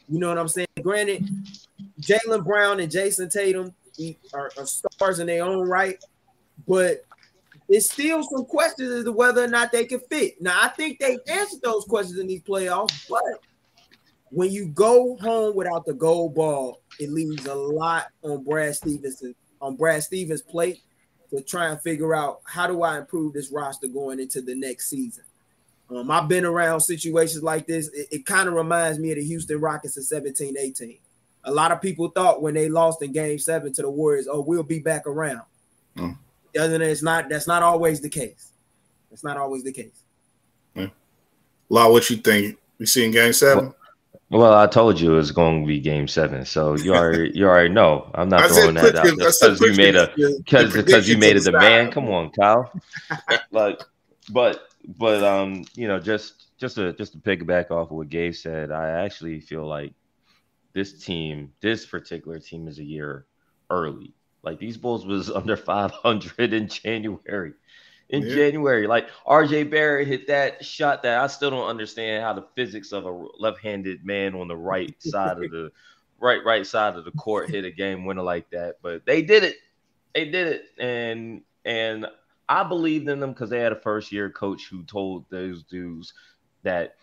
[0.07, 0.67] You know what I'm saying?
[0.82, 1.28] Granted,
[2.01, 3.73] Jaylen Brown and Jayson Tatum
[4.33, 5.97] are, are stars in their own right,
[6.67, 7.05] but
[7.67, 10.41] it's still some questions as to whether or not they can fit.
[10.41, 13.39] Now, I think they answered those questions in these playoffs, but
[14.29, 19.23] when you go home without the gold ball, it leaves a lot on Brad Stevens
[19.61, 20.81] on Brad Stevens' plate
[21.31, 24.89] to try and figure out how do I improve this roster going into the next
[24.89, 25.23] season.
[25.89, 27.89] Um, I've been around situations like this.
[27.89, 30.97] It, it kind of reminds me of the Houston Rockets in 17 18.
[31.45, 34.41] A lot of people thought when they lost in game seven to the Warriors, oh,
[34.41, 35.41] we'll be back around.
[35.97, 36.17] Mm.
[36.53, 38.51] Doesn't it's not that's not always the case.
[39.09, 40.01] That's not always the case.
[40.73, 40.87] Yeah.
[41.69, 42.57] Law, what you think?
[42.79, 43.65] We see in game seven?
[43.65, 43.75] Well,
[44.29, 47.45] well, I told you it was going to be Game Seven, so you already you
[47.47, 48.09] already know.
[48.15, 51.91] I'm not throwing that out because you made a because because you made a demand.
[51.91, 52.71] Come on, Kyle.
[53.51, 53.79] like,
[54.31, 54.67] but
[54.97, 58.71] but um, you know, just just to just to piggyback off of what Gabe said,
[58.71, 59.93] I actually feel like
[60.76, 63.26] this team, this particular team, is a year
[63.71, 64.13] early.
[64.43, 67.53] Like these Bulls was under 500 in January.
[68.09, 68.36] In yeah.
[68.36, 72.91] January, like RJ Barrett hit that shot that I still don't understand how the physics
[72.91, 75.71] of a left-handed man on the right side of the
[76.19, 78.76] right right side of the court hit a game winner like that.
[78.84, 79.55] But they did it.
[80.13, 82.05] They did it, and and
[82.47, 86.13] I believed in them because they had a first year coach who told those dudes
[86.61, 86.97] that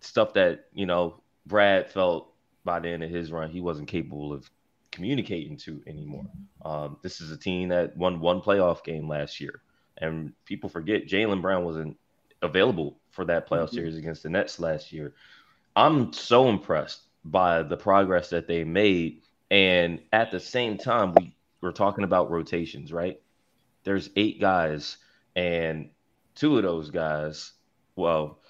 [0.00, 2.32] stuff that you know Brad felt
[2.66, 4.50] by the end of his run he wasn't capable of
[4.90, 6.26] communicating to anymore.
[6.64, 9.62] Um, this is a team that won one playoff game last year,
[9.96, 11.96] and people forget Jaylen Brown wasn't
[12.42, 13.76] available for that playoff mm-hmm.
[13.76, 15.14] series against the Nets last year.
[15.74, 21.34] I'm so impressed by the progress that they made, and at the same time, we
[21.62, 23.20] we're talking about rotations, right?
[23.84, 24.98] There's eight guys,
[25.34, 25.90] and
[26.34, 27.52] two of those guys,
[27.96, 28.40] well,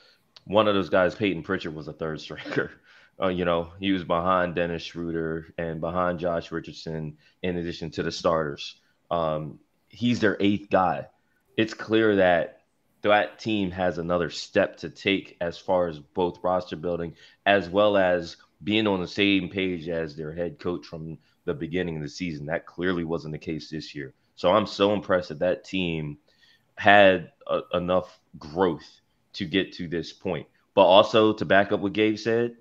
[0.44, 2.72] one of those guys, Payton Pritchard, was a third striker.
[3.20, 8.02] Uh, you know, he was behind Dennis Schroeder and behind Josh Richardson, in addition to
[8.02, 8.76] the starters.
[9.10, 9.58] Um,
[9.88, 11.06] he's their eighth guy.
[11.56, 12.60] It's clear that
[13.02, 17.14] that team has another step to take as far as both roster building
[17.44, 21.96] as well as being on the same page as their head coach from the beginning
[21.96, 22.46] of the season.
[22.46, 24.12] That clearly wasn't the case this year.
[24.34, 26.18] So I'm so impressed that that team
[26.74, 29.00] had a, enough growth
[29.34, 30.46] to get to this point.
[30.74, 32.56] But also to back up what Gabe said,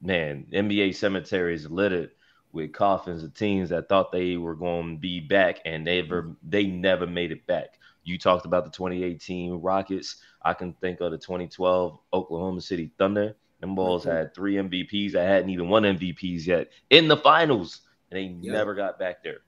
[0.00, 2.10] man, NBA cemetery is littered
[2.52, 6.64] with coffins of teams that thought they were going to be back and never they
[6.64, 7.78] never made it back.
[8.04, 10.22] You talked about the 2018 Rockets.
[10.42, 13.34] I can think of the 2012 Oklahoma City Thunder.
[13.60, 14.16] Them Bulls mm-hmm.
[14.16, 17.80] had three MVPs that hadn't even won MVPs yet in the finals,
[18.10, 19.38] and they never got back there.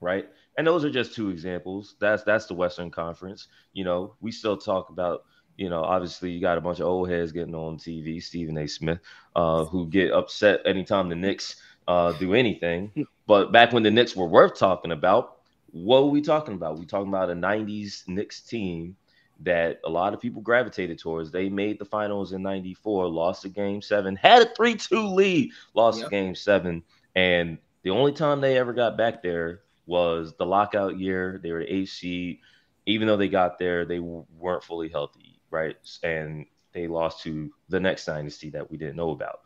[0.00, 0.28] Right.
[0.58, 1.96] And those are just two examples.
[2.00, 3.48] That's that's the Western Conference.
[3.72, 5.24] You know, we still talk about
[5.56, 8.66] you know, obviously you got a bunch of old heads getting on TV, Stephen A.
[8.66, 8.98] Smith,
[9.34, 11.56] uh, who get upset anytime the Knicks
[11.88, 12.92] uh, do anything.
[13.28, 15.38] But back when the Knicks were worth talking about,
[15.72, 16.78] what were we talking about?
[16.78, 18.94] We talking about a '90s Knicks team
[19.40, 21.32] that a lot of people gravitated towards.
[21.32, 25.98] They made the finals in '94, lost a game seven, had a three-two lead, lost
[25.98, 26.06] yep.
[26.06, 26.84] a game seven,
[27.16, 31.40] and the only time they ever got back there was the lockout year.
[31.42, 32.38] They were eighth seed.
[32.86, 35.76] Even though they got there, they weren't fully healthy right?
[36.02, 39.40] And they lost to the next dynasty that we didn't know about.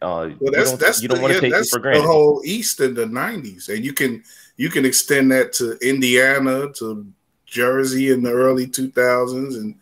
[0.00, 2.02] Uh, well, that's that's you don't want to take it for granted.
[2.02, 4.22] The whole East in the '90s, and you can
[4.56, 7.06] you can extend that to Indiana, to
[7.44, 9.74] Jersey in the early 2000s, and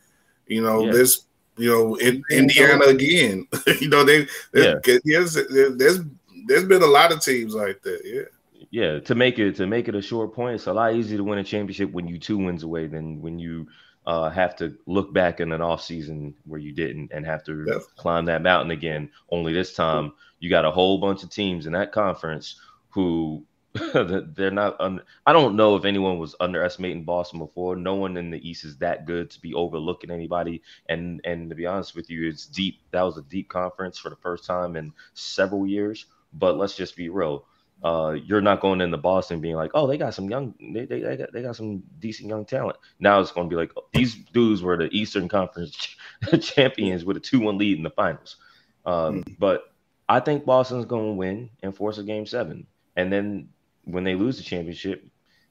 [0.48, 0.92] you know yeah.
[0.92, 1.24] there's
[1.56, 3.46] you know in Indiana again.
[3.80, 4.74] you know they yeah.
[5.04, 6.00] there's, there's
[6.46, 8.00] there's been a lot of teams like that.
[8.04, 8.22] Yeah.
[8.70, 11.24] Yeah, to make it to make it a short point, it's a lot easier to
[11.24, 13.66] win a championship when you two wins away than when you
[14.08, 17.66] uh, have to look back in an off season where you didn't and have to
[17.68, 17.78] yeah.
[17.96, 19.10] climb that mountain again.
[19.28, 23.44] Only this time you got a whole bunch of teams in that conference who
[23.94, 24.80] they're not.
[24.80, 27.76] Un- I don't know if anyone was underestimating Boston before.
[27.76, 30.62] No one in the East is that good to be overlooking anybody.
[30.88, 32.80] And and to be honest with you, it's deep.
[32.92, 36.06] That was a deep conference for the first time in several years.
[36.32, 37.44] But let's just be real
[37.84, 41.00] uh, you're not going into Boston being like, oh, they got some young, they, they,
[41.00, 42.76] they, got, they got some decent young talent.
[42.98, 45.96] Now it's going to be like, oh, these dudes were the Eastern Conference
[46.40, 48.36] champions with a 2 1 lead in the finals.
[48.84, 49.34] Um, mm-hmm.
[49.38, 49.72] But
[50.08, 52.66] I think Boston's going to win and force a game seven.
[52.96, 53.50] And then
[53.84, 55.06] when they lose the championship,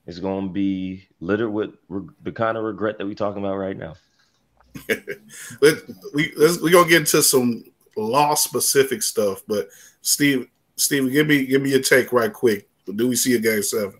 [0.05, 3.57] it's going to be littered with re- the kind of regret that we're talking about
[3.57, 3.95] right now.
[5.61, 5.75] Let,
[6.13, 7.63] we, we're going to get into some
[7.95, 9.69] law specific stuff, but
[10.01, 10.47] Steve,
[10.77, 12.69] Steven, give me give me your take right quick.
[12.85, 13.99] Do we see a game seven?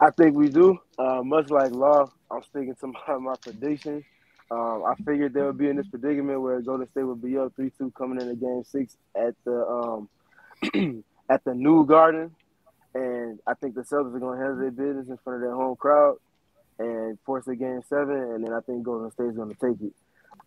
[0.00, 0.78] I think we do.
[0.98, 4.04] Uh, much like Law, I'm sticking to my, my prediction.
[4.50, 7.54] Um, I figured they would be in this predicament where Golden State would be up
[7.56, 10.08] three two coming into Game Six at the um,
[11.28, 12.34] at the new Garden,
[12.94, 15.54] and I think the Celtics are going to handle their business in front of their
[15.54, 16.16] home crowd
[16.78, 19.80] and force a Game Seven, and then I think Golden State is going to take
[19.82, 19.92] it.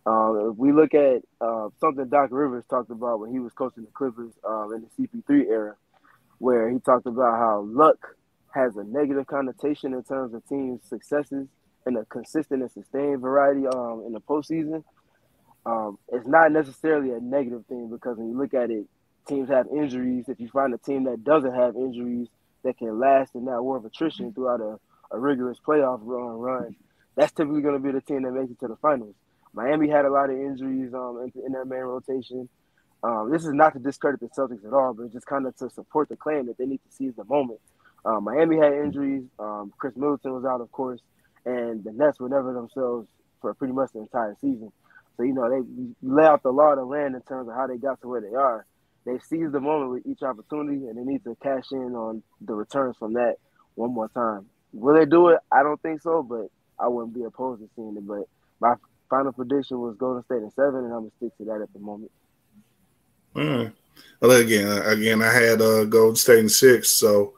[0.04, 3.84] Um, if we look at uh, something Doc Rivers talked about when he was coaching
[3.84, 5.76] the Clippers um, in the CP3 era,
[6.38, 8.16] where he talked about how luck
[8.52, 11.46] has a negative connotation in terms of teams' successes
[11.86, 14.82] and a consistent and sustained variety um, in the postseason.
[15.64, 18.86] Um, it's not necessarily a negative thing because when you look at it,
[19.28, 20.28] teams have injuries.
[20.28, 22.28] If you find a team that doesn't have injuries
[22.64, 24.78] that can last in that war of attrition throughout a,
[25.12, 26.76] a rigorous playoff run, run,
[27.14, 29.14] that's typically going to be the team that makes it to the finals.
[29.54, 32.48] Miami had a lot of injuries um, in, in their main rotation.
[33.02, 35.68] Um, this is not to discredit the Celtics at all, but just kind of to
[35.70, 37.60] support the claim that they need to seize the moment.
[38.04, 39.24] Um, Miami had injuries.
[39.38, 41.00] Um, Khris Middleton was out, of course,
[41.44, 43.08] and the Nets were never themselves
[43.40, 44.72] for pretty much the entire season.
[45.16, 45.60] So you know they
[46.02, 48.20] lay out the law of the land in terms of how they got to where
[48.20, 48.64] they are.
[49.04, 52.54] They've seized the moment with each opportunity, and they need to cash in on the
[52.54, 53.36] returns from that
[53.74, 54.46] one more time.
[54.72, 55.40] Will they do it?
[55.50, 56.48] I don't think so, but
[56.78, 58.06] I wouldn't be opposed to seeing it.
[58.06, 58.28] But
[58.60, 58.74] my
[59.12, 61.78] final prediction was Golden State in seven, and I'm gonna stick to that at the
[61.78, 62.10] moment.
[63.36, 63.72] Mm.
[64.20, 66.88] Well, again, again, I had uh, Golden State in six.
[66.88, 67.34] So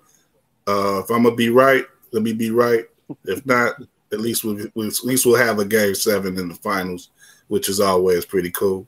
[0.68, 2.84] uh, if I'm gonna be right, let me be right.
[3.24, 3.74] If not,
[4.12, 7.10] at least we we'll, at least we'll have a game seven in the finals,
[7.48, 8.86] which is always pretty cool.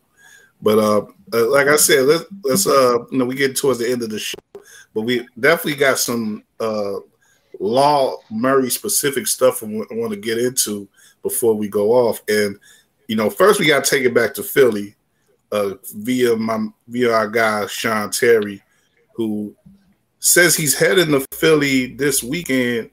[0.62, 3.90] But uh, uh, like I said, let's let's uh, you know, we get towards the
[3.90, 4.38] end of the show,
[4.94, 6.98] but we definitely got some uh
[7.58, 10.88] Law Murray specific stuff I want to get into
[11.26, 12.22] before we go off.
[12.28, 12.56] And
[13.08, 14.94] you know, first we got to take it back to Philly
[15.52, 18.62] uh, via my via our guy Sean Terry,
[19.14, 19.54] who
[20.20, 22.90] says he's heading to Philly this weekend.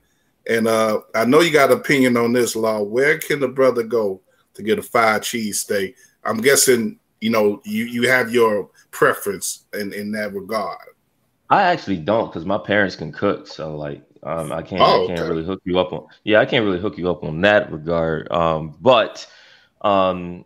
[0.48, 2.82] And uh, I know you got an opinion on this law.
[2.82, 4.22] Where can the brother go
[4.56, 5.96] to get a five cheese steak?
[6.24, 10.80] I'm guessing you know you you have your preference in in that regard.
[11.50, 15.08] I actually don't because my parents can cook, so like um, I can't oh, I
[15.08, 15.30] can't okay.
[15.30, 18.32] really hook you up on yeah I can't really hook you up on that regard.
[18.32, 19.28] Um, but
[19.82, 20.46] um,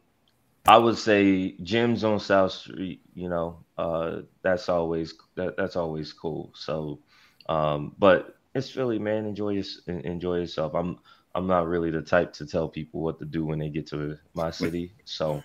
[0.67, 6.11] I would say Jim's on South Street, you know, uh, that's always that, that's always
[6.11, 6.51] cool.
[6.55, 6.99] So,
[7.47, 10.73] um, but it's really man, enjoy your, enjoy yourself.
[10.73, 10.99] I'm
[11.35, 14.17] I'm not really the type to tell people what to do when they get to
[14.33, 14.93] my city.
[15.05, 15.43] So,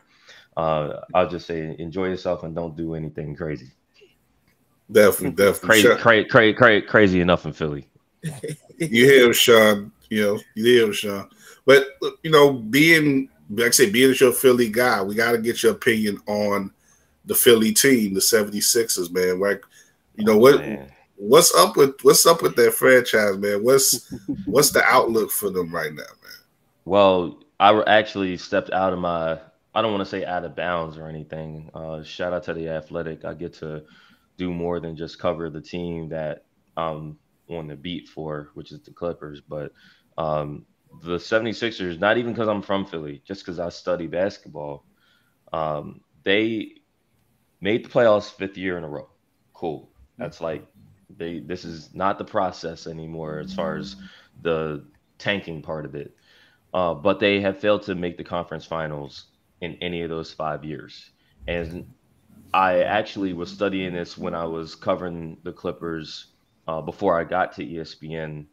[0.57, 3.73] uh, I'll just say enjoy yourself and don't do anything crazy.
[4.91, 5.69] Definitely, definitely.
[5.69, 7.89] Crazy, crazy, crazy, crazy, crazy enough in Philly.
[8.79, 9.93] You hear Sean?
[10.11, 11.29] You know, you hear Sean.
[11.65, 11.87] But
[12.23, 15.73] you know, being like I said, being your Philly guy, we got to get your
[15.73, 16.73] opinion on
[17.25, 19.41] the Philly team, the 76ers, man.
[19.41, 19.63] Like,
[20.17, 20.61] you know what?
[20.61, 23.63] Oh, what's up with what's up with that franchise, man?
[23.63, 24.13] What's
[24.47, 26.33] what's the outlook for them right now, man?
[26.85, 29.39] Well, I actually stepped out of my.
[29.75, 31.71] I don't want to say out of bounds or anything.
[31.73, 33.25] Uh, shout out to the Athletic.
[33.25, 33.83] I get to
[34.37, 36.45] do more than just cover the team that
[36.77, 37.19] I'm
[37.51, 39.41] on the beat for, which is the Clippers.
[39.41, 39.73] But
[40.19, 40.67] um,
[41.03, 44.85] the 76ers, not even because I'm from Philly, just because I study basketball,
[45.53, 46.73] um, they
[47.61, 49.09] made the playoffs fifth year in a row.
[49.53, 49.91] Cool.
[50.19, 50.67] That's like
[51.17, 53.97] they this is not the process anymore as far as
[54.43, 54.85] the
[55.19, 56.15] tanking part of it.
[56.75, 59.27] Uh, but they have failed to make the conference finals
[59.61, 61.11] in any of those five years.
[61.47, 61.87] And
[62.55, 66.32] I actually was studying this when I was covering the Clippers
[66.69, 68.47] uh, before I got to ESPN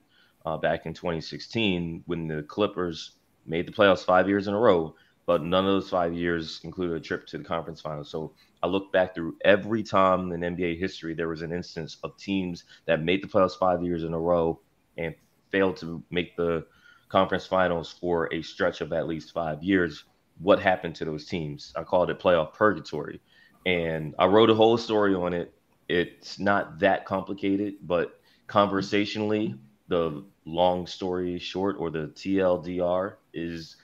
[0.46, 3.14] uh, back in 2016 when the Clippers
[3.46, 4.96] made the playoffs five years in a row,
[5.26, 8.10] but none of those five years included a trip to the conference finals.
[8.10, 12.18] So I look back through every time in NBA history there was an instance of
[12.18, 14.60] teams that made the playoffs five years in a row
[14.98, 15.16] and
[15.52, 16.66] failed to make the
[17.10, 20.06] conference finals for a stretch of at least five years.
[20.40, 21.74] What happened to those teams?
[21.76, 23.20] I called it playoff purgatory.
[23.66, 25.54] And I wrote a whole story on it.
[25.90, 29.56] It's not that complicated, but conversationally,
[29.88, 33.76] the long story short or the TLDR is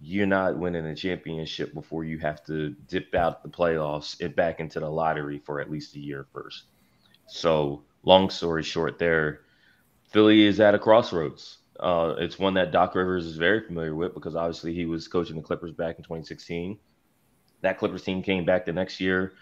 [0.00, 4.58] you're not winning a championship before you have to dip out the playoffs and back
[4.58, 6.64] into the lottery for at least a year first.
[7.26, 9.40] So, long story short, there,
[10.08, 11.58] Philly is at a crossroads.
[11.78, 15.36] Uh, it's one that Doc Rivers is very familiar with because obviously he was coaching
[15.36, 16.78] the Clippers back in 2016.
[17.62, 19.32] That Clippers team came back the next year,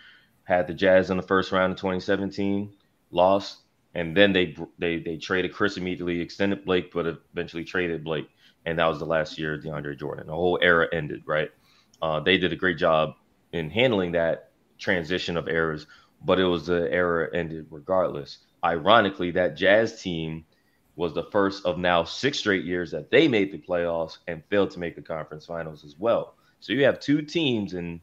[0.44, 2.72] had the Jazz in the first round in 2017,
[3.10, 3.58] lost,
[3.94, 8.28] and then they they they traded Chris immediately, extended Blake, but eventually traded Blake,
[8.64, 10.26] and that was the last year of DeAndre Jordan.
[10.26, 11.50] The whole era ended, right?
[12.00, 13.14] Uh, they did a great job
[13.52, 15.86] in handling that transition of eras,
[16.24, 18.38] but it was the era ended regardless.
[18.64, 20.44] Ironically, that Jazz team
[20.96, 24.70] was the first of now six straight years that they made the playoffs and failed
[24.70, 26.34] to make the conference finals as well.
[26.60, 28.00] So you have two teams and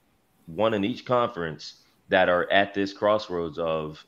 [0.47, 4.05] one in each conference that are at this crossroads of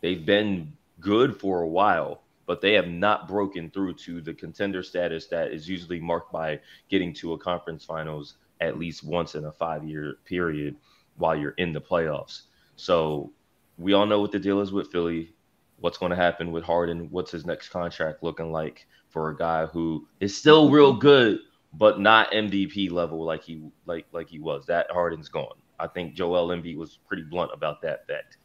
[0.00, 4.82] they've been good for a while, but they have not broken through to the contender
[4.82, 9.44] status that is usually marked by getting to a conference finals at least once in
[9.44, 10.76] a five year period
[11.16, 12.42] while you're in the playoffs.
[12.76, 13.32] So
[13.78, 15.34] we all know what the deal is with Philly.
[15.80, 17.08] What's going to happen with Harden?
[17.10, 21.40] What's his next contract looking like for a guy who is still real good,
[21.74, 24.66] but not MVP level like he like like he was?
[24.66, 25.61] That Harden's gone.
[25.78, 28.38] I think Joel Embiid was pretty blunt about that fact.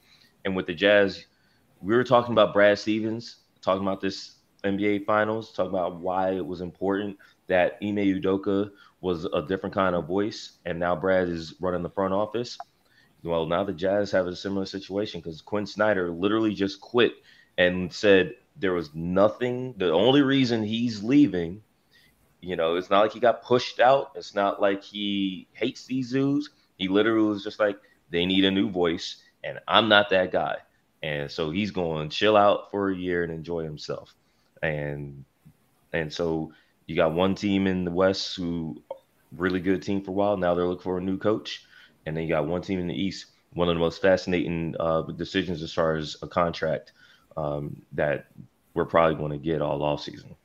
[0.46, 1.26] And with the Jazz,
[1.82, 6.46] we were talking about Brad Stevens, talking about this NBA Finals, talking about why it
[6.46, 7.18] was important
[7.48, 8.72] that Ime Udoka
[9.02, 12.58] was a different kind of voice, and now Brad is running the front office.
[13.24, 17.14] Well, now the Jazz have a similar situation because Quin Snyder literally just quit
[17.58, 19.76] and said there was nothing.
[19.78, 21.64] The only reason he's leaving
[22.42, 24.12] You know, it's not like he got pushed out.
[24.16, 26.50] It's not like he hates these zoos.
[26.78, 27.78] He literally was just like,
[28.10, 30.58] they need a new voice, and I'm not that guy.
[31.04, 34.14] And so he's going to chill out for a year and enjoy himself.
[34.64, 35.24] And
[35.94, 36.52] and so
[36.86, 38.82] you got one team in the West who
[39.32, 40.38] really good team for a while.
[40.38, 41.66] Now they're looking for a new coach,
[42.06, 43.28] and then you got one team in the East.
[43.54, 46.94] One of the most fascinating uh, decisions as far as a contract
[47.36, 48.28] um, that
[48.74, 50.36] we're probably going to get all off season.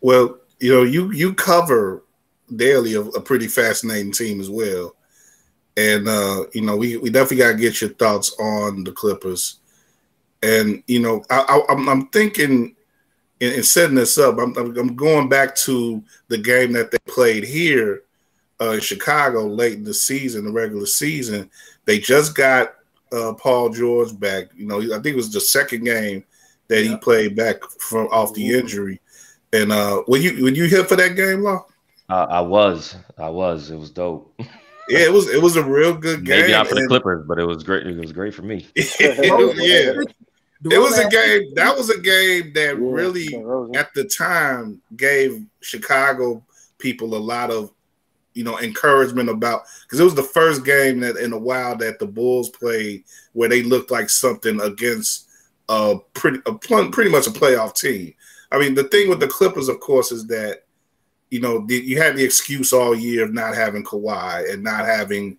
[0.00, 2.04] Well, you know, you you cover
[2.56, 4.94] daily a, a pretty fascinating team as well,
[5.80, 9.60] and uh, you know, we we definitely got to get your thoughts on the Clippers.
[10.42, 12.76] And you know, I, I, I'm, I'm thinking
[13.40, 17.44] in, in setting this up, I'm, I'm, going back to the game that they played
[17.44, 18.02] here
[18.60, 21.50] uh, in Chicago late in the season, the regular season.
[21.86, 22.74] They just got
[23.12, 24.48] uh, Paul George back.
[24.54, 26.24] You know, I think it was the second game
[26.68, 26.90] that yeah.
[26.90, 29.00] he played back from off the injury.
[29.52, 31.64] And uh, when you when you hit for that game, Law?
[32.10, 33.70] Uh, I was, I was.
[33.70, 34.38] It was dope.
[34.90, 35.28] yeah, it was.
[35.28, 36.40] It was a real good game.
[36.40, 37.86] Maybe not for the Clippers, but it was great.
[37.86, 38.66] It was great for me.
[38.76, 38.84] yeah,
[40.64, 41.54] it was a game.
[41.54, 43.34] That was a game that really,
[43.76, 46.44] at the time, gave Chicago
[46.78, 47.70] people a lot of,
[48.34, 51.98] you know, encouragement about because it was the first game that in a while that
[51.98, 55.28] the Bulls played where they looked like something against
[55.68, 58.12] a pretty, a, pretty much a playoff team.
[58.52, 60.64] I mean, the thing with the Clippers, of course, is that
[61.30, 64.84] you know the, you had the excuse all year of not having Kawhi and not
[64.84, 65.38] having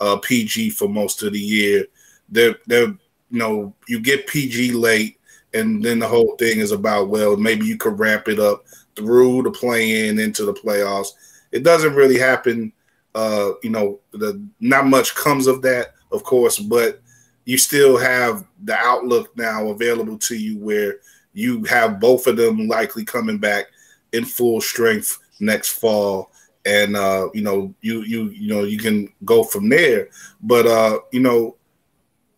[0.00, 1.86] uh, PG for most of the year.
[2.28, 2.94] They're they're
[3.30, 5.18] you know, you get PG late,
[5.54, 8.64] and then the whole thing is about, well, maybe you could wrap it up
[8.96, 11.08] through the play in into the playoffs.
[11.52, 12.72] It doesn't really happen.
[13.14, 17.00] Uh, you know, the not much comes of that, of course, but
[17.44, 20.96] you still have the outlook now available to you where
[21.32, 23.66] you have both of them likely coming back
[24.12, 26.30] in full strength next fall
[26.66, 30.08] and uh, you know you you you know you can go from there
[30.42, 31.56] but uh, you know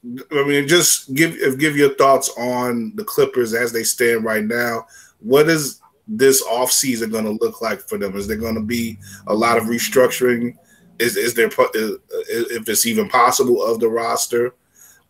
[0.04, 4.86] I mean, just give give your thoughts on the Clippers as they stand right now.
[5.20, 8.16] What is this offseason going to look like for them?
[8.16, 8.98] Is there going to be
[9.28, 10.56] a lot of restructuring?
[10.98, 14.54] Is is there if it's even possible of the roster,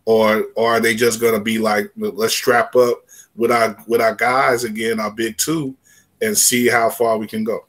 [0.04, 2.98] or or are they just going to be like let's strap up
[3.34, 5.74] with our with our guys again, our big two,
[6.20, 7.64] and see how far we can go?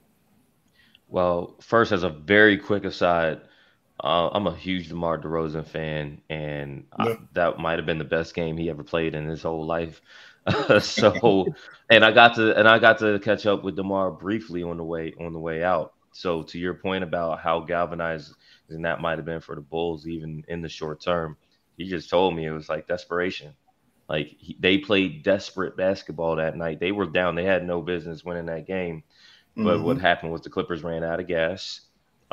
[1.14, 3.42] Well, first, as a very quick aside,
[4.04, 7.06] uh, I'm a huge DeMar DeRozan fan, and yeah.
[7.12, 10.02] I, that might have been the best game he ever played in his whole life.
[10.82, 11.46] so,
[11.92, 14.84] and I got to and I got to catch up with DeMar briefly on the
[14.84, 15.94] way on the way out.
[16.14, 18.34] So, to your point about how galvanized
[18.70, 21.38] and that might have been for the Bulls, even in the short term,
[21.78, 23.54] he just told me it was like desperation.
[24.10, 26.80] Like he, they played desperate basketball that night.
[26.80, 27.36] They were down.
[27.36, 29.04] They had no business winning that game.
[29.56, 29.84] But mm-hmm.
[29.84, 31.82] what happened was the Clippers ran out of gas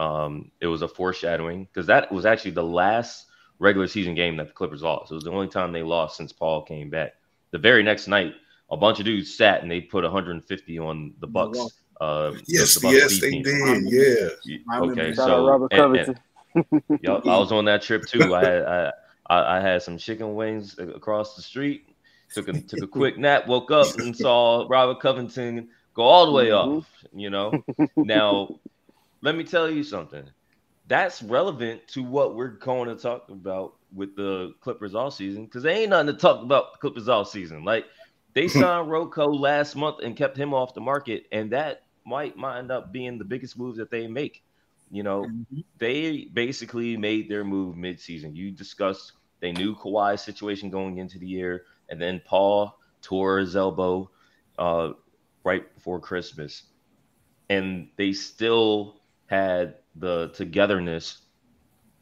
[0.01, 3.27] um, it was a foreshadowing because that was actually the last
[3.59, 5.13] regular season game that the Clippers lost.
[5.13, 7.15] It was the only time they lost since Paul came back.
[7.51, 8.33] The very next night,
[8.71, 11.59] a bunch of dudes sat and they put 150 on the Bucks.
[12.01, 13.43] Uh, yes, the Bucks yes, they team.
[13.43, 13.83] did.
[14.47, 14.79] Yeah.
[14.79, 16.21] Okay, so and, and,
[17.03, 18.35] yep, I was on that trip too.
[18.35, 18.93] I had
[19.27, 21.87] I, I had some chicken wings across the street.
[22.33, 23.47] Took a took a quick nap.
[23.47, 25.69] Woke up and saw Robert Covington
[26.01, 26.79] go all the way mm-hmm.
[26.79, 26.85] up.
[27.13, 27.65] You know,
[27.97, 28.59] now
[29.21, 30.25] let me tell you something.
[30.89, 35.63] That's relevant to what we're going to talk about with the Clippers all season because
[35.63, 37.65] there ain't nothing to talk about Clippers all season.
[37.65, 37.87] Like
[38.33, 42.71] they signed RoCo last month and kept him off the market, and that might end
[42.71, 44.43] up being the biggest move that they make.
[44.91, 45.61] You know, mm-hmm.
[45.79, 48.35] they basically made their move midseason.
[48.35, 53.55] You discussed they knew Kawhi's situation going into the year, and then Paul tore his
[53.55, 54.11] elbow
[54.59, 54.93] uh,
[55.45, 56.65] right before Christmas,
[57.49, 61.19] and they still had the togetherness,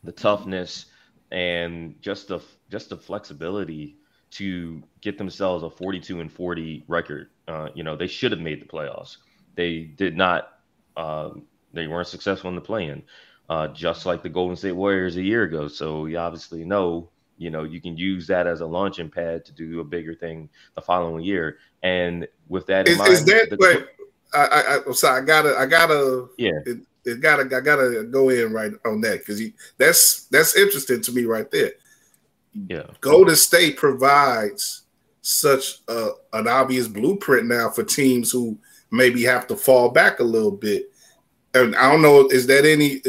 [0.03, 0.87] the toughness,
[1.31, 3.97] and just the just the flexibility
[4.31, 7.31] to get themselves a 42 and 40 record.
[7.47, 9.17] Uh, you know, they should have made the playoffs.
[9.55, 10.49] They did not.
[10.97, 11.31] Uh,
[11.73, 13.03] they weren't successful in the play-in,
[13.49, 15.69] uh, just like the Golden State Warriors a year ago.
[15.69, 19.53] So you obviously know, you know, you can use that as a launching pad to
[19.53, 21.59] do a bigger thing the following year.
[21.83, 23.87] And with that in is, mind, is that the, wait,
[24.35, 26.51] I, I, I'm sorry, I gotta, I gotta, yeah.
[26.67, 29.43] It, it gotta I gotta go in right on that because
[29.79, 31.73] that's that's interesting to me right there.
[32.69, 34.83] Yeah, Golden State provides
[35.23, 38.59] such a, an obvious blueprint now for teams who
[38.91, 40.91] maybe have to fall back a little bit.
[41.55, 43.01] And I don't know, is that any?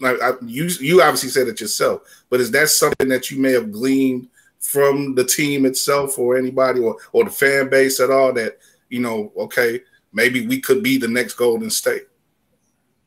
[0.00, 3.72] Like you, you obviously said it yourself, but is that something that you may have
[3.72, 4.28] gleaned
[4.60, 8.32] from the team itself, or anybody, or or the fan base at all?
[8.32, 8.58] That
[8.88, 9.80] you know, okay,
[10.12, 12.04] maybe we could be the next Golden State.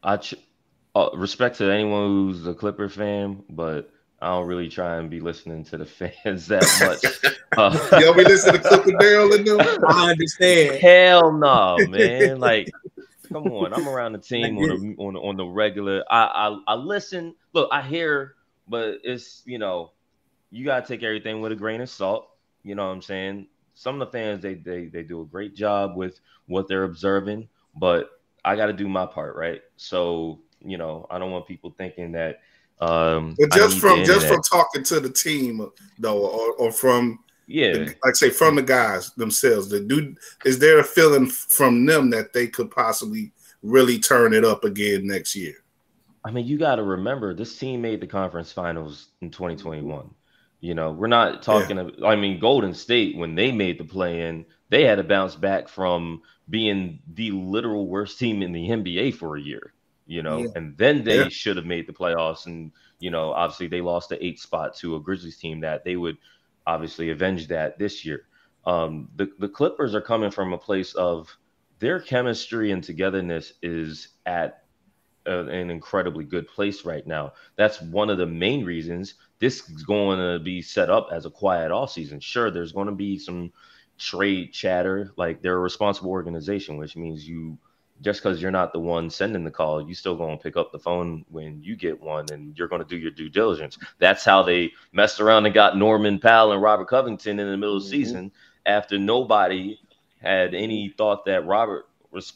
[0.04, 0.36] I ch-
[0.96, 3.90] uh, respect to anyone who's a Clipper fan, but
[4.22, 5.86] I don't really try and be listening to the
[6.24, 7.34] fans that much.
[7.56, 9.60] Uh, Y'all be listening to Clipper Darrell and them?
[9.88, 10.80] I understand.
[10.80, 12.40] Hell no, man.
[12.40, 12.70] Like,
[13.28, 13.74] come on.
[13.74, 16.04] I'm around the team on the on, on the regular.
[16.10, 16.26] I,
[16.68, 17.36] I I listen.
[17.54, 18.36] Look, I hear,
[18.68, 19.92] but it's you know,
[20.52, 22.30] you gotta take everything with a grain of salt.
[22.64, 23.48] You know what I'm saying?
[23.76, 27.48] Some of the fans they they they do a great job with what they're observing,
[27.76, 28.10] but
[28.44, 29.62] I got to do my part, right?
[29.76, 32.40] So you know, I don't want people thinking that.
[32.80, 35.68] Um, but just from just from talking to the team
[35.98, 40.80] though, or, or from yeah, like say from the guys themselves, the dude, is there
[40.80, 43.32] a feeling from them that they could possibly
[43.64, 45.56] really turn it up again next year?
[46.26, 50.10] I mean, you got to remember this team made the conference finals in 2021.
[50.60, 51.78] You know, we're not talking.
[51.78, 52.08] Yeah.
[52.08, 55.70] I mean, Golden State when they made the play in, they had to bounce back
[55.70, 59.74] from being the literal worst team in the NBA for a year
[60.08, 60.48] you know, yeah.
[60.56, 61.30] and then they yeah.
[61.30, 62.46] should have made the playoffs.
[62.46, 65.98] And, you know, obviously they lost the eight spot to a Grizzlies team that they
[65.98, 66.18] would
[66.68, 68.28] obviously avenge that this year.
[68.66, 71.36] Um, the, the Clippers are coming from a place of
[71.80, 74.64] their chemistry and togetherness is at
[75.26, 77.34] a, an incredibly good place right now.
[77.56, 81.30] That's one of the main reasons this is going to be set up as a
[81.30, 82.20] quiet off season.
[82.20, 83.54] Sure, there's going to be some
[83.98, 87.58] trade chatter, like they're a responsible organization, which means you
[88.02, 90.80] just because you're not the one sending the call, you still to pick up the
[90.80, 93.78] phone when you get one and you're going to do your due diligence.
[94.00, 97.78] That's how they messed around and got Norman Powell and Robert Covington in the middle
[97.78, 98.04] of the mm-hmm.
[98.04, 98.32] season
[98.66, 99.80] after nobody
[100.22, 102.34] had any thought that Robert was.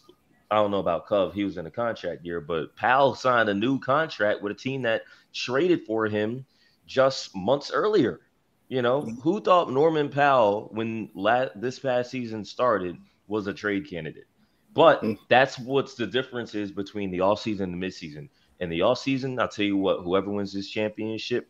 [0.50, 1.34] I don't know about Cove.
[1.34, 4.82] He was in a contract year, but Powell signed a new contract with a team
[4.82, 5.04] that
[5.34, 6.46] traded for him
[6.86, 8.20] just months earlier.
[8.68, 9.22] You know, mm-hmm.
[9.22, 12.98] who thought Norman Powell, when la- this past season started,
[13.28, 14.28] was a trade candidate?
[14.74, 15.18] But mm.
[15.30, 18.30] that's what's the difference is between the offseason and the midseason.
[18.60, 21.50] In the offseason, I'll tell you what, whoever wins this championship,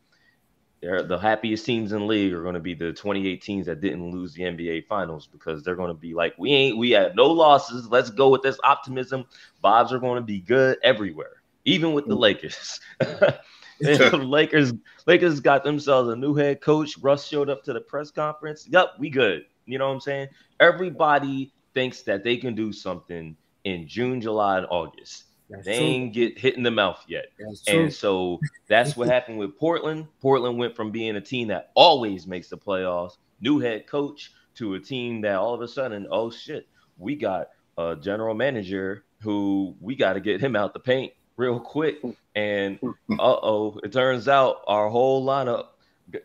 [0.81, 4.11] they're the happiest teams in the league are going to be the 2018s that didn't
[4.11, 7.25] lose the NBA finals because they're going to be like, we ain't, we had no
[7.25, 7.87] losses.
[7.87, 9.25] Let's go with this optimism.
[9.63, 12.21] Vibes are going to be good everywhere, even with the mm.
[12.21, 12.79] Lakers.
[12.99, 14.73] the Lakers,
[15.05, 16.97] Lakers got themselves a new head coach.
[16.99, 18.67] Russ showed up to the press conference.
[18.67, 19.45] Yep, we good.
[19.65, 20.29] You know what I'm saying?
[20.59, 25.25] Everybody thinks that they can do something in June, July, and August.
[25.49, 25.85] That's they true.
[25.85, 27.25] ain't get hit in the mouth yet.
[27.67, 30.07] And so that's what happened with Portland.
[30.21, 34.75] Portland went from being a team that always makes the playoffs, new head coach, to
[34.75, 36.67] a team that all of a sudden, oh shit,
[36.97, 41.59] we got a general manager who we got to get him out the paint real
[41.59, 42.01] quick.
[42.35, 45.67] And uh oh, it turns out our whole lineup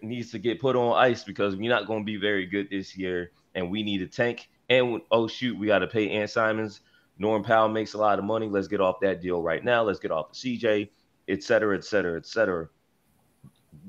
[0.02, 2.96] needs to get put on ice because we're not going to be very good this
[2.96, 6.80] year and we need a tank and oh shoot, we got to pay Ant Simons.
[7.18, 8.48] Norm Powell makes a lot of money.
[8.48, 9.82] Let's get off that deal right now.
[9.82, 10.90] Let's get off the CJ,
[11.28, 12.68] et cetera, et cetera, et cetera.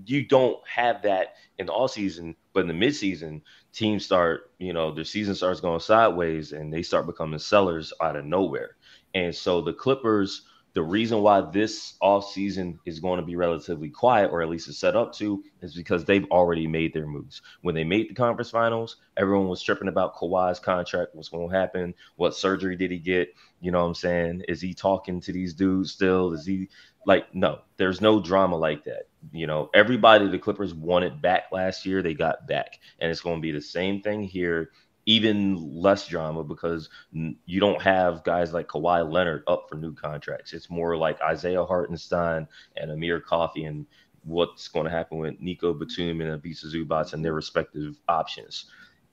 [0.05, 3.41] You don't have that in the all season, but in the midseason,
[3.73, 8.15] teams start, you know, their season starts going sideways and they start becoming sellers out
[8.15, 8.77] of nowhere.
[9.13, 10.43] And so the Clippers
[10.77, 14.67] the reason why this off season is going to be relatively quiet, or at least
[14.67, 17.41] it's set up to, is because they've already made their moves.
[17.63, 21.55] When they made the conference finals, everyone was tripping about Kawhi's contract, what's going to
[21.55, 23.33] happen, what surgery did he get?
[23.59, 24.43] You know what I'm saying?
[24.47, 26.31] Is he talking to these dudes still?
[26.33, 26.69] Is he
[27.07, 29.07] like, no, there's no drama like that.
[29.31, 32.77] You know, everybody the Clippers wanted back last year, they got back.
[32.99, 34.69] And it's going to be the same thing here
[35.07, 40.51] even less drama because you don't have guys like Kawhi Leonard up for new contracts.
[40.51, 43.87] It's more like Isaiah Hartenstein and Amir Coffey and
[44.25, 48.65] what's going to happen with Nico Batum and Ivica Zubac and their respective options.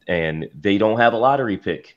[0.08, 1.96] And they don't have a lottery pick.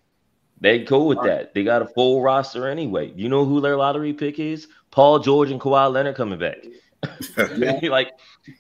[0.62, 1.56] They cool with that.
[1.56, 3.12] They got a full roster anyway.
[3.16, 4.68] You know who their lottery pick is?
[4.92, 6.58] Paul George and Kawhi Leonard coming back.
[7.90, 8.12] like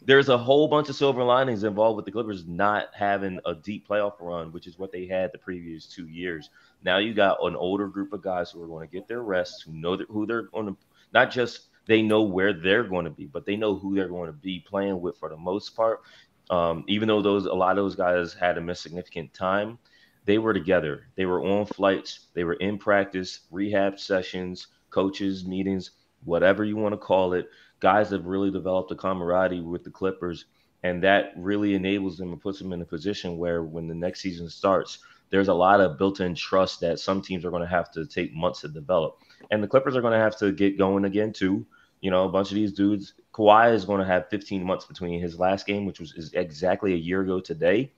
[0.02, 3.88] there's a whole bunch of silver linings involved with the Clippers not having a deep
[3.88, 6.50] playoff run, which is what they had the previous two years.
[6.84, 9.64] Now you got an older group of guys who are going to get their rest,
[9.66, 10.78] who know who they're going to
[11.14, 14.28] not just they know where they're going to be, but they know who they're going
[14.28, 16.02] to be playing with for the most part.
[16.50, 19.80] Um, even though those a lot of those guys had a miss significant time,
[20.26, 21.08] they were together.
[21.16, 22.28] They were on flights.
[22.34, 25.92] They were in practice, rehab sessions, coaches meetings,
[26.24, 30.45] whatever you want to call it guys have really developed a camaraderie with the Clippers,
[30.84, 34.22] and that really enables them and puts them in a position where when the next
[34.22, 34.99] season starts,
[35.30, 38.34] there's a lot of built-in trust that some teams are going to have to take
[38.34, 39.20] months to develop,
[39.52, 41.66] and the Clippers are going to have to get going again too.
[42.02, 43.16] You know, a bunch of these dudes.
[43.34, 46.98] Kawhi is going to have 15 months between his last game, which was exactly a
[46.98, 47.91] year ago today,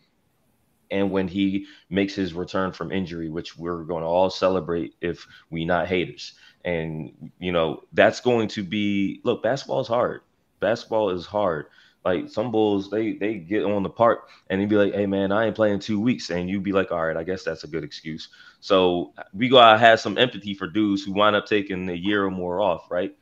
[0.89, 5.27] and when he makes his return from injury, which we're going to all celebrate if
[5.49, 6.33] we not haters.
[6.69, 9.41] And you know that's going to be look.
[9.43, 10.21] Basketball is hard.
[10.59, 11.67] Basketball is hard.
[12.05, 15.31] Like some bulls, they they get on the park and they be like, "Hey man,
[15.31, 17.67] I ain't playing two weeks," and you be like, "All right, I guess that's a
[17.67, 18.29] good excuse."
[18.61, 22.31] So we gotta have some empathy for dudes who wind up taking a year or
[22.31, 23.15] more off, right?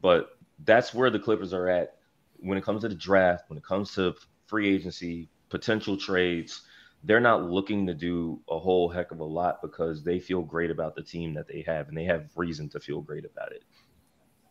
[0.00, 0.30] But
[0.64, 1.96] that's where the Clippers are at
[2.38, 4.14] when it comes to the draft, when it comes to
[4.46, 6.62] free agency, potential trades.
[7.04, 10.70] They're not looking to do a whole heck of a lot because they feel great
[10.70, 13.64] about the team that they have, and they have reason to feel great about it.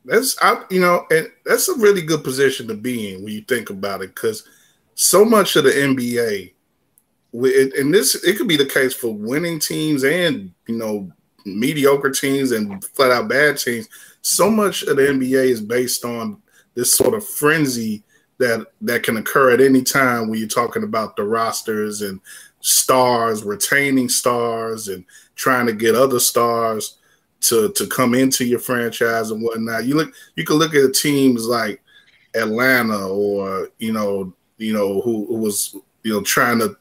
[0.03, 3.41] That's I, you know, and that's a really good position to be in when you
[3.41, 4.48] think about it, because
[4.95, 6.53] so much of the NBA,
[7.34, 11.11] and this it could be the case for winning teams and you know
[11.45, 13.88] mediocre teams and flat out bad teams.
[14.22, 16.41] So much of the NBA is based on
[16.73, 18.03] this sort of frenzy
[18.41, 22.19] that that can occur at any time when you're talking about the rosters and
[22.59, 25.05] stars retaining stars and
[25.35, 26.97] trying to get other stars
[27.39, 29.85] to to come into your franchise and whatnot.
[29.85, 31.81] You look, you can look at teams like
[32.35, 36.76] Atlanta or you know, you know who, who was you know trying to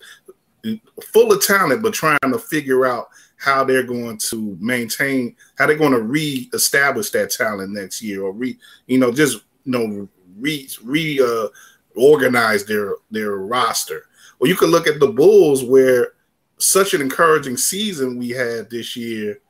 [1.13, 5.77] full of talent, but trying to figure out how they're going to maintain, how they're
[5.77, 10.09] going to re-establish that talent next year, or re, you know, just you know,
[10.41, 11.49] re re uh,
[11.97, 14.05] organize their their roster.
[14.39, 16.13] Or you could look at the Bulls, where
[16.59, 19.41] such an encouraging season we had this year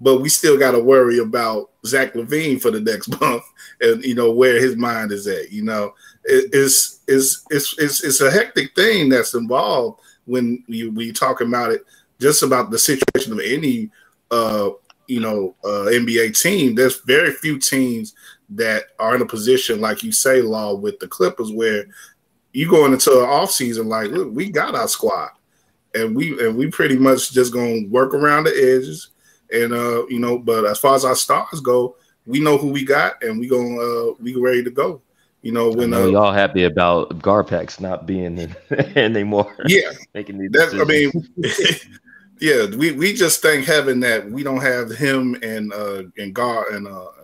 [0.00, 3.42] but we still got to worry about Zach LaVine for the next month,
[3.80, 5.50] and you know where his mind is at.
[5.52, 5.94] You know,
[6.24, 11.72] it, it's, it's it's it's it's a hectic thing that's involved when you talk about
[11.72, 11.84] it.
[12.20, 13.90] Just about the situation of any
[14.30, 14.70] uh,
[15.06, 16.74] you know uh, NBA team.
[16.74, 18.14] There's very few teams
[18.54, 21.84] that are in a position like you say, Law, with the Clippers, where
[22.52, 25.30] you going into an off season like, look, we got our squad,
[25.94, 29.10] and we and we pretty much just gonna work around the edges
[29.54, 32.84] and uh, you know, but as far as our stars go, we know who we
[32.84, 35.00] got, and we going uh, we ready to go.
[35.42, 38.56] You know, when know uh, y'all happy about Garpax not being in
[38.96, 39.54] anymore.
[39.66, 40.74] Yeah, making these that's.
[40.74, 41.12] I mean,
[42.40, 46.72] yeah, we, we just thank heaven that we don't have him and uh and Gar
[46.72, 47.08] and uh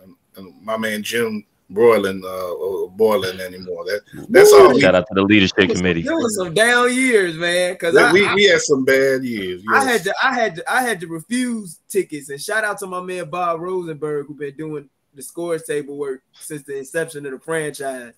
[0.61, 3.85] my man Jim Boylen uh Boylen anymore.
[3.85, 4.77] That that's all.
[4.77, 6.01] Shout out to the leadership committee.
[6.01, 7.73] There was some down years, man.
[7.73, 9.63] Because we, we had some bad years.
[9.65, 9.83] Yes.
[9.83, 12.87] I had to I had to I had to refuse tickets and shout out to
[12.87, 17.31] my man Bob Rosenberg who been doing the scores table work since the inception of
[17.31, 18.13] the franchise.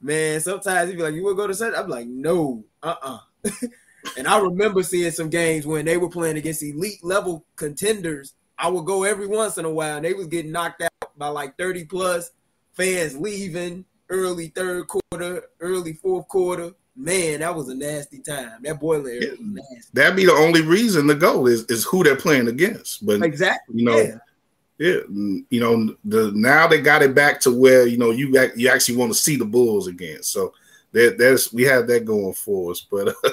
[0.00, 3.18] Man, sometimes he'd be like, "You will go to such?" I'm like, "No, uh, uh-uh.
[3.46, 3.66] uh
[4.18, 8.34] and I remember seeing some games when they were playing against elite level contenders.
[8.58, 11.28] I would go every once in a while, and they was getting knocked out by
[11.28, 12.30] like 30 plus
[12.72, 16.72] fans leaving early third quarter, early fourth quarter.
[16.96, 18.62] Man, that was a nasty time.
[18.62, 19.90] That Boylen era was nasty.
[19.92, 23.04] That'd be the only reason to go is is who they're playing against.
[23.04, 24.18] But exactly, you know, yeah.
[24.78, 25.00] yeah,
[25.50, 28.96] you know, the now they got it back to where you know you you actually
[28.96, 30.22] want to see the Bulls again.
[30.22, 30.54] So
[30.92, 32.86] that there's we have that going for us.
[32.88, 33.30] But uh,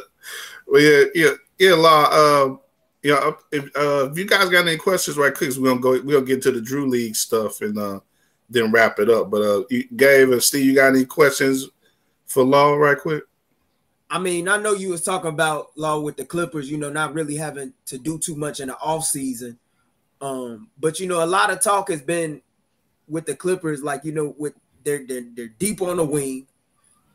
[0.65, 2.07] well, yeah, yeah, yeah, law.
[2.11, 2.55] Uh,
[3.03, 6.01] yeah, if, uh, if you guys got any questions, right quick, we're gonna go.
[6.03, 7.99] We'll get to the Drew League stuff and uh,
[8.49, 9.31] then wrap it up.
[9.31, 9.63] But uh,
[9.95, 11.67] Gabe and Steve, you got any questions
[12.25, 13.23] for Law right quick?
[14.09, 17.13] I mean, I know you was talking about Law with the Clippers, you know, not
[17.13, 19.57] really having to do too much in the off season.
[20.19, 22.41] Um, but you know, a lot of talk has been
[23.07, 24.53] with the Clippers, like you know, with
[24.83, 26.45] they're they're, they're deep on the wing.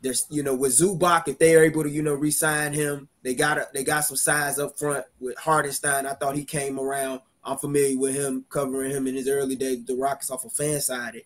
[0.01, 3.33] There's you know with Zubac, if they are able to you know re-sign him, they
[3.33, 6.05] got a, they got some size up front with Hartenstein.
[6.05, 9.85] I thought he came around I'm familiar with him covering him in his early days,
[9.85, 11.23] the Rockets off of FanSided.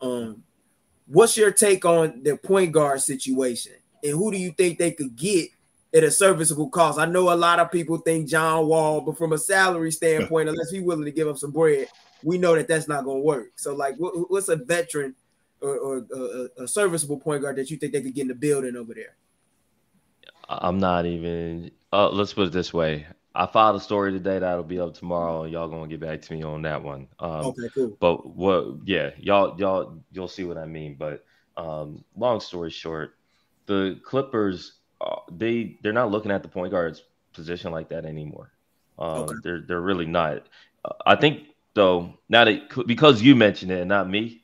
[0.00, 0.42] Um,
[1.06, 5.14] what's your take on the point guard situation, and who do you think they could
[5.14, 5.48] get
[5.94, 6.98] at a serviceable cost?
[6.98, 10.70] I know a lot of people think John Wall, but from a salary standpoint, unless
[10.70, 11.86] he's willing to give up some bread,
[12.24, 13.52] we know that that's not going to work.
[13.54, 15.14] So, like, what, what's a veteran
[15.60, 18.34] or, or a, a serviceable point guard that you think they could get in the
[18.34, 19.16] building over there?
[20.48, 21.70] I'm not even.
[21.92, 25.44] Uh, let's put it this way: I filed a story today that'll be up tomorrow,
[25.44, 27.06] y'all gonna get back to me on that one.
[27.20, 27.96] Um, okay, cool.
[28.00, 28.78] But what?
[28.84, 30.96] Yeah, y'all, y'all, you'll see what I mean.
[30.98, 31.24] But
[31.56, 33.14] um, long story short,
[33.66, 38.50] the Clippers, uh, they they're not looking at the point guard's position like that anymore.
[38.98, 39.34] Um, okay.
[39.44, 40.46] They're they're really not.
[40.84, 41.42] Uh, I think
[41.74, 44.39] though now that because you mentioned it and not me,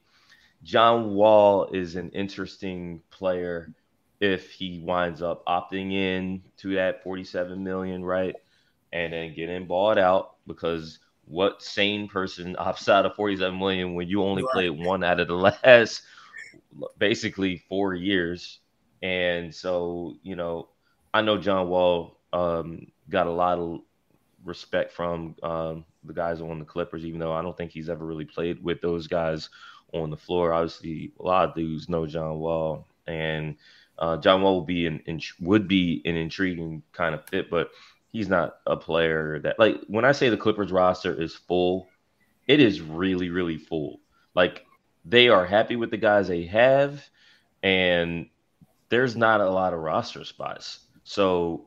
[0.67, 3.73] John Wall is an interesting player
[4.21, 8.35] if he winds up opting in to that 47 million, right?
[8.93, 14.09] and then getting bought out because what sane person opts out of 47 million when
[14.09, 14.53] you only right.
[14.53, 16.03] played one out of the last
[16.99, 18.61] basically four years?
[19.03, 20.69] And so, you know,
[21.13, 23.81] I know John Wall um, got a lot of
[24.45, 28.07] respect from um, the guys on the Clippers, even though I don't think he's ever
[28.07, 29.51] really played with those guys
[29.93, 30.53] on the floor.
[30.53, 33.57] Obviously, a lot of dudes know John Wall, and
[33.99, 37.71] uh, John Wall would be an, in, would be an intriguing kind of fit, but
[38.13, 41.89] he's not a player that like when I say the Clippers roster is full,
[42.47, 44.01] it is really really full.
[44.35, 44.65] Like
[45.05, 47.05] they are happy with the guys they have,
[47.63, 48.29] and
[48.89, 50.81] there's not a lot of roster spots.
[51.05, 51.67] So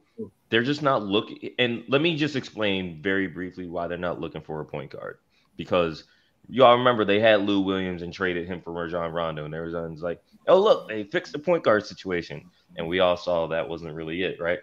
[0.49, 1.51] they're just not looking.
[1.57, 5.17] And let me just explain very briefly why they're not looking for a point guard
[5.55, 6.03] because
[6.49, 10.21] y'all remember they had Lou Williams and traded him for Rajon Rondo, and everyone's like,
[10.47, 14.23] "Oh, look, they fixed the point guard situation," and we all saw that wasn't really
[14.23, 14.59] it, right?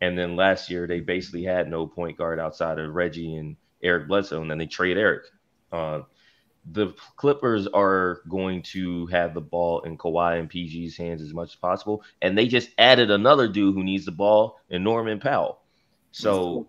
[0.00, 4.06] And then last year they basically had no point guard outside of Reggie and Eric
[4.08, 5.24] Bledsoe, and then they trade Eric.
[5.72, 6.02] Uh,
[6.72, 11.50] the Clippers are going to have the ball in Kawhi and PG's hands as much
[11.50, 15.62] as possible, and they just added another dude who needs the ball in Norman Powell.
[16.12, 16.66] So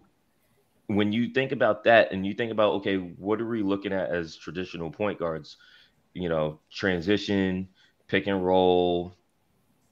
[0.89, 4.09] when you think about that, and you think about okay, what are we looking at
[4.09, 5.57] as traditional point guards?
[6.13, 7.69] You know, transition,
[8.07, 9.15] pick and roll,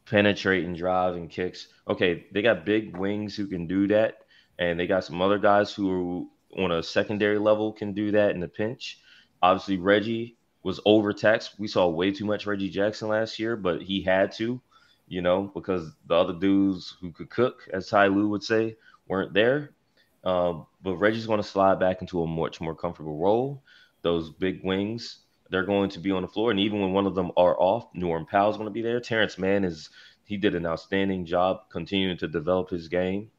[0.06, 1.68] penetrate and drive and kicks.
[1.88, 4.20] Okay, they got big wings who can do that,
[4.60, 8.40] and they got some other guys who on a secondary level can do that in
[8.40, 9.00] the pinch
[9.42, 11.60] Obviously, Reggie was overtaxed.
[11.60, 14.62] We saw way too much Reggie Jackson last year, but he had to,
[15.08, 19.34] you know, because the other dudes who could cook, as Ty Lue would say, weren't
[19.34, 19.76] there.
[20.24, 23.64] Um, but Reggie's going to slide back into a much more comfortable role.
[24.02, 26.52] Those big wings, they're going to be on the floor.
[26.52, 29.00] And even when one of them are off, Norm Powell's going to be there.
[29.00, 29.90] Terance Mann is,
[30.24, 33.32] he did an outstanding job continuing to develop his game.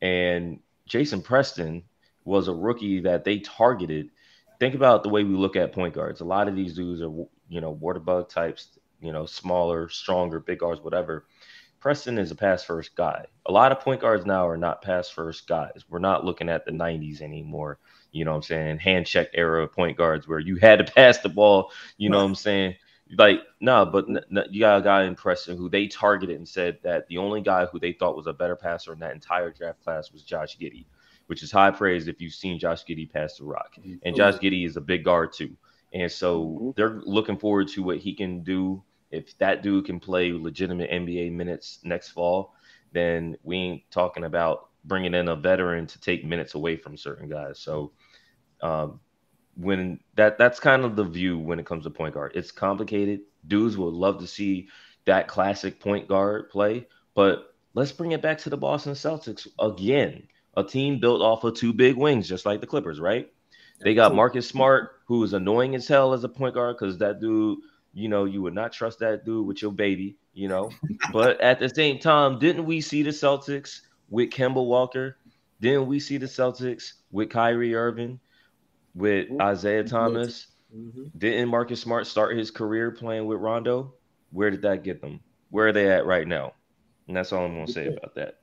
[0.00, 1.84] And Jason Preston
[2.24, 4.10] was a rookie that they targeted
[4.60, 6.20] think about the way we look at point guards.
[6.20, 7.10] A lot of these dudes are,
[7.48, 11.26] you know, water bug types, you know, smaller, stronger, big guards, whatever.
[11.84, 13.26] Preston is a pass first guy.
[13.44, 15.84] A lot of point guards now are not pass first guys.
[15.86, 17.78] We're not looking at the 90s anymore.
[18.10, 18.78] You know what I'm saying?
[18.78, 21.70] Hand check era point guards where you had to pass the ball.
[21.98, 22.76] You know what I'm saying?
[23.18, 26.48] Like, no, but n- n- you got a guy in Preston who they targeted and
[26.48, 29.50] said that the only guy who they thought was a better passer in that entire
[29.50, 30.86] draft class was Josh Giddey
[31.26, 33.76] which is high praise if you've seen Josh Giddey pass the rock.
[34.02, 35.56] And Josh Giddey is a big guard too.
[35.94, 36.70] And so mm-hmm.
[36.76, 38.82] they're looking forward to what he can do.
[39.14, 42.54] If that dude can play legitimate NBA minutes next fall,
[42.92, 47.28] then we ain't talking about bringing in a veteran to take minutes away from certain
[47.28, 47.58] guys.
[47.58, 47.92] So
[48.60, 49.00] um,
[49.56, 52.32] when that that's kind of the view when it comes to point guard.
[52.34, 53.20] It's complicated.
[53.46, 54.68] Dudes would love to see
[55.04, 60.26] that classic point guard play, but let's bring it back to the Boston Celtics again
[60.56, 63.30] a team built off of two big wings, just like the Clippers, right?
[63.80, 67.20] They got Marcus Smart, who is annoying as hell as a point guard because that
[67.20, 67.58] dude,
[67.94, 70.70] you know, you would not trust that dude with your baby, you know.
[71.12, 73.80] but at the same time, didn't we see the Celtics
[74.10, 75.16] with Kemba Walker?
[75.60, 78.18] Didn't we see the Celtics with Kyrie Irving,
[78.94, 80.48] with Isaiah Thomas?
[80.76, 81.04] Mm-hmm.
[81.16, 83.94] Didn't Marcus Smart start his career playing with Rondo?
[84.32, 85.20] Where did that get them?
[85.50, 86.54] Where are they at right now?
[87.06, 88.38] And that's all I'm going to say about that.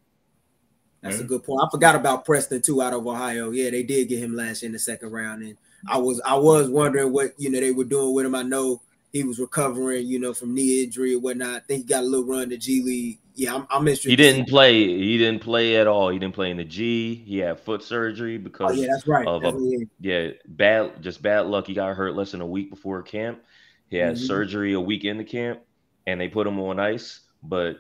[1.02, 1.62] That's a good point.
[1.66, 3.50] I forgot about Preston too out of Ohio.
[3.50, 5.58] Yeah, they did get him last in the second round, and
[5.88, 8.36] I was I was wondering what you know they were doing with him.
[8.36, 8.82] I know
[9.12, 11.56] he was recovering, you know, from knee injury or whatnot.
[11.56, 13.20] I think he got a little run to G League.
[13.36, 14.10] Yeah, I'm, I'm interested.
[14.10, 14.74] He didn't play.
[14.74, 16.10] He didn't play at all.
[16.10, 17.16] He didn't play in the G.
[17.16, 19.28] He had foot surgery because oh, yeah, that's right.
[19.28, 21.68] Of that's a, yeah, bad, just bad luck.
[21.68, 23.42] He got hurt less than a week before camp.
[23.90, 24.26] He had mm-hmm.
[24.26, 25.60] surgery a week into camp,
[26.08, 27.22] and they put him on ice.
[27.44, 27.78] But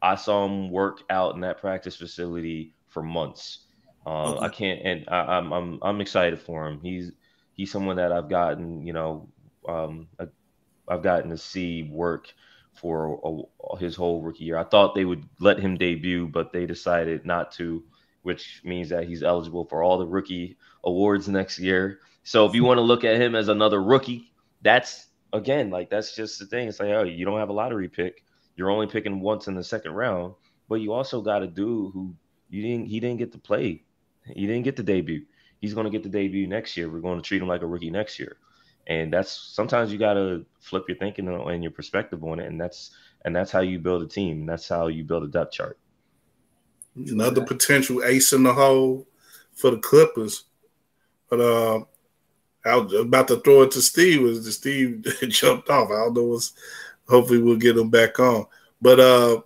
[0.00, 3.66] I saw him work out in that practice facility for months.
[4.06, 4.44] Uh, okay.
[4.44, 6.80] I can't, and I, am I'm, I'm I'm excited for him.
[6.82, 7.12] He's
[7.54, 9.28] he's someone that I've gotten, you know,
[9.68, 10.26] um, I,
[10.92, 12.32] I've gotten to see work
[12.74, 14.58] for a, his whole rookie year.
[14.58, 17.82] I thought they would let him debut, but they decided not to,
[18.22, 22.00] which means that he's eligible for all the rookie awards next year.
[22.24, 24.32] So if you want to look at him as another rookie,
[24.62, 26.68] that's again like that's just the thing.
[26.68, 28.24] It's like oh, you don't have a lottery pick.
[28.56, 30.34] You're only picking once in the second round,
[30.68, 32.14] but you also got a dude who
[32.50, 33.82] you didn't he didn't get to play.
[34.26, 35.24] He didn't get the debut.
[35.60, 36.90] He's going to get the debut next year.
[36.90, 38.36] We're going to treat him like a rookie next year.
[38.86, 42.60] And that's sometimes you got to flip your thinking and your perspective on it and
[42.60, 42.90] that's
[43.24, 44.46] and that's how you build a team.
[44.46, 45.78] That's how you build a depth chart.
[46.96, 49.06] Another potential ace in the hole
[49.54, 50.44] for the Clippers.
[51.30, 51.84] But uh
[52.64, 55.90] I was about to throw it to Steve as the Steve jumped off.
[55.90, 56.52] I don't know what's
[57.08, 58.46] hopefully we'll get him back on.
[58.80, 59.40] But uh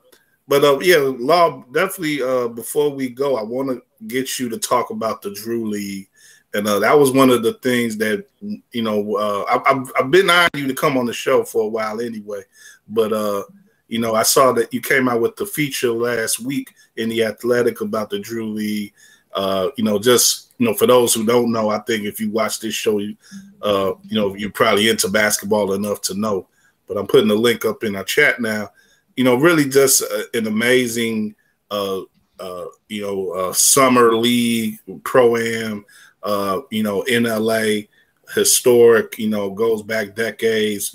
[0.48, 4.58] but uh, yeah, Law, definitely uh, before we go, I want to get you to
[4.58, 6.08] talk about the Drew League.
[6.56, 10.10] And uh, that was one of the things that, you know, uh, I, have I've
[10.10, 12.40] been eyeing you to come on the show for a while anyway.
[12.88, 13.42] But uh,
[13.88, 17.24] you know, I saw that you came out with the feature last week in the
[17.24, 18.94] Athletic about the Drew League.
[19.34, 22.30] Uh, you know, just you know, for those who don't know, I think if you
[22.30, 23.18] watch this show, you
[23.60, 26.48] uh, you know, you're probably into basketball enough to know.
[26.88, 28.70] But I'm putting the link up in our chat now.
[29.14, 31.34] You know, really just uh, an amazing,
[31.70, 35.84] you know, summer league pro am.
[36.26, 37.86] Uh, you know, in LA,
[38.34, 39.18] historic.
[39.18, 40.94] You know, goes back decades.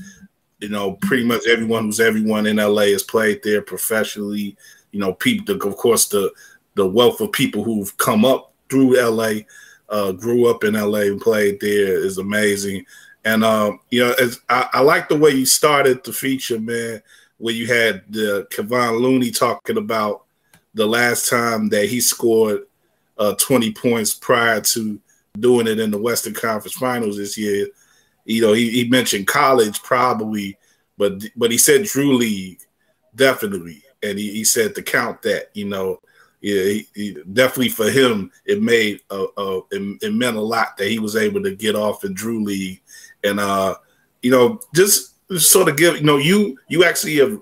[0.60, 4.56] You know, pretty much everyone who's everyone in LA has played there professionally.
[4.92, 6.32] You know, people, of course, the
[6.76, 9.42] the wealth of people who've come up through LA,
[9.90, 12.86] uh, grew up in LA and played there is amazing.
[13.24, 14.16] And um, you know,
[14.50, 17.02] I, I, like the way you started the feature, man,
[17.38, 20.24] where you had the Kevon Looney talking about
[20.74, 22.64] the last time that he scored
[23.18, 25.00] uh, 20 points prior to
[25.40, 27.68] doing it in the Western Conference Finals this year.
[28.26, 30.58] You know, he, he mentioned college probably,
[30.98, 32.62] but but he said Drew League
[33.16, 35.50] definitely, and he, he said to count that.
[35.54, 36.02] You know,
[36.42, 40.78] yeah, he, he, definitely for him, it made a, a it, it, meant a lot
[40.78, 42.82] that he was able to get off in Drew League,
[43.24, 43.76] and uh,
[44.22, 47.42] you know, just sort of give you know you you actually have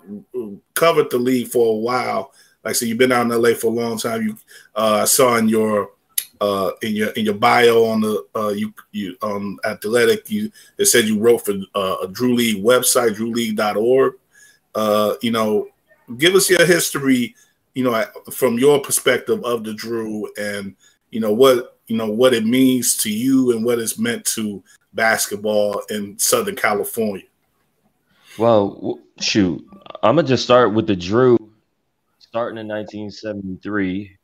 [0.76, 2.32] covered the league for a while.
[2.64, 4.22] Like I said, you've been out in LA for a long time.
[4.24, 4.38] You
[4.76, 5.92] uh, saw in your
[6.42, 10.86] uh, in your in your bio on the uh, you you um athletic you it
[10.86, 14.14] said you wrote for uh, a Drew League website drewleague.org.
[14.76, 15.68] Uh, you know,
[16.18, 17.36] give us your history
[17.80, 20.76] you know, from your perspective of the Drew and
[21.12, 24.62] you know what you know what it means to you and what it's meant to
[24.94, 27.24] basketball in Southern California.
[28.38, 29.66] Well, shoot,
[30.04, 31.38] I'm gonna just start with the Drew,
[32.20, 34.18] starting in 1973,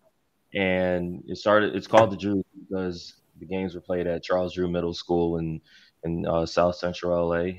[0.56, 1.76] and it started.
[1.76, 5.62] It's called the Drew because the games were played at Charles Drew Middle School in
[6.04, 7.52] in uh, South Central LA.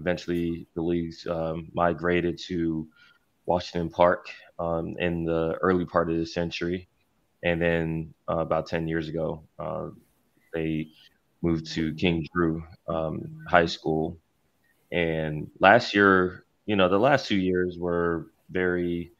[0.00, 2.88] Eventually, the leagues um, migrated to
[3.46, 4.28] Washington Park
[4.58, 6.88] um, in the early part of the century.
[7.44, 9.88] And then uh, about 10 years ago, uh,
[10.54, 10.88] they
[11.42, 14.18] moved to King Drew um, High School.
[14.92, 19.12] And last year, you know, the last two years were very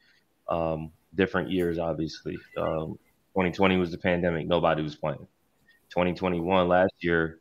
[0.49, 2.37] um, different years, obviously.
[3.33, 5.27] 2020 um, was the pandemic, nobody was playing.
[5.89, 7.39] 2021, last year,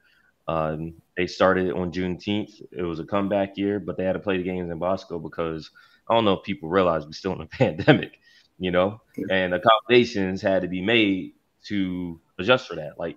[0.48, 2.60] um, they started on Juneteenth.
[2.72, 5.70] It was a comeback year, but they had to play the games in Bosco because
[6.08, 8.12] I don't know if people realize we're still in a pandemic,
[8.58, 9.00] you know,
[9.30, 11.34] and accommodations had to be made
[11.66, 12.98] to adjust for that.
[12.98, 13.16] Like,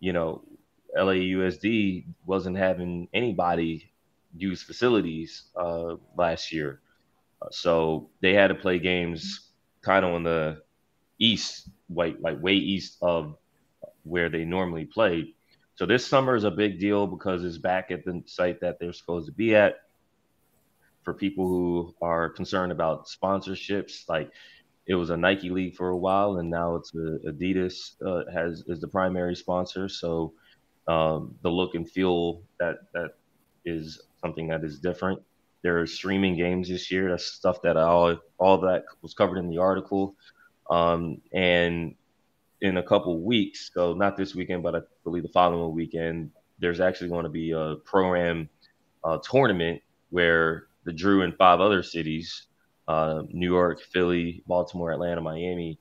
[0.00, 0.44] you know,
[0.96, 3.90] LAUSD wasn't having anybody
[4.36, 6.80] use facilities uh, last year.
[7.50, 9.50] So they had to play games
[9.82, 10.62] kind of on the
[11.18, 13.36] east, like, like way east of
[14.02, 15.34] where they normally played.
[15.74, 18.92] So this summer is a big deal because it's back at the site that they're
[18.92, 19.76] supposed to be at
[21.02, 24.08] for people who are concerned about sponsorships.
[24.08, 24.30] Like
[24.86, 28.64] it was a Nike league for a while, and now it's a, Adidas uh, has
[28.68, 29.88] is the primary sponsor.
[29.88, 30.32] So
[30.88, 33.10] um, the look and feel that that
[33.64, 35.20] is something that is different.
[35.62, 37.10] There are streaming games this year.
[37.10, 40.16] That's stuff that all all that was covered in the article.
[40.70, 41.94] Um, and
[42.60, 46.80] in a couple weeks, so not this weekend, but I believe the following weekend, there's
[46.80, 48.48] actually going to be a program
[49.04, 52.46] uh, tournament where the Drew and five other cities,
[52.88, 55.78] uh, New York, Philly, Baltimore, Atlanta, Miami,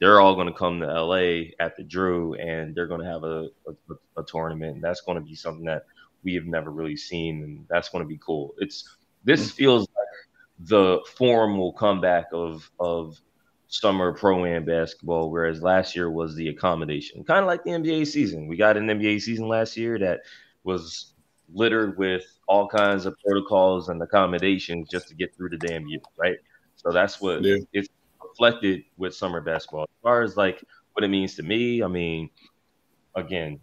[0.00, 3.24] they're all going to come to LA at the Drew and they're going to have
[3.24, 4.76] a, a, a tournament.
[4.76, 5.86] And that's going to be something that
[6.22, 7.42] we have never really seen.
[7.42, 8.54] And that's going to be cool.
[8.58, 9.54] It's this mm.
[9.54, 13.20] feels like the formal comeback of, of
[13.68, 18.06] summer pro am basketball, whereas last year was the accommodation, kind of like the NBA
[18.06, 18.48] season.
[18.48, 20.20] We got an NBA season last year that
[20.64, 21.12] was
[21.52, 26.00] littered with all kinds of protocols and accommodations just to get through the damn year,
[26.16, 26.38] right?
[26.76, 27.58] So that's what yeah.
[27.72, 27.88] it's
[28.22, 29.82] reflected with summer basketball.
[29.82, 30.64] As far as like
[30.94, 32.30] what it means to me, I mean,
[33.14, 33.60] again,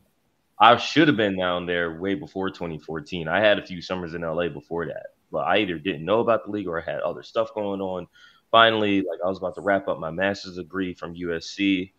[0.59, 3.27] I should have been down there way before 2014.
[3.27, 6.45] I had a few summers in LA before that, but I either didn't know about
[6.45, 8.07] the league or I had other stuff going on.
[8.55, 11.91] Finally, like I was about to wrap up my master's degree from USC.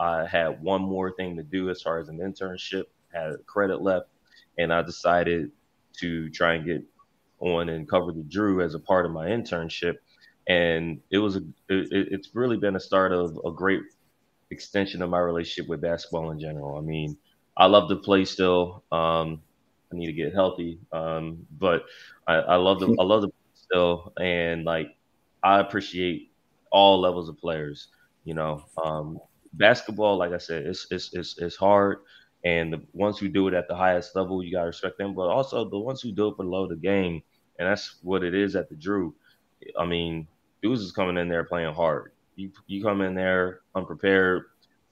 [0.00, 4.08] I had one more thing to do as far as an internship, had credit left
[4.56, 5.50] and I decided
[6.00, 6.82] to try and get
[7.40, 9.96] on and cover the Drew as a part of my internship.
[10.46, 13.82] And it was a, it, it's really been a start of a great
[14.50, 16.78] extension of my relationship with basketball in general.
[16.78, 17.18] I mean,
[17.54, 18.82] I love to play still.
[18.90, 19.42] Um,
[19.92, 21.82] I need to get healthy, um, but
[22.26, 24.97] I, I love the I love the still, and like
[25.42, 26.32] I appreciate
[26.70, 27.88] all levels of players.
[28.24, 29.18] You know, um,
[29.54, 31.98] basketball, like I said, it's it's it's, it's hard.
[32.44, 35.14] And the ones who do it at the highest level, you got to respect them.
[35.14, 37.22] But also the ones who do it below the game,
[37.58, 39.14] and that's what it is at the Drew.
[39.78, 40.28] I mean,
[40.62, 42.12] dudes is coming in there playing hard.
[42.36, 44.44] You you come in there unprepared,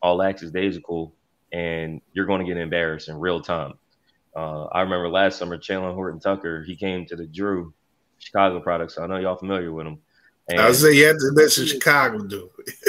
[0.02, 1.14] all access daisical,
[1.52, 3.74] and you're going to get embarrassed in real time.
[4.34, 7.72] Uh, I remember last summer, Chandler Horton Tucker, he came to the Drew
[8.18, 9.98] Chicago product, so I know y'all familiar with him.
[10.48, 12.48] And, I was say yeah, that's a Chicago dude.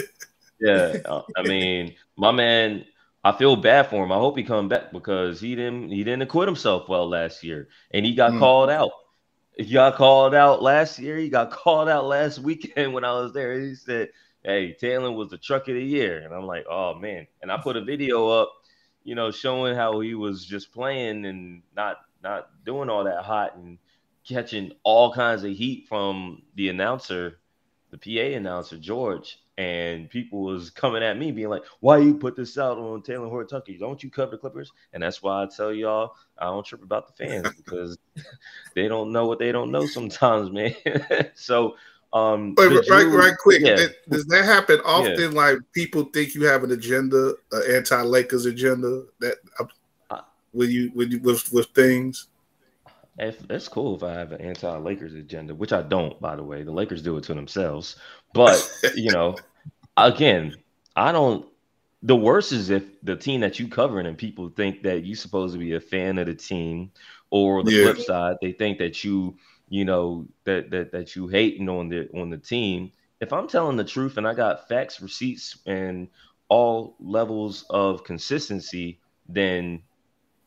[0.59, 2.85] yeah, uh, I mean, my man,
[3.23, 4.11] I feel bad for him.
[4.11, 7.67] I hope he come back because he didn't he didn't acquit himself well last year,
[7.91, 8.39] and he got mm.
[8.39, 8.91] called out.
[9.57, 11.17] He got called out last year.
[11.17, 13.59] He got called out last weekend when I was there.
[13.59, 14.09] He said,
[14.43, 17.57] "Hey, Taylor was the truck of the year," and I'm like, "Oh man!" And I
[17.57, 18.51] put a video up,
[19.03, 23.55] you know, showing how he was just playing and not not doing all that hot
[23.55, 23.79] and
[24.27, 27.39] catching all kinds of heat from the announcer,
[27.99, 32.35] the PA announcer George, and people was coming at me being like, "Why you put
[32.35, 33.77] this out on Talen Horton Tucker?
[33.79, 37.07] Don't you cover the Clippers?" And that's why I tell y'all I don't trip about
[37.07, 37.97] the fans because
[38.75, 40.75] they don't know what they don't know sometimes, man.
[41.33, 41.75] so,
[42.13, 43.61] um, Wait, right, right, quick.
[43.61, 43.87] Yeah.
[44.09, 45.19] Does that happen often?
[45.19, 45.27] Yeah.
[45.29, 50.21] Like people think you have an agenda, an anti-Lakers agenda that uh,
[50.53, 52.27] with you with with with things.
[53.17, 56.63] If it's cool if I have an anti-Lakers agenda, which I don't, by the way.
[56.63, 57.95] The Lakers do it to themselves.
[58.33, 59.35] But you know,
[59.95, 60.55] again,
[60.95, 61.47] I don't.
[62.03, 65.53] The worst is if the team that you covering and people think that you're supposed
[65.53, 66.91] to be a fan of the team,
[67.29, 67.83] or the yeah.
[67.85, 69.35] flip side, they think that you,
[69.69, 72.91] you know, that that that you hating on the on the team.
[73.19, 76.07] If I'm telling the truth and I got facts, receipts, and
[76.49, 79.81] all levels of consistency, then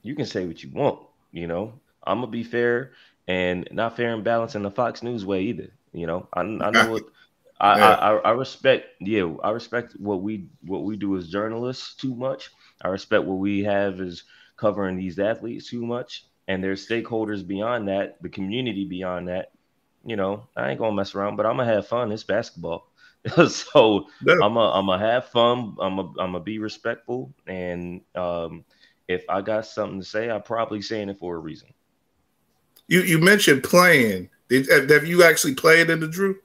[0.02, 1.00] you can say what you want.
[1.32, 1.72] You know,
[2.04, 2.92] I'm gonna be fair
[3.28, 5.70] and not fair and balanced in the Fox News way either.
[5.92, 7.04] You know, I, I know what
[7.60, 7.94] I, yeah.
[7.94, 8.86] I, I respect.
[9.00, 12.50] Yeah, I respect what we what we do as journalists too much.
[12.82, 14.24] I respect what we have as
[14.56, 19.52] covering these athletes too much, and there's stakeholders beyond that, the community beyond that.
[20.04, 22.12] You know, I ain't gonna mess around, but I'm gonna have fun.
[22.12, 22.86] It's basketball.
[23.48, 24.36] so yeah.
[24.42, 25.76] I'm a I'm gonna have fun.
[25.80, 28.64] I'm a I'm gonna be respectful, and um,
[29.08, 31.68] if I got something to say, I'm probably saying it for a reason.
[32.90, 34.28] You you mentioned playing.
[34.48, 36.36] Did, have you actually played in the Drew?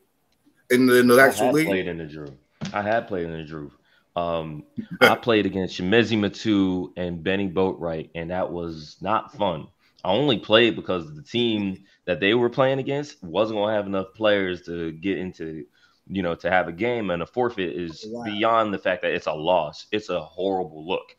[0.70, 1.68] In the, in the actual I league?
[1.68, 2.38] Played in the Drew.
[2.72, 3.72] I had played in the Drew.
[4.16, 4.64] Um,
[5.02, 9.68] I played against Chimezie Metu and Bennie Boatwright, and that was not fun.
[10.04, 13.88] I only played because the team that they were playing against wasn't going to have
[13.88, 15.66] enough players to get into,
[16.08, 17.10] you know, to have a game.
[17.10, 18.24] And a forfeit is wow.
[18.24, 19.88] beyond the fact that it's a loss.
[19.92, 21.16] It's a horrible look.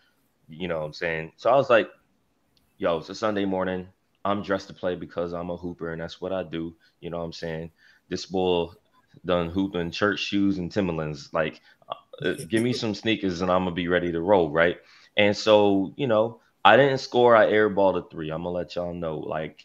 [0.49, 1.33] You know what I'm saying?
[1.37, 1.91] So I was like,
[2.79, 3.89] yo, it's a Sunday morning.
[4.27, 6.75] I'm dressed to play because I'm a hooper and that's what I do.
[7.01, 7.71] You know what I'm saying?
[8.09, 8.71] This boy
[9.25, 11.33] done hooping church shoes and Timberlands.
[11.33, 11.61] Like,
[12.23, 14.79] uh, give me some sneakers and I'm gonna be ready to roll, right?
[15.17, 17.37] And so, you know, I didn't score.
[17.37, 18.31] I airballed a three.
[18.31, 19.19] I'm gonna let y'all know.
[19.19, 19.65] Like,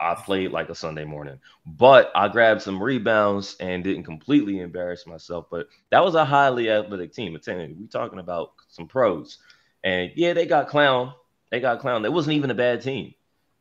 [0.00, 5.06] I played like a Sunday morning, but I grabbed some rebounds and didn't completely embarrass
[5.06, 5.46] myself.
[5.50, 7.34] But that was a highly athletic team.
[7.34, 9.38] We talking about some pros,
[9.84, 11.12] and yeah, they got clown.
[11.50, 12.04] They got clown.
[12.04, 13.14] It wasn't even a bad team.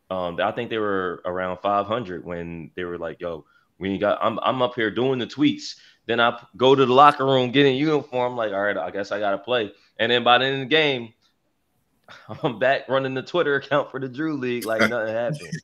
[0.10, 3.46] Um, I think they were around 500 when they were like, "Yo,
[3.78, 5.76] we got." I'm I'm up here doing the tweets.
[6.06, 8.38] Then I go to the locker room, get in uniform.
[8.38, 9.74] Like, all right, I guess I gotta play.
[10.00, 11.14] And then by the end of the game,
[12.44, 15.62] I'm back running the Twitter account for the Drew League like nothing happened.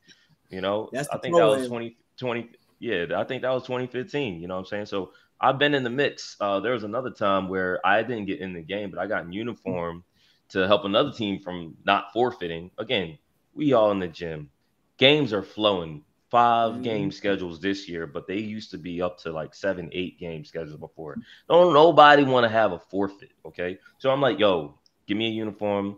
[0.49, 2.49] You know, I think that was 20, 20,
[2.80, 4.41] Yeah, I think that was 2015.
[4.41, 4.86] You know what I'm saying?
[4.86, 6.38] So I've been in the mix.
[6.40, 9.26] Uh, there was another time where I didn't get in the game, but I got
[9.26, 10.03] in uniform
[10.49, 12.70] to help another team from not forfeiting.
[12.78, 13.18] Again,
[13.55, 14.49] we all in the gym.
[14.97, 16.03] Games are flowing.
[16.34, 16.81] 5 mm-hmm.
[16.81, 20.43] game schedules this year, but they used to be up to like seven, eight game
[20.43, 21.15] schedules before.
[21.47, 23.34] Don't nobody want to have a forfeit.
[23.45, 23.77] Okay.
[23.99, 25.97] So I'm like, yo, give me a uniform.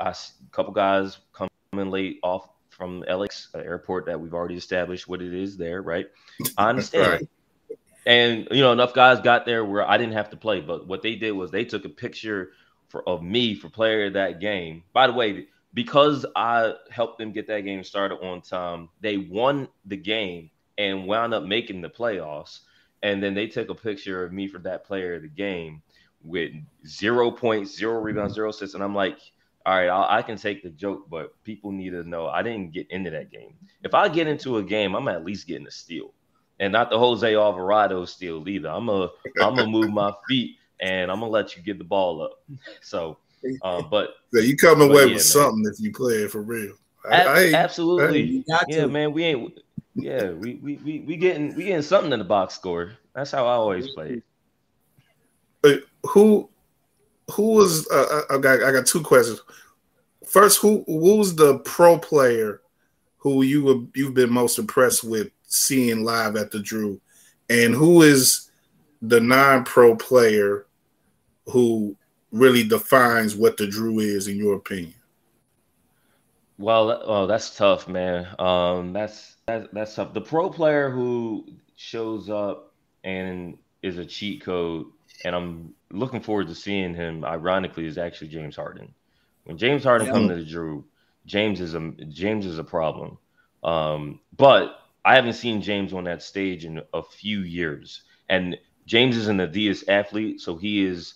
[0.00, 0.16] I, a
[0.50, 5.56] couple guys coming late off from LX airport that we've already established what it is
[5.56, 6.06] there, right?
[6.58, 7.12] I understand.
[7.12, 7.28] right.
[8.06, 11.02] And you know, enough guys got there where I didn't have to play, but what
[11.02, 12.50] they did was they took a picture
[12.88, 14.82] for of me for player of that game.
[14.92, 15.46] By the way,
[15.76, 21.06] because I helped them get that game started on time, they won the game and
[21.06, 22.60] wound up making the playoffs.
[23.02, 25.82] And then they took a picture of me for that player of the game
[26.22, 26.52] with
[26.86, 28.74] zero points, zero rebounds, zero assists.
[28.74, 29.18] And I'm like,
[29.66, 32.72] all right, I, I can take the joke, but people need to know I didn't
[32.72, 33.52] get into that game.
[33.84, 36.14] If I get into a game, I'm at least getting a steal,
[36.58, 38.70] and not the Jose Alvarado steal either.
[38.70, 39.10] I'm a
[39.42, 42.42] I'm gonna move my feet and I'm gonna let you get the ball up.
[42.80, 43.18] So
[43.62, 45.20] uh, but yeah, you come away yeah, with man.
[45.20, 46.74] something if you play it for real.
[47.08, 49.12] I, I absolutely, I, yeah, man.
[49.12, 49.58] We ain't,
[49.94, 52.92] yeah, we, we we we getting we getting something in the box score.
[53.14, 54.22] That's how I always play.
[55.62, 56.48] But who
[57.30, 57.88] who was?
[57.88, 59.40] Uh, I got I got two questions.
[60.26, 62.60] First, who who was the pro player
[63.18, 67.00] who you were you've been most impressed with seeing live at the Drew,
[67.50, 68.50] And who is
[69.02, 70.66] the non-pro player
[71.46, 71.96] who
[72.38, 74.94] really defines what the Drew is, in your opinion?
[76.58, 78.26] Well, well, that's tough, man.
[78.38, 80.14] Um, that's that, that's tough.
[80.14, 81.46] The pro player who
[81.76, 82.72] shows up
[83.04, 84.86] and is a cheat code,
[85.24, 87.24] and I'm looking forward to seeing him.
[87.24, 88.94] Ironically, is actually James Harden.
[89.44, 90.12] When James Harden yeah.
[90.14, 90.84] comes to the Drew,
[91.26, 93.18] James is a James is a problem.
[93.62, 98.56] Um, but I haven't seen James on that stage in a few years, and
[98.86, 101.14] James is an Adidas athlete, so he is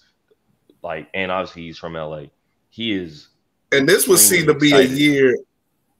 [0.82, 2.24] like, and obviously he's from LA.
[2.70, 3.28] He is,
[3.72, 4.92] and this would seem to be excited.
[4.92, 5.36] a year.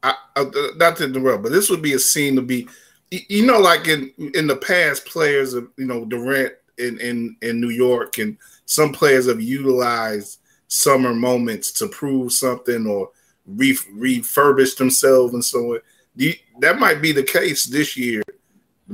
[0.02, 0.44] I, I,
[0.76, 2.68] not to interrupt, but this would be a scene to be,
[3.10, 7.60] you know, like in in the past, players of you know Durant in in in
[7.60, 10.38] New York, and some players have utilized
[10.68, 13.10] summer moments to prove something or
[13.44, 15.80] re- refurbish themselves and so on.
[16.14, 18.20] You, that might be the case this year.
[18.20, 18.36] It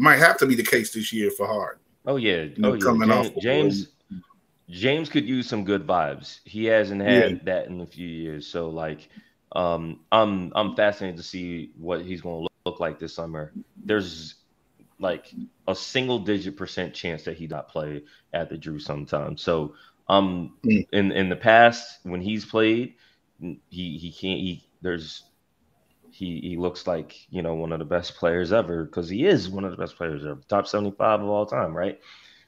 [0.00, 1.80] might have to be the case this year for Harden.
[2.06, 3.22] Oh yeah, you know, oh coming yeah.
[3.22, 3.88] James, off James
[4.68, 6.40] James could use some good vibes.
[6.44, 7.38] He hasn't had yeah.
[7.44, 8.46] that in a few years.
[8.46, 9.08] So like
[9.52, 13.52] um I'm I'm fascinated to see what he's going to look, look like this summer.
[13.84, 14.34] There's
[14.98, 15.32] like
[15.68, 18.02] a single digit percent chance that he not play
[18.32, 19.36] at the Drew sometime.
[19.36, 19.74] So
[20.08, 20.86] um mm.
[20.92, 22.94] in in the past when he's played,
[23.40, 23.58] he
[23.98, 25.22] he can't he there's
[26.10, 29.48] he he looks like you know one of the best players ever because he is
[29.48, 32.00] one of the best players ever, top 75 of all time, right?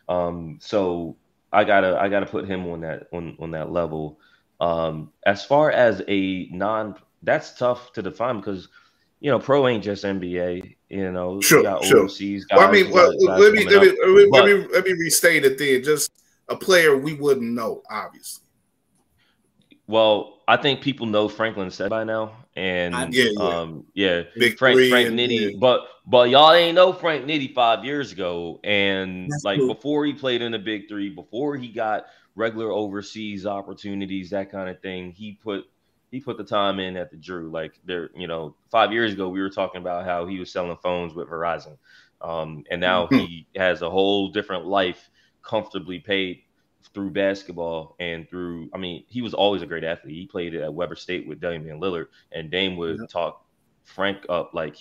[0.08, 1.16] Um so
[1.52, 4.18] I gotta I gotta put him on that on on that level.
[4.60, 8.68] Um, as far as a non, that's tough to define because
[9.20, 10.76] you know pro ain't just NBA.
[10.88, 12.00] You know, sure, got sure.
[12.00, 12.58] overseas guys.
[12.58, 13.08] Well, I mean, well,
[13.38, 15.82] let me let me, let me, but, let me let me restate it then.
[15.82, 16.12] Just
[16.48, 18.44] a player we wouldn't know, obviously.
[19.86, 23.42] Well, I think people know Franklin Session by now, and yeah, yeah.
[23.42, 25.58] um, yeah, Big Frank Frank Nitty, yeah.
[25.58, 29.74] but but y'all ain't know Frank Nitty five years ago, and That's like cool.
[29.74, 34.70] before he played in the Big Three, before he got regular overseas opportunities, that kind
[34.70, 35.64] of thing, he put
[36.10, 37.50] he put the time in at the Drew.
[37.50, 40.78] Like there, you know, five years ago we were talking about how he was selling
[40.82, 41.76] phones with Verizon,
[42.22, 43.18] um, and now mm-hmm.
[43.18, 45.10] he has a whole different life,
[45.42, 46.42] comfortably paid
[46.94, 50.14] through basketball and through I mean, he was always a great athlete.
[50.14, 53.44] He played at Weber State with Damian Lillard and Dame would talk
[53.84, 54.76] Frank up like,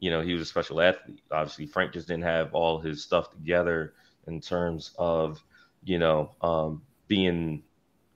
[0.00, 1.22] you know, he was a special athlete.
[1.30, 3.94] Obviously, Frank just didn't have all his stuff together
[4.26, 5.42] in terms of,
[5.84, 7.62] you know, um, being,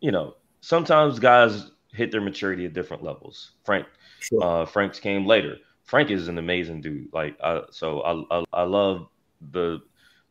[0.00, 3.52] you know, sometimes guys hit their maturity at different levels.
[3.64, 3.86] Frank,
[4.20, 4.42] sure.
[4.42, 5.56] uh, Frank's came later.
[5.84, 7.12] Frank is an amazing dude.
[7.12, 9.06] Like, I, so I, I, I love
[9.52, 9.80] the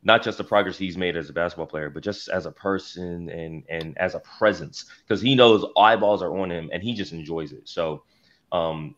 [0.05, 3.29] not just the progress he's made as a basketball player, but just as a person
[3.29, 7.13] and and as a presence because he knows eyeballs are on him and he just
[7.13, 7.69] enjoys it.
[7.69, 8.03] So,
[8.51, 8.95] um,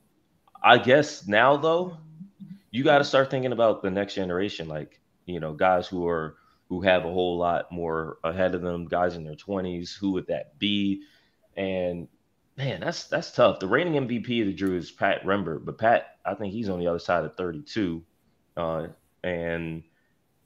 [0.64, 1.98] I guess now though,
[2.76, 6.36] you got to start thinking about the next generation, like you know, guys who are
[6.68, 9.94] who have a whole lot more ahead of them, guys in their twenties.
[9.94, 11.04] Who would that be?
[11.56, 12.10] And
[12.58, 13.60] man, that's that's tough.
[13.60, 16.80] The reigning MVP of the Drew is Pat Rembert, but Pat, I think he's on
[16.80, 18.04] the other side of 32,
[18.58, 18.88] uh,
[19.24, 19.84] and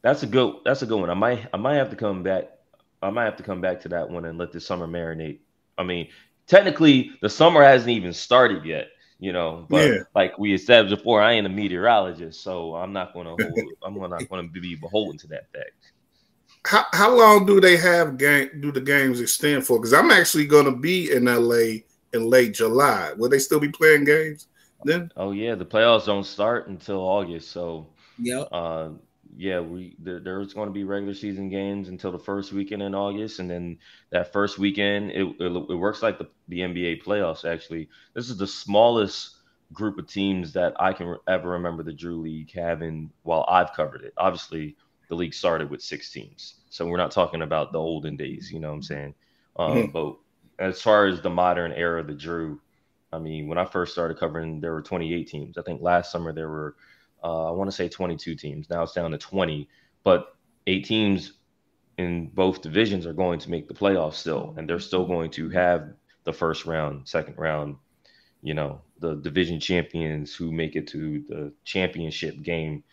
[0.04, 0.58] that's a good.
[0.66, 1.10] That's a good one.
[1.10, 1.48] I might.
[1.52, 2.46] I might have to come back.
[3.02, 5.40] I might have to come back to that one and let the summer marinate.
[5.80, 6.10] I mean,
[6.46, 8.90] technically, the summer hasn't even started yet.
[9.20, 10.00] You know, but yeah.
[10.16, 13.44] like we established before, I ain't a meteorologist, so I'm not going to.
[13.44, 15.92] hold, I'm not going to be beholden to that fact.
[16.66, 18.50] How, how long do they have game?
[18.62, 19.78] Do the games extend for?
[19.78, 21.82] Because I'm actually going to be in LA
[22.14, 23.12] in late July.
[23.18, 24.48] Will they still be playing games
[24.84, 25.12] then?
[25.18, 27.88] Oh yeah, the playoffs don't start until August, so
[28.18, 28.42] yeah.
[28.52, 28.92] Uh,
[29.38, 32.96] yeah, we there, there's going to be regular season games until the first weekend in
[32.96, 33.78] August, and then
[34.10, 37.46] that first weekend, it, it, it works like the, the NBA playoffs.
[37.46, 39.36] Actually, this is the smallest
[39.72, 44.04] group of teams that I can ever remember the Drew League having while I've covered
[44.04, 44.14] it.
[44.18, 44.76] Obviously,
[45.10, 48.52] the league started with six teams, so we're not talking about the olden days.
[48.52, 49.16] You know what I'm saying?
[49.58, 49.92] Um, mm-hmm.
[49.92, 50.16] But
[50.58, 52.60] as far as the modern era of the Drew,
[53.12, 55.58] I mean, when I first started covering, there were 28 teams.
[55.58, 56.76] I think last summer there were
[57.24, 58.70] uh, I want to say 22 teams.
[58.70, 59.68] Now it's down to 20,
[60.04, 60.36] but
[60.68, 61.34] eight teams
[61.98, 65.50] in both divisions are going to make the playoffs still, and they're still going to
[65.50, 65.90] have
[66.24, 67.76] the first round, second round,
[68.42, 72.84] you know, the division champions who make it to the championship game.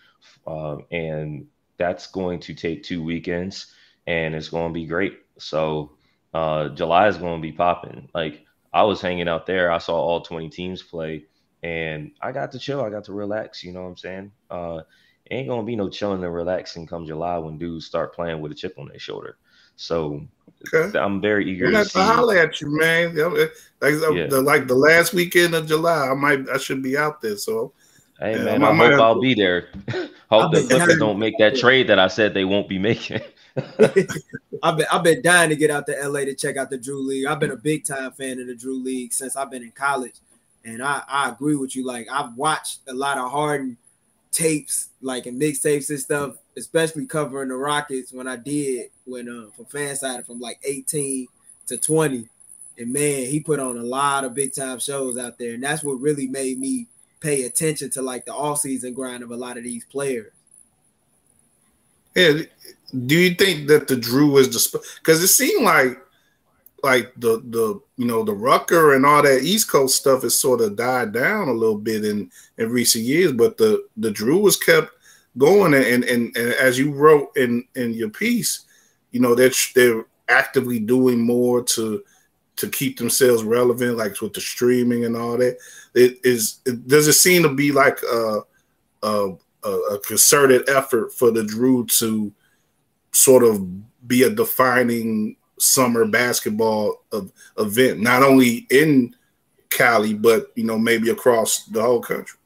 [0.47, 1.47] Uh, and
[1.77, 3.73] that's going to take two weekends,
[4.07, 5.19] and it's going to be great.
[5.39, 5.93] So
[6.35, 8.09] uh, July is going to be popping.
[8.15, 11.27] Like I was hanging out there, I saw all 20 teams play
[11.62, 12.82] and I got to chill.
[12.82, 13.64] I got to relax.
[13.64, 14.32] You know what I'm saying?
[14.50, 14.80] Uh,
[15.30, 18.54] ain't gonna be no chilling and relaxing come July when dudes start playing with a
[18.54, 19.36] chip on their shoulder.
[19.76, 20.26] So
[20.72, 20.98] okay.
[20.98, 23.14] I'm very eager to, to holler at you, man.
[23.16, 24.26] Like, yeah.
[24.26, 27.36] the, like the last weekend of July, I might I should be out there.
[27.36, 27.72] So
[28.18, 29.68] Hey Yeah, man, I I hope have- I'll be there.
[30.30, 33.20] hope the Clippers don't make that trade that I said they won't be making.
[34.62, 37.06] I've been I've been dying to get out to LA to check out the Drew
[37.06, 37.26] League.
[37.26, 40.14] I've been a big time fan of the Drew League since I've been in college,
[40.66, 41.86] and I I agree with you.
[41.86, 43.76] Like I've watched a lot of Harden
[44.32, 49.51] tapes, like and mixtapes and stuff, especially covering the Rockets when I did when uh
[49.56, 51.28] from FanSided from like 18
[51.68, 52.28] to 20.
[52.78, 55.82] And man, he put on a lot of big time shows out there, and that's
[55.82, 56.88] what really made me
[57.20, 60.32] pay attention to like the all season grind of a lot of these players.
[62.14, 62.43] Yeah.
[63.06, 65.98] Do you think that the Drew is the because it seemed like
[66.82, 70.61] like the the you know the Rucker and all that East Coast stuff has sort
[70.61, 74.57] of died down a little bit in in recent years, but the the Drew was
[74.57, 74.93] kept
[75.39, 78.66] going and and, and as you wrote in in your piece,
[79.11, 82.03] you know they're they're actively doing more to
[82.57, 85.59] to keep themselves relevant, like with the streaming and all that.
[85.94, 88.40] It is it, does it seem to be like a
[89.03, 92.32] a, a a concerted effort for the Drew to
[93.12, 97.04] sort of be a defining summer basketball
[97.58, 99.14] event, not only in
[99.70, 102.38] Cali, but you know maybe across the whole country.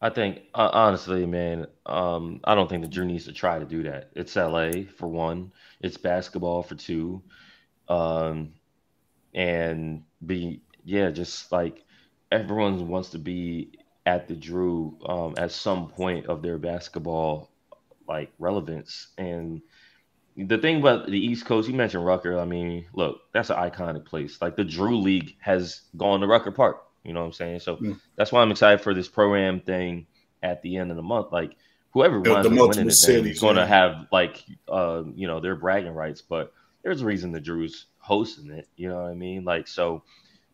[0.00, 3.82] I think honestly, man, um, I don't think the Drew needs to try to do
[3.84, 4.10] that.
[4.14, 5.50] It's LA for one.
[5.80, 7.22] It's basketball for two,
[7.88, 8.52] um,
[9.34, 11.84] and be yeah, just like
[12.30, 17.50] everyone wants to be at the Drew um, at some point of their basketball
[18.06, 19.08] like relevance.
[19.16, 19.62] And
[20.36, 22.38] the thing about the East Coast, you mentioned Rucker.
[22.38, 24.40] I mean, look, that's an iconic place.
[24.42, 26.82] Like the Drew League has gone to Rucker Park.
[27.04, 27.60] You know what I'm saying?
[27.60, 28.00] So Mm.
[28.16, 30.06] that's why I'm excited for this program thing
[30.42, 31.32] at the end of the month.
[31.32, 31.56] Like
[31.92, 35.40] whoever The- runs the winning the thing is going to have like uh, you know
[35.40, 36.22] their bragging rights.
[36.22, 36.52] But
[36.82, 38.68] there's a reason the Drew's hosting it.
[38.76, 39.44] You know what I mean?
[39.44, 40.02] Like so,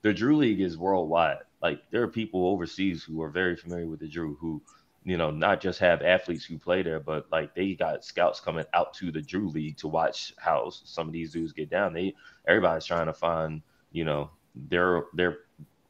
[0.02, 1.38] the Drew League is worldwide.
[1.62, 4.60] Like there are people overseas who are very familiar with the Drew who
[5.10, 8.64] you know, not just have athletes who play there, but like they got scouts coming
[8.74, 11.92] out to the Drew League to watch how some of these dudes get down.
[11.92, 12.14] They
[12.46, 13.60] everybody's trying to find,
[13.90, 15.38] you know, their their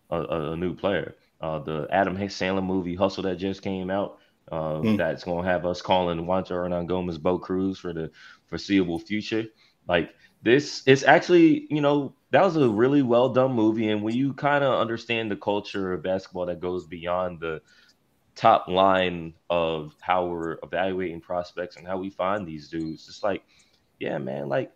[0.08, 1.16] a, a, new player.
[1.38, 4.20] Uh, the Adam Sandler movie Hustle that just came out.
[4.50, 4.96] Uh, Hmm.
[4.96, 8.10] That's gonna have us calling Juancho Hernangomez Bo Cruz for the
[8.46, 9.44] foreseeable future.
[9.86, 13.90] Like this, it's actually, you know, that was a really well done movie.
[13.90, 17.60] And when you kind of understand the culture of basketball that goes beyond the
[18.40, 23.06] top line of how we're evaluating prospects and how we find these dudes.
[23.06, 23.42] It's like,
[23.98, 24.72] yeah, man, like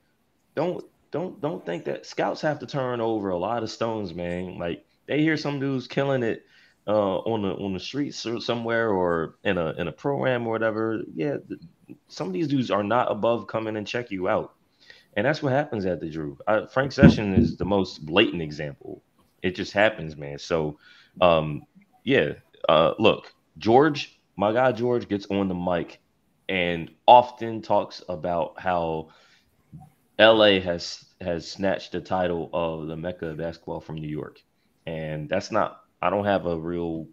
[0.54, 4.58] don't don't don't think that scouts have to turn over a lot of stones, man.
[4.58, 6.44] Like they hear some dudes killing it
[6.86, 10.50] uh, on the on the streets or somewhere or in a in a program or
[10.50, 11.00] whatever.
[11.14, 11.60] Yeah, th-
[12.08, 14.52] some of these dudes are not above coming and check you out,
[15.16, 16.36] and that's what happens at the Drew.
[16.70, 19.02] Frank Session is the most blatant example.
[19.42, 20.38] It just happens, man.
[20.38, 20.78] So,
[21.22, 21.62] um,
[22.02, 22.34] yeah,
[22.68, 26.00] uh, look, George, my guy George gets on the mic
[26.48, 29.08] and often talks about how
[30.18, 34.38] LA has has snatched the title of the Mecca of basketball from New York.
[34.86, 37.08] And that's not I don't have a real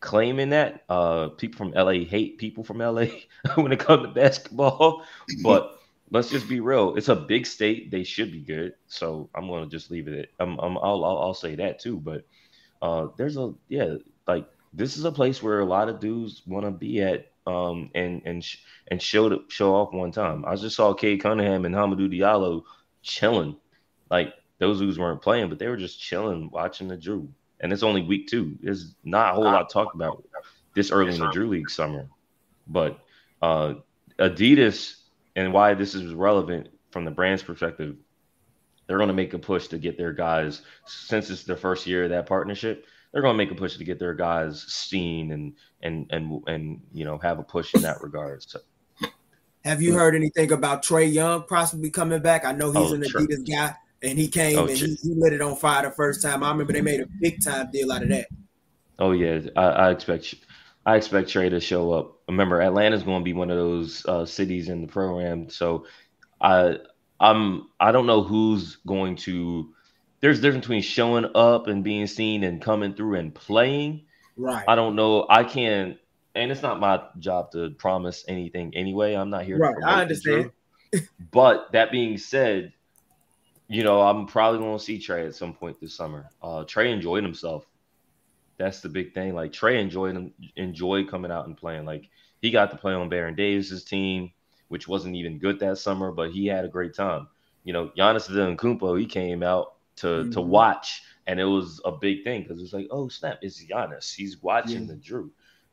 [0.00, 0.84] claim in that.
[0.88, 3.06] Uh people from LA hate people from LA
[3.56, 5.04] when it comes to basketball.
[5.42, 5.70] But
[6.10, 6.96] let's just be real.
[6.96, 7.90] It's a big state.
[7.90, 8.74] They should be good.
[8.88, 12.00] So I'm gonna just leave it at I'm, I'm I'll, I'll I'll say that too.
[12.00, 12.26] But
[12.82, 13.96] uh there's a yeah,
[14.26, 17.90] like this is a place where a lot of dudes want to be at um,
[17.94, 18.58] and and sh-
[18.88, 20.44] and show show off one time.
[20.44, 22.64] I just saw Cade Cunningham and Hamidou Diallo
[23.02, 23.56] chilling,
[24.10, 27.28] like those dudes weren't playing, but they were just chilling watching the Drew.
[27.60, 28.56] And it's only week two.
[28.60, 30.24] There's not a whole lot talked about
[30.74, 32.08] this early in the Drew League summer,
[32.66, 33.00] but
[33.42, 33.74] uh,
[34.18, 34.96] Adidas
[35.34, 37.96] and why this is relevant from the brand's perspective.
[38.88, 42.04] They're going to make a push to get their guys since it's their first year
[42.04, 45.54] of that partnership they're going to make a push to get their guys seen and
[45.82, 48.42] and and and you know have a push in that regard.
[48.42, 48.60] So
[49.64, 52.44] Have you heard anything about Trae Young possibly coming back?
[52.44, 53.02] I know he's Oh, an.
[53.02, 56.22] Adidas guy, and he came Oh, and he, he lit it on fire the first
[56.22, 56.42] time.
[56.42, 58.28] I remember they made a big time deal out of that.
[58.98, 60.34] oh yeah, I, I expect
[60.84, 62.18] I expect Trey to show up.
[62.28, 65.86] Remember, Atlanta's going to be one of those uh, cities in the program, so
[66.42, 66.76] I
[67.20, 69.74] I'm I don't know who's going to.
[70.20, 74.04] There's a difference between showing up and being seen and coming through and playing.
[74.36, 74.64] Right.
[74.66, 75.26] I don't know.
[75.28, 75.98] I can't,
[76.34, 79.14] and it's not my job to promise anything anyway.
[79.14, 79.58] I'm not here.
[79.58, 80.52] Right, I understand.
[81.30, 82.72] But that being said,
[83.68, 86.30] you know, I'm probably going to see Trae at some point this summer.
[86.42, 87.66] Uh, Trae enjoyed himself.
[88.56, 89.34] That's the big thing.
[89.34, 91.84] Like Trae enjoyed him, enjoyed coming out and playing.
[91.84, 92.08] Like
[92.40, 94.32] he got to play on Baron Davis's team,
[94.68, 97.28] which wasn't even good that summer, but he had a great time.
[97.64, 100.42] You know, Giannis Antetokounmpo, he came out to to Mhm.
[100.42, 104.14] watch, and it was a big thing because it was like, oh snap, it's Giannis.
[104.14, 104.86] He's watching Yeah.
[104.86, 105.30] the Drew.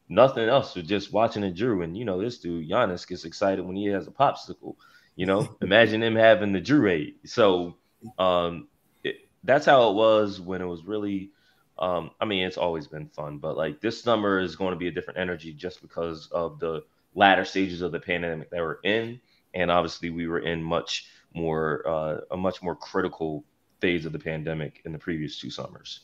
[0.09, 0.75] nothing else.
[0.75, 3.85] With just watching the Drew, and you know, this dude Giannis gets excited when he
[3.87, 4.75] has a popsicle.
[5.15, 7.15] You know, imagine him having the Drew aid.
[7.25, 7.77] So,
[8.17, 8.67] um,
[9.03, 11.31] it, that's how it was when it was really.
[11.77, 14.87] Um, I mean, it's always been fun, but like this summer is going to be
[14.87, 16.81] a different energy just because of the
[17.15, 19.19] latter stages of the pandemic that we're in,
[19.53, 23.43] and obviously we were in much more uh, a much more critical
[23.81, 26.01] phase of the pandemic in the previous two summers.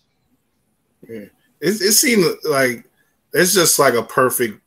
[1.08, 1.32] Yeah, it,
[1.62, 2.86] it seemed like
[3.34, 4.62] it's just like a perfect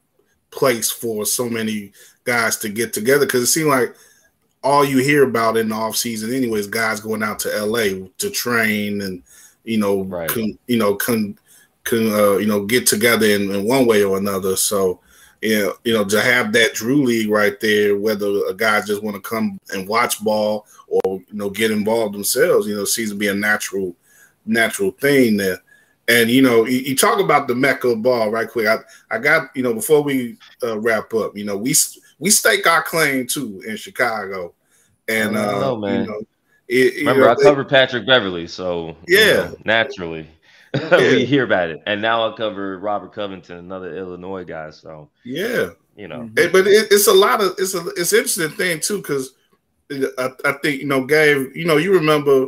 [0.50, 1.92] place for so many
[2.24, 3.94] guys to get together because it seemed like
[4.62, 8.30] all you hear about in the off season, anyways, guys going out to LA to
[8.30, 9.22] train and
[9.64, 10.28] you know, Right.
[10.28, 11.38] can, you know, can
[11.84, 14.56] can uh, you know get together in, in one way or another.
[14.56, 15.00] So
[15.44, 19.14] yeah, you know, to have that Drew League right there, whether a guy just want
[19.14, 23.16] to come and watch ball or you know get involved themselves, you know, seems to
[23.16, 23.94] be a natural
[24.46, 25.58] natural thing there.
[26.08, 28.66] And you know, you, you talk about the mecca of ball right quick.
[28.68, 28.78] I,
[29.10, 31.74] I got you know before we uh, wrap up, you know, we
[32.18, 34.54] we stake our claim too in Chicago,
[35.08, 36.22] and I don't uh, you know,
[36.68, 39.50] it, you Remember, know, I covered Patrick Beverley, so you Yeah.
[39.50, 40.26] know, naturally.
[40.92, 41.82] we hear about it.
[41.86, 44.70] And now I cover Robert Covington, another Illinois guy.
[44.70, 45.70] So yeah.
[45.96, 48.80] you know, It- but it, it's a lot of it's a it's an interesting thing
[48.80, 49.34] too because
[50.18, 52.46] I, I think you know Gabe you know you remember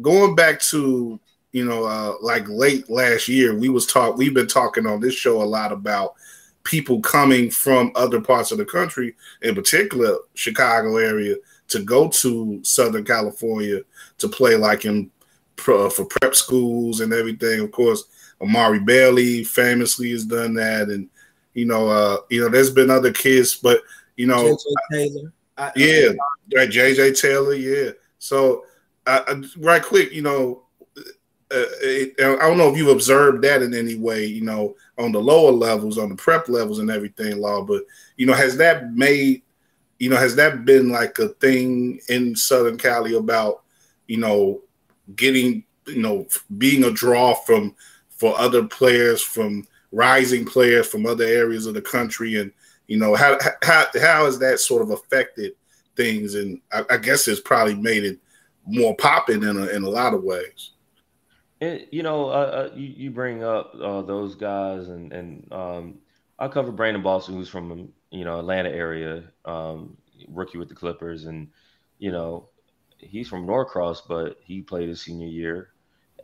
[0.00, 1.18] going back to
[1.52, 5.14] you know uh like late last year we was talk we've been talking on this
[5.14, 6.14] show a lot about
[6.64, 11.36] people coming from other parts of the country in particular Chicago area
[11.68, 13.80] to go to Southern California
[14.18, 15.10] to play like in
[15.56, 18.04] for prep schools and everything of course
[18.40, 21.08] Amari Bailey famously has done that and
[21.54, 23.80] you know, uh, you know, there's been other kids, but
[24.16, 25.32] you know, JJ Taylor.
[25.58, 26.08] I, uh, yeah,
[26.56, 27.90] right, JJ Taylor, yeah.
[28.18, 28.64] So,
[29.06, 30.62] uh, right quick, you know,
[30.96, 35.12] uh, it, I don't know if you've observed that in any way, you know, on
[35.12, 37.62] the lower levels, on the prep levels, and everything, law.
[37.62, 37.82] But
[38.16, 39.42] you know, has that made,
[39.98, 43.62] you know, has that been like a thing in Southern Cali about,
[44.06, 44.62] you know,
[45.16, 46.26] getting, you know,
[46.58, 47.74] being a draw from
[48.10, 52.40] for other players from rising players from other areas of the country.
[52.40, 52.52] And
[52.86, 55.52] you know how how how has that sort of affected
[55.96, 56.34] things?
[56.34, 58.18] And I, I guess it's probably made it
[58.66, 60.70] more popping in a, in a lot of ways.
[61.60, 65.98] And you know, uh, uh, you, you bring up uh, those guys, and and um,
[66.38, 69.96] I cover Brandon Boston, who's from you know Atlanta area, um,
[70.28, 71.48] rookie with the Clippers, and
[71.98, 72.48] you know
[73.02, 75.70] he's from Norcross, but he played his senior year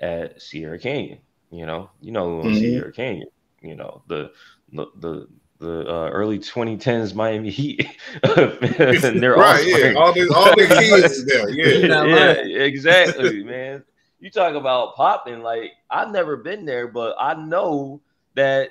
[0.01, 1.19] at Sierra Canyon.
[1.51, 2.53] You know, you know Mhm.
[2.53, 3.29] Sierra Canyon.
[3.63, 4.33] You know the
[4.73, 5.29] the the,
[5.59, 7.87] the uh, early 2010s Miami Heat.
[8.23, 13.43] and their right yeah all the all the kids is there yeah You're yeah, exactly,
[13.43, 13.85] man.
[14.21, 15.41] You talk about popping.
[15.43, 18.01] Like I've never been there, but I know
[18.35, 18.71] that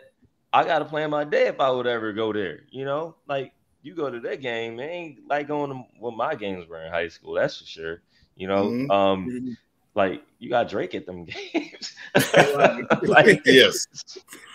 [0.54, 2.62] I got to plan my day if I would ever go there.
[2.72, 6.36] You know, like you go to that game, it ain't like going to what my
[6.36, 7.34] games were in high school.
[7.34, 8.02] That's for sure.
[8.36, 8.92] You know, Mhm.
[8.92, 9.58] um, Mhm.
[9.96, 11.96] like you got Drake at them games.
[13.02, 13.88] Like, yes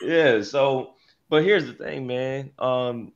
[0.01, 0.43] yeah.
[0.43, 0.95] So,
[1.29, 2.51] but here's the thing, man.
[2.59, 3.13] Um,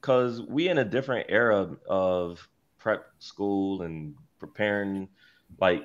[0.00, 2.46] because we in a different era of
[2.78, 5.08] prep school and preparing.
[5.60, 5.84] Like,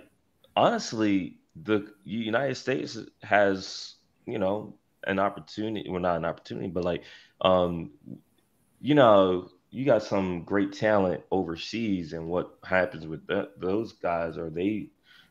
[0.55, 4.75] honestly, the United States has, you know,
[5.05, 5.89] an opportunity.
[5.89, 7.03] Well, not an opportunity, but like,
[7.41, 7.91] um,
[8.81, 14.37] you know, you got some great talent overseas, and what happens with that, those guys
[14.37, 14.89] are they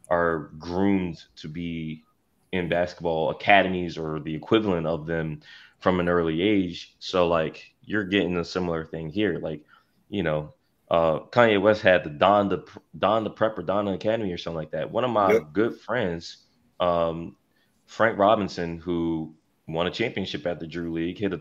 [0.09, 2.05] are groomed to be
[2.53, 5.41] in basketball academies or the equivalent of them
[5.81, 6.95] from an early age.
[6.99, 9.39] So like you're getting a similar thing here.
[9.43, 9.65] Like,
[10.09, 10.55] you know,
[10.91, 12.65] uh Kanye West had the Don the
[12.99, 14.91] Don the Prep or Don Academy or something like that.
[14.91, 15.43] One of my Yep.
[15.53, 16.45] good friends,
[16.81, 17.37] um,
[17.87, 19.35] Frank Robinson, who
[19.67, 21.41] won a championship at the Drew League, hit a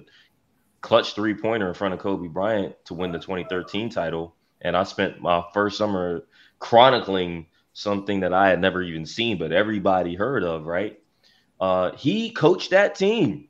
[0.81, 4.35] clutch three pointer in front of Kobe Bryant to win the 2013 title.
[4.61, 6.25] And I spent my first summer
[6.59, 10.99] chronicling something that I had never even seen, but everybody heard of, right?
[11.59, 13.49] Uh, he coached that team.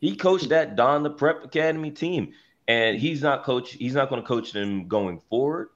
[0.00, 2.32] He coached that Don the Prep Academy team,
[2.68, 3.72] and he's not coach.
[3.72, 5.68] He's not going to coach them going forward.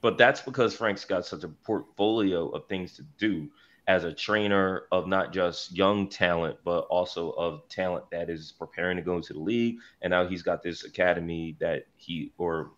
[0.00, 3.48] But that's because Frank's got such a portfolio of things to do
[3.88, 8.98] as a trainer of not just young talent, but also of talent that is preparing
[8.98, 9.78] to go into the league.
[10.02, 12.72] And now he's got this academy that he, or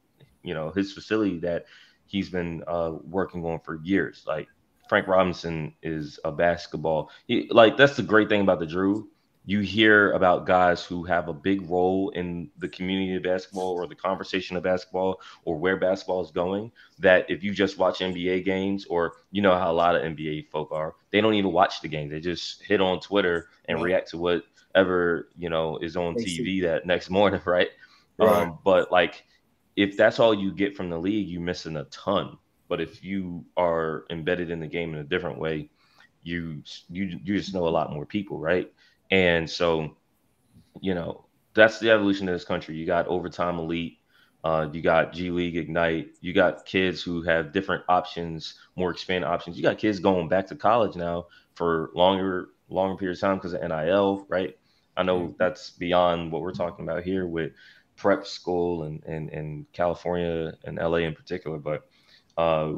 [0.44, 1.66] you know, his facility that
[2.06, 4.22] he's been uh, working on for years.
[4.24, 4.46] Like
[4.88, 7.10] Frank Robinson is a basketball.
[7.26, 9.08] He, like that's the great thing about the Drew
[9.46, 13.86] you hear about guys who have a big role in the community of basketball or
[13.86, 18.44] the conversation of basketball or where basketball is going that if you just watch NBA
[18.44, 21.80] games or you know how a lot of NBA folk are, they don't even watch
[21.80, 22.08] the game.
[22.10, 26.86] They just hit on Twitter and react to whatever, you know, is on TV that
[26.86, 27.68] next morning, right?
[28.18, 28.42] right.
[28.42, 29.24] Um, but like
[29.76, 32.36] if that's all you get from the league, you're missing a ton.
[32.68, 35.70] But if you are embedded in the game in a different way,
[36.22, 38.70] you you you just know a lot more people, right?
[39.10, 39.96] And so,
[40.80, 42.76] you know, that's the evolution of this country.
[42.76, 43.98] You got overtime elite,
[44.44, 49.28] uh, you got G League Ignite, you got kids who have different options, more expanded
[49.28, 49.56] options.
[49.56, 53.52] You got kids going back to college now for longer, longer periods of time because
[53.52, 54.56] of NIL, right?
[54.96, 55.32] I know mm-hmm.
[55.38, 57.52] that's beyond what we're talking about here with
[57.96, 61.88] prep school and and, and California and LA in particular, but
[62.36, 62.72] uh,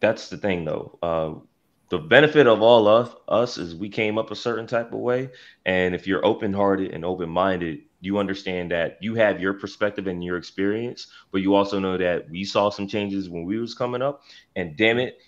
[0.00, 0.98] that's the thing though.
[1.02, 1.46] Uh,
[1.90, 5.28] the benefit of all of us is we came up a certain type of way.
[5.66, 10.38] And if you're open-hearted and open-minded you understand that you have your perspective and your
[10.38, 14.22] experience but you also know that we saw some changes when we was coming up.
[14.56, 15.18] And damn it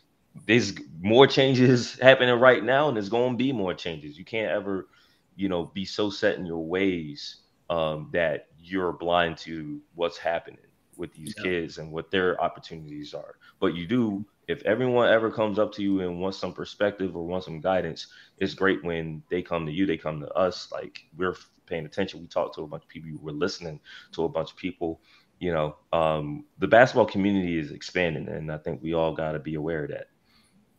[0.47, 4.17] there's more changes happening right now and there's going to be more changes.
[4.17, 4.89] You can't ever
[5.37, 10.61] you know be so set in your ways um, that you're blind to what's happening
[10.97, 11.43] with these yeah.
[11.43, 13.37] kids and what their opportunities are.
[13.61, 17.27] But you do if everyone ever comes up to you and wants some perspective or
[17.27, 18.09] wants some guidance,
[18.39, 20.69] it's great when they come to you, they come to us.
[20.71, 21.35] Like we're
[21.67, 22.21] paying attention.
[22.21, 23.11] We talk to a bunch of people.
[23.21, 23.81] We're listening
[24.13, 25.01] to a bunch of people.
[25.41, 29.41] You know, um, the basketball community is expanding, and I think we all got to
[29.41, 30.07] be aware of that.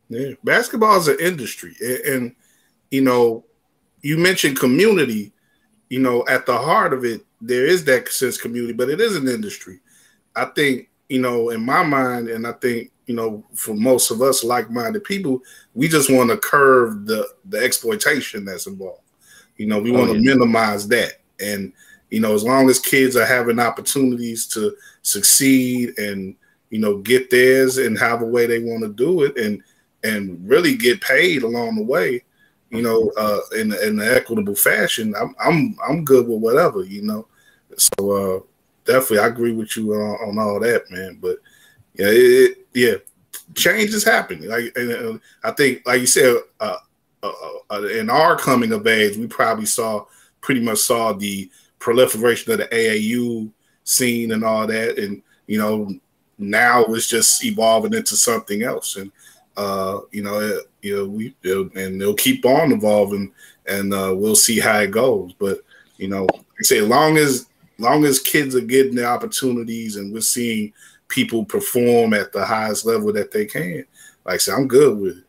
[0.07, 1.75] Yeah, basketball is an industry,
[2.07, 2.35] and
[2.91, 3.45] you know,
[4.01, 5.33] you mentioned community.
[5.89, 9.17] You know, at the heart of it, there is that sense community, but it is
[9.17, 9.81] an industry.
[10.35, 14.21] I think you know, in my mind, and I think you know, for most of
[14.21, 15.41] us like-minded people,
[15.73, 19.01] we just want to curve the the exploitation that's involved.
[19.57, 20.33] You know, we oh, want to yeah.
[20.33, 21.13] minimize that.
[21.39, 21.73] And
[22.09, 26.35] you know, as long as kids are having opportunities to succeed and
[26.69, 29.61] you know get theirs and have a way they want to do it and
[30.03, 32.21] and really get paid along the way,
[32.69, 37.03] you know, uh, in in an equitable fashion, I'm I'm I'm good with whatever, you
[37.03, 37.27] know.
[37.77, 38.39] So uh,
[38.85, 41.19] definitely, I agree with you on, on all that, man.
[41.21, 41.37] But
[41.93, 42.95] yeah, it, yeah,
[43.55, 44.49] change is happening.
[44.49, 44.75] Like,
[45.43, 46.77] I think, like you said, uh,
[47.21, 47.31] uh,
[47.71, 50.05] uh, in our coming of age, we probably saw
[50.41, 53.51] pretty much saw the proliferation of the AAU
[53.83, 55.93] scene and all that, and you know,
[56.37, 59.11] now it's just evolving into something else, and
[59.55, 61.35] uh, you know, it, you know, we
[61.75, 63.31] and they'll keep on evolving,
[63.67, 65.33] and uh, we'll see how it goes.
[65.33, 65.59] But
[65.97, 67.47] you know, like I say, long as
[67.77, 70.73] long as kids are getting the opportunities, and we're seeing
[71.13, 73.85] people perform at the highest level that they can.
[74.25, 75.23] Like said, I'm good with it.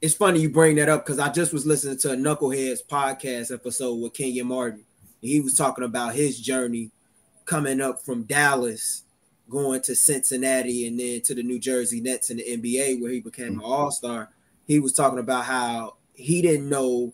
[0.00, 3.54] It's funny you bring that up because I just was listening to a Knuckleheads podcast
[3.54, 4.84] episode with Kenyon Martin.
[5.20, 6.90] He was talking about his journey
[7.44, 9.04] coming up from Dallas,
[9.48, 13.20] going to Cincinnati, and then to the New Jersey Nets in the NBA, where he
[13.20, 14.30] became an All Star.
[14.66, 17.12] He was talking about how he didn't know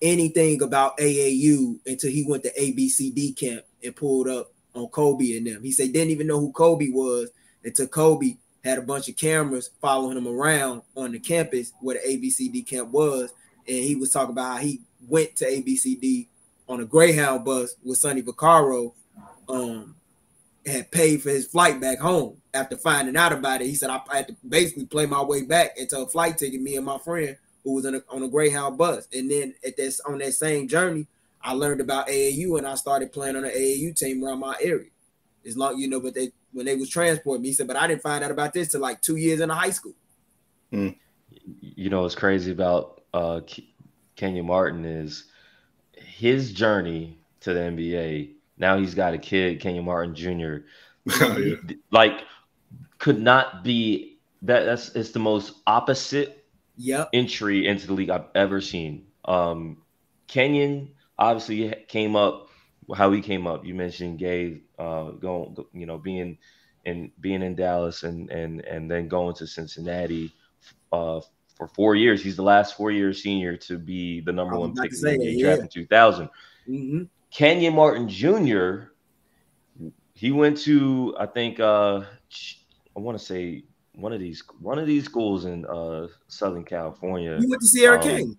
[0.00, 5.46] anything about AAU until he went to ABCD camp and pulled up on Kobe and
[5.46, 5.62] them.
[5.62, 7.30] He said didn't even know who Kobe was
[7.64, 12.16] until Kobe had a bunch of cameras following him around on the campus where the
[12.16, 13.32] ABCD camp was.
[13.66, 16.28] And he was talking about how he went to ABCD
[16.68, 18.92] on a Greyhound bus with Sonny Vaccaro,
[19.48, 19.94] um,
[20.64, 23.66] had paid for his flight back home after finding out about it.
[23.66, 26.76] He said, I, had to basically play my way back into a flight ticket, me
[26.76, 29.08] and my friend who was a, on a Greyhound bus.
[29.12, 31.06] And then at this on that same journey,
[31.44, 34.90] I learned about AAU and I started playing on an AAU team around my area.
[35.46, 37.86] As long you know, but they when they was transporting me, he said, but I
[37.86, 39.94] didn't find out about this till like two years in high school.
[40.72, 40.96] Mm.
[41.60, 43.40] You know what's crazy about uh
[44.16, 45.24] Kenyon Martin is
[45.96, 48.34] his journey to the NBA.
[48.58, 50.64] Now he's got a kid, Kenyon Martin Jr.
[51.20, 51.56] oh, yeah.
[51.90, 52.24] Like
[52.98, 56.44] could not be that that's it's the most opposite
[56.76, 57.08] yep.
[57.12, 59.06] entry into the league I've ever seen.
[59.24, 59.78] Um
[60.28, 62.48] Kenyon obviously came up
[62.96, 63.64] how he came up.
[63.64, 66.38] You mentioned Gay uh, going, you know, being
[66.84, 70.32] in being in Dallas and and and then going to Cincinnati
[70.92, 71.20] uh,
[71.56, 72.22] for four years.
[72.22, 75.46] He's the last four year senior to be the number one pick in the yeah.
[75.46, 76.28] draft in 2000.
[76.68, 77.02] Mm-hmm.
[77.30, 78.92] Kenyon Martin Jr.
[80.14, 82.02] He went to I think uh,
[82.96, 83.64] I want to say
[83.94, 87.38] one of these one of these schools in uh, Southern California.
[87.40, 88.36] He went to Sierra um, King.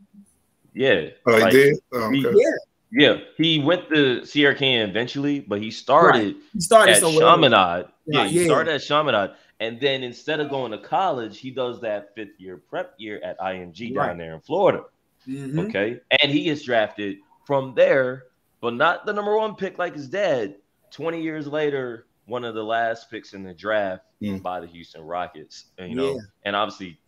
[0.73, 1.09] Yeah.
[1.25, 1.77] Oh, like, he did.
[1.91, 2.19] Oh, okay.
[2.19, 2.51] yeah.
[2.95, 6.35] Yeah, he went to Sierra Canyon eventually, but he started, right.
[6.53, 7.85] he started at Chaminade.
[8.05, 9.31] Yeah, yeah, he started at Chaminade.
[9.59, 13.39] And then instead of going to college, he does that fifth year prep year at
[13.39, 14.07] IMG right.
[14.09, 14.83] down there in Florida.
[15.27, 15.69] Mhm.
[15.69, 16.01] Okay.
[16.21, 17.17] And he gets drafted
[17.47, 18.25] from there,
[18.61, 20.55] but not the number one pick like his dad.
[20.91, 24.41] 20 years later, one of the last picks in the draft Mm.
[24.43, 25.65] by the Houston Rockets.
[25.77, 26.21] And, you know, Yeah.
[26.45, 26.99] and obviously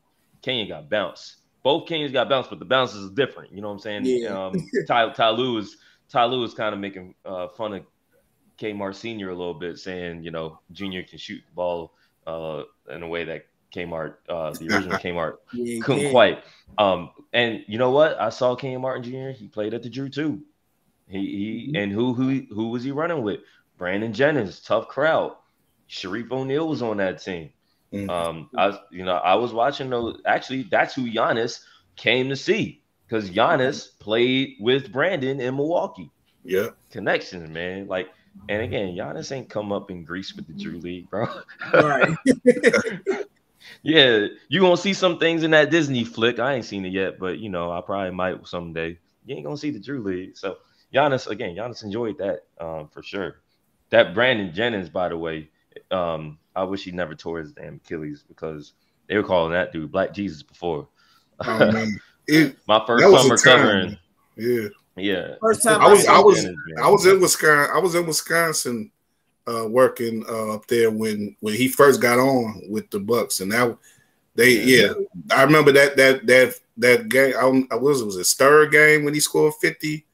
[0.41, 1.37] Kenyon got bounced.
[1.65, 3.51] Both Kenyons got bounced, but the bounces is different.
[3.51, 4.05] You know what I'm saying?
[4.05, 4.45] Yeah.
[4.45, 5.77] Um, Ty, Ty Lue is
[6.09, 7.83] Ty Lue is kind of making uh, fun of
[8.59, 11.93] Kmart Senior a little bit, saying you know Junior can shoot the ball
[12.27, 12.61] uh,
[12.91, 16.11] in a way that Kmart, uh, the original Kmart, Yeah, couldn't yeah.
[16.11, 16.43] quite.
[16.77, 18.19] Um, and you know what?
[18.21, 19.29] I saw Martin Jr.
[19.31, 20.43] He played at the Drew too.
[21.07, 21.83] He he Mhm.
[21.83, 23.39] and who who who was he running with?
[23.79, 25.35] Brandon Jennings, tough crowd.
[25.89, 27.49] Shareef O'Neal was on that team.
[27.95, 28.09] Mm.
[28.09, 30.19] Um, I was, you know, I was watching those.
[30.25, 31.61] Actually, that's who Giannis
[31.95, 36.11] came to see because Giannis played with Brandon in Milwaukee.
[36.43, 36.69] Yeah.
[36.91, 37.87] Connections, man.
[37.87, 38.09] Like,
[38.49, 41.27] and again, Giannis ain't come up in Greece with the Drew League, bro.
[41.73, 42.15] Right.
[43.83, 46.39] yeah, you gonna see some things in that Disney flick.
[46.39, 48.99] I ain't seen it yet, but you know, I probably might someday.
[49.25, 50.37] You ain't gonna see the Drew League.
[50.37, 50.57] So
[50.93, 53.37] Giannis, again, Giannis enjoyed that um, for sure.
[53.89, 55.49] That Brandon Jennings, by the way,
[55.91, 58.73] um, I wish he never tore his damn Achilles because
[59.07, 60.87] they were calling that dude Black Jesus before.
[61.45, 61.99] Oh, man.
[62.27, 63.57] It, My first summer time.
[63.59, 63.97] covering,
[64.37, 64.67] yeah.
[64.95, 65.35] yeah.
[65.41, 66.45] First time I was- I was-
[66.83, 67.71] I was in Wisconsin.
[67.75, 68.91] I was in Wisconsin
[69.47, 73.51] uh, working uh, up there when when he first got on with the Bucks, and
[73.51, 73.77] that
[74.33, 74.93] they yeah.
[75.31, 77.33] I remember that that that that game.
[77.37, 80.05] I, don't- I was it was his third game when he scored fifty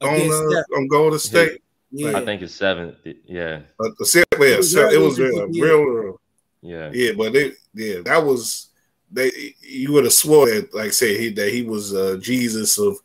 [0.00, 1.62] on uh, on Golden State.
[1.90, 2.16] Yeah.
[2.18, 2.96] I think it's seventh.
[3.26, 6.20] Yeah, Uh, the se- yeah, It was so it was in real, real,
[6.62, 6.90] yeah.
[6.92, 7.12] yeah.
[7.16, 8.68] But it, yeah, that was
[9.10, 9.54] they.
[9.60, 12.98] You would have swore that, like, say he that he was uh, Jesus of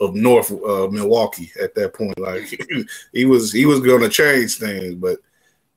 [0.00, 2.18] of North uh, Milwaukee at that point.
[2.18, 2.60] Like
[3.12, 5.18] he was he was going to change things, but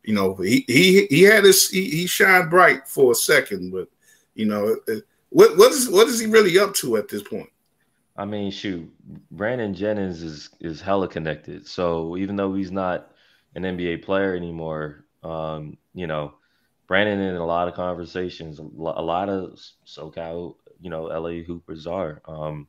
[0.03, 3.88] you know he he he had his he, he shined bright for a second, but
[4.36, 4.77] you know
[5.30, 7.49] what what is what is he really up to at this point?
[8.18, 8.91] I mean, shoot,
[9.31, 11.68] Brandon Jennings is is hella connected.
[11.68, 13.11] So even though he's not
[13.55, 16.34] an NBA player anymore, um, you know,
[16.88, 22.21] Brandon in a lot of conversations, a lot of SoCal, you know, LA Hoopers are.
[22.27, 22.67] Um,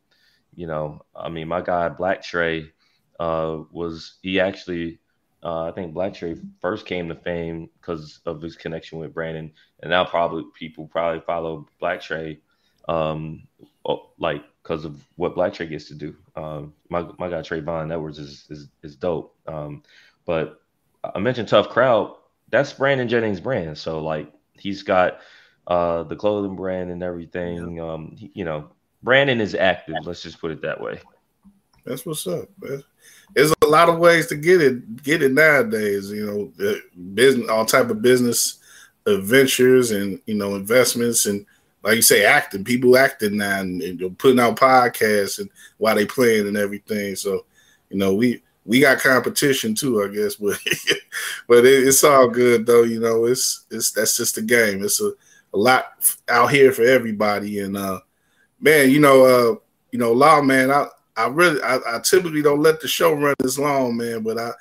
[0.55, 2.73] you know, I mean, my guy Black Trey
[3.19, 4.99] uh, was he actually.
[5.43, 9.51] Uh, I think Black Trey first came to fame because of his connection with Brandon,
[9.81, 12.41] and now probably people probably follow Black Trey
[12.91, 13.47] um,
[14.19, 16.15] like because of what Black Trey gets to do.
[16.37, 19.35] Um, my my guy Trayvon Edwards is is is dope.
[19.47, 19.83] Um,
[20.27, 20.60] but
[21.03, 22.17] I mentioned tough crowd.
[22.51, 23.79] That's Brandon Jennings' brand.
[23.79, 25.21] So like he's got
[25.67, 27.81] uh the clothing brand and everything.
[27.81, 28.71] Um, he- you know,
[29.03, 29.97] Brandon is active.
[30.05, 31.01] Let's just put it that way.
[31.85, 32.49] That's what's up.
[32.61, 32.83] man.
[33.35, 36.11] There's a lot of ways to get it get it nowadays.
[36.11, 36.27] You
[36.59, 36.77] know,
[37.15, 38.59] business, all type of business
[39.07, 41.47] adventures, and you know, investments, and
[41.83, 42.65] like you say, acting.
[42.65, 45.49] People acting now and, and putting out podcasts and
[45.79, 47.17] while they playing and everything.
[47.17, 47.47] So,
[47.89, 50.57] you know, we we got competition too, I guess, but
[51.49, 52.85] but it, it's all good though.
[52.85, 54.85] You know, it's it's that's just the game.
[54.85, 55.11] It's a,
[55.53, 55.87] a lot
[56.29, 57.99] out here for everybody, and uh,
[58.61, 59.57] man, you know, uh,
[59.91, 60.87] you know, law man, I.
[61.17, 64.23] I really, I, I typically don't let the show run this long, man.
[64.23, 64.53] But I,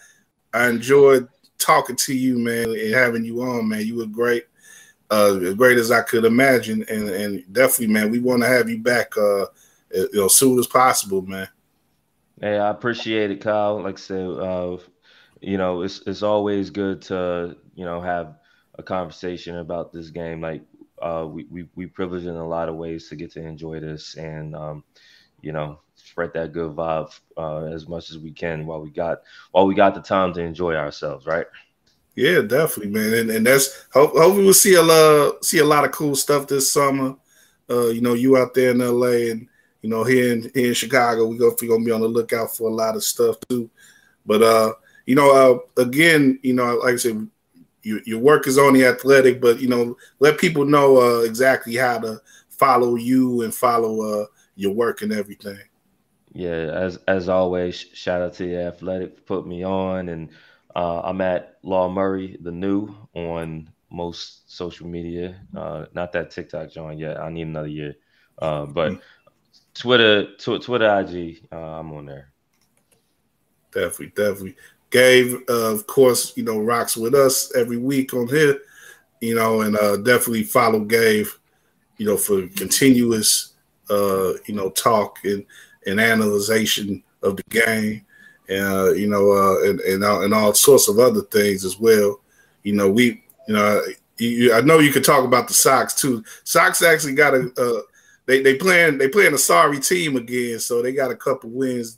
[0.53, 3.86] I enjoyed talking to you, man, and having you on, man.
[3.86, 4.45] You were great,
[5.10, 8.68] uh, as great as I could imagine, and and definitely, man, we want to have
[8.68, 9.45] you back, uh,
[9.91, 11.48] you know, soon as possible, man.
[12.41, 13.81] Hey, I appreciate it, Kyle.
[13.81, 14.77] Like I said, uh,
[15.41, 18.35] you know, it's it's always good to you know have
[18.75, 20.41] a conversation about this game.
[20.41, 20.63] Like
[21.01, 24.15] uh, we we we privileged in a lot of ways to get to enjoy this,
[24.15, 24.83] and um,
[25.41, 29.19] you know, spread that good vibe uh, as much as we can while we got
[29.51, 31.47] while we got the time to enjoy ourselves, right?
[32.15, 33.13] Yeah, definitely, man.
[33.13, 36.47] And, and that's hope, hopefully we'll see a lot see a lot of cool stuff
[36.47, 37.15] this summer.
[37.69, 39.47] Uh, you know, you out there in LA and
[39.81, 42.56] you know here in here in Chicago, we go we're gonna be on the lookout
[42.56, 43.69] for a lot of stuff too.
[44.26, 44.73] But uh,
[45.06, 45.31] you know,
[45.77, 47.27] uh, again, you know, like I said,
[47.84, 51.76] your your work is on the athletic, but you know, let people know uh, exactly
[51.76, 54.26] how to follow you and follow uh,
[54.56, 55.60] your work and everything.
[56.34, 60.30] Yeah, as as always, shout out to the Athletic for putting me on, and
[60.76, 65.41] uh, I'm at Law Murray the new on most social media.
[65.56, 67.19] Uh, not that TikTok John yet.
[67.19, 67.95] I need another year,
[68.39, 69.01] uh, but
[69.73, 72.31] Twitter, tw- Twitter, IG, uh, I'm on there.
[73.71, 74.55] Definitely, definitely.
[74.89, 78.59] Gabe, uh, of course, you know, rocks with us every week on here,
[79.21, 81.27] you know, and uh, definitely follow Gabe,
[81.97, 83.53] you know, for continuous,
[83.89, 85.45] uh, you know, talk and,
[85.85, 88.05] and analyzation of the game,
[88.47, 91.79] and uh, you know, uh, and and all, and all sorts of other things as
[91.79, 92.19] well.
[92.63, 93.83] You know, we, you know,
[94.17, 96.23] you, I know you could talk about the Sox too.
[96.43, 97.83] Sox actually got a,
[98.30, 101.97] they they playing they playing a sorry team again, so they got a couple wins.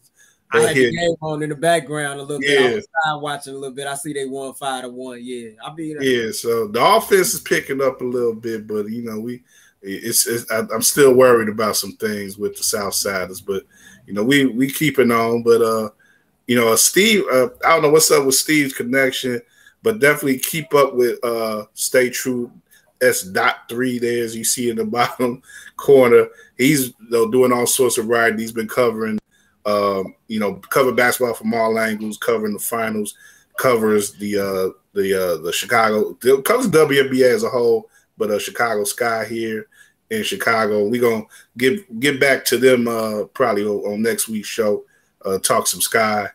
[0.54, 2.50] I had the game on in the background a little bit.
[2.50, 2.68] Yeah.
[2.68, 3.86] I was side watching a little bit.
[3.86, 5.20] I see they won five to one.
[5.22, 9.04] Yeah, I mean, Yeah, so the offense is picking up a little bit, but you
[9.04, 9.44] know we,
[9.82, 13.64] it's, it's I, I'm still worried about some things with the South Southsiders, but
[14.08, 15.44] you know we we keeping on.
[15.44, 15.90] But uh,
[16.48, 19.42] you know Steve, uh, I don't know what's up with Steve's connection,
[19.84, 22.50] but definitely keep up with uh Stay True
[23.02, 25.42] S dot three there as you see in the bottom
[25.76, 26.28] corner.
[26.58, 28.40] He's you know, doing all sorts of writing.
[28.40, 29.20] He's been covering,
[29.66, 33.16] um, you know, cover basketball from all angles, covering the finals,
[33.58, 38.84] covers the uh the uh the Chicago covers WNBA as a whole, but uh Chicago
[38.84, 39.68] Sky here
[40.10, 40.88] in Chicago.
[40.88, 41.26] We're gonna
[41.58, 44.84] get get back to them uh probably on, on next week's show,
[45.26, 46.28] uh talk some sky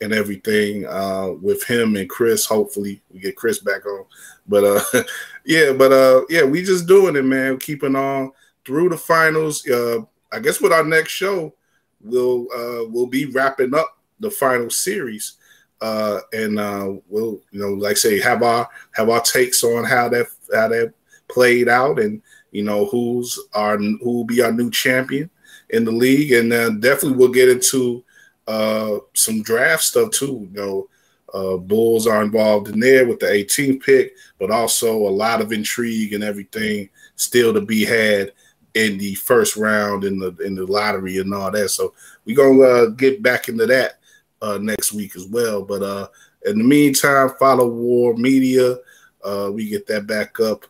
[0.00, 2.46] and everything uh with him and Chris.
[2.46, 4.04] Hopefully we get Chris back on.
[4.48, 5.02] But uh
[5.44, 7.58] yeah, but uh yeah, we just doing it, man.
[7.58, 8.32] Keeping on
[8.64, 9.66] through the finals.
[9.68, 10.00] Uh
[10.32, 11.54] I guess with our next show,
[12.00, 15.38] we'll uh we'll be wrapping up the final series
[15.80, 20.08] uh, and uh, we'll you know like say have our have our takes on how
[20.08, 20.92] that how that
[21.28, 25.30] played out and you know who's our who will be our new champion
[25.70, 28.02] in the league and uh, definitely we'll get into
[28.46, 30.88] uh, some draft stuff too you know
[31.34, 35.52] uh, Bulls are involved in there with the 18th pick but also a lot of
[35.52, 38.32] intrigue and everything still to be had
[38.74, 41.94] in the first round in the in the lottery and all that so
[42.24, 43.98] we're gonna uh, get back into that
[44.42, 45.62] uh, next week as well.
[45.62, 46.08] But uh,
[46.44, 48.76] in the meantime, follow War Media.
[49.24, 50.64] Uh, we get that back up.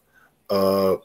[0.49, 0.97] Uh,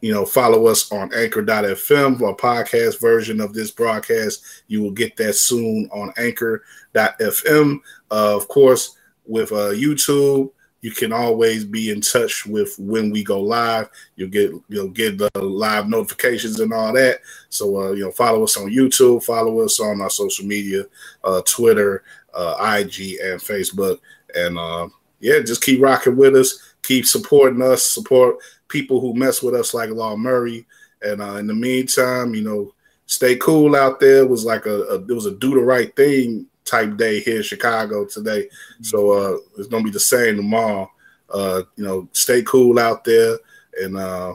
[0.00, 4.62] you know, follow us on anchor.fm, our podcast version of this broadcast.
[4.68, 7.80] You will get that soon on anchor.fm.
[8.10, 8.96] Uh, of course,
[9.28, 10.50] with uh, YouTube,
[10.80, 13.88] you can always be in touch with when we go live.
[14.16, 17.20] You'll get you'll get the live notifications and all that.
[17.48, 20.84] So uh, you know, follow us on YouTube, follow us on our social media,
[21.24, 23.98] uh, Twitter, uh, IG, and Facebook.
[24.34, 24.88] And uh,
[25.20, 28.36] yeah, just keep rocking with us, keep supporting us, support
[28.68, 30.64] people who mess with us like Law Murray.
[31.02, 32.72] And uh, in the meantime, you know,
[33.06, 34.18] stay cool out there.
[34.18, 37.38] It was like a, a it was a do the right thing type day here
[37.38, 38.48] in Chicago today.
[38.82, 40.90] So uh it's gonna be the same tomorrow.
[41.30, 43.36] Uh, you know, stay cool out there
[43.82, 44.34] and uh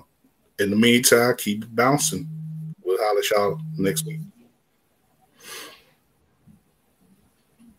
[0.60, 2.28] in the meantime, keep bouncing.
[2.84, 4.20] We'll holler at y'all next week.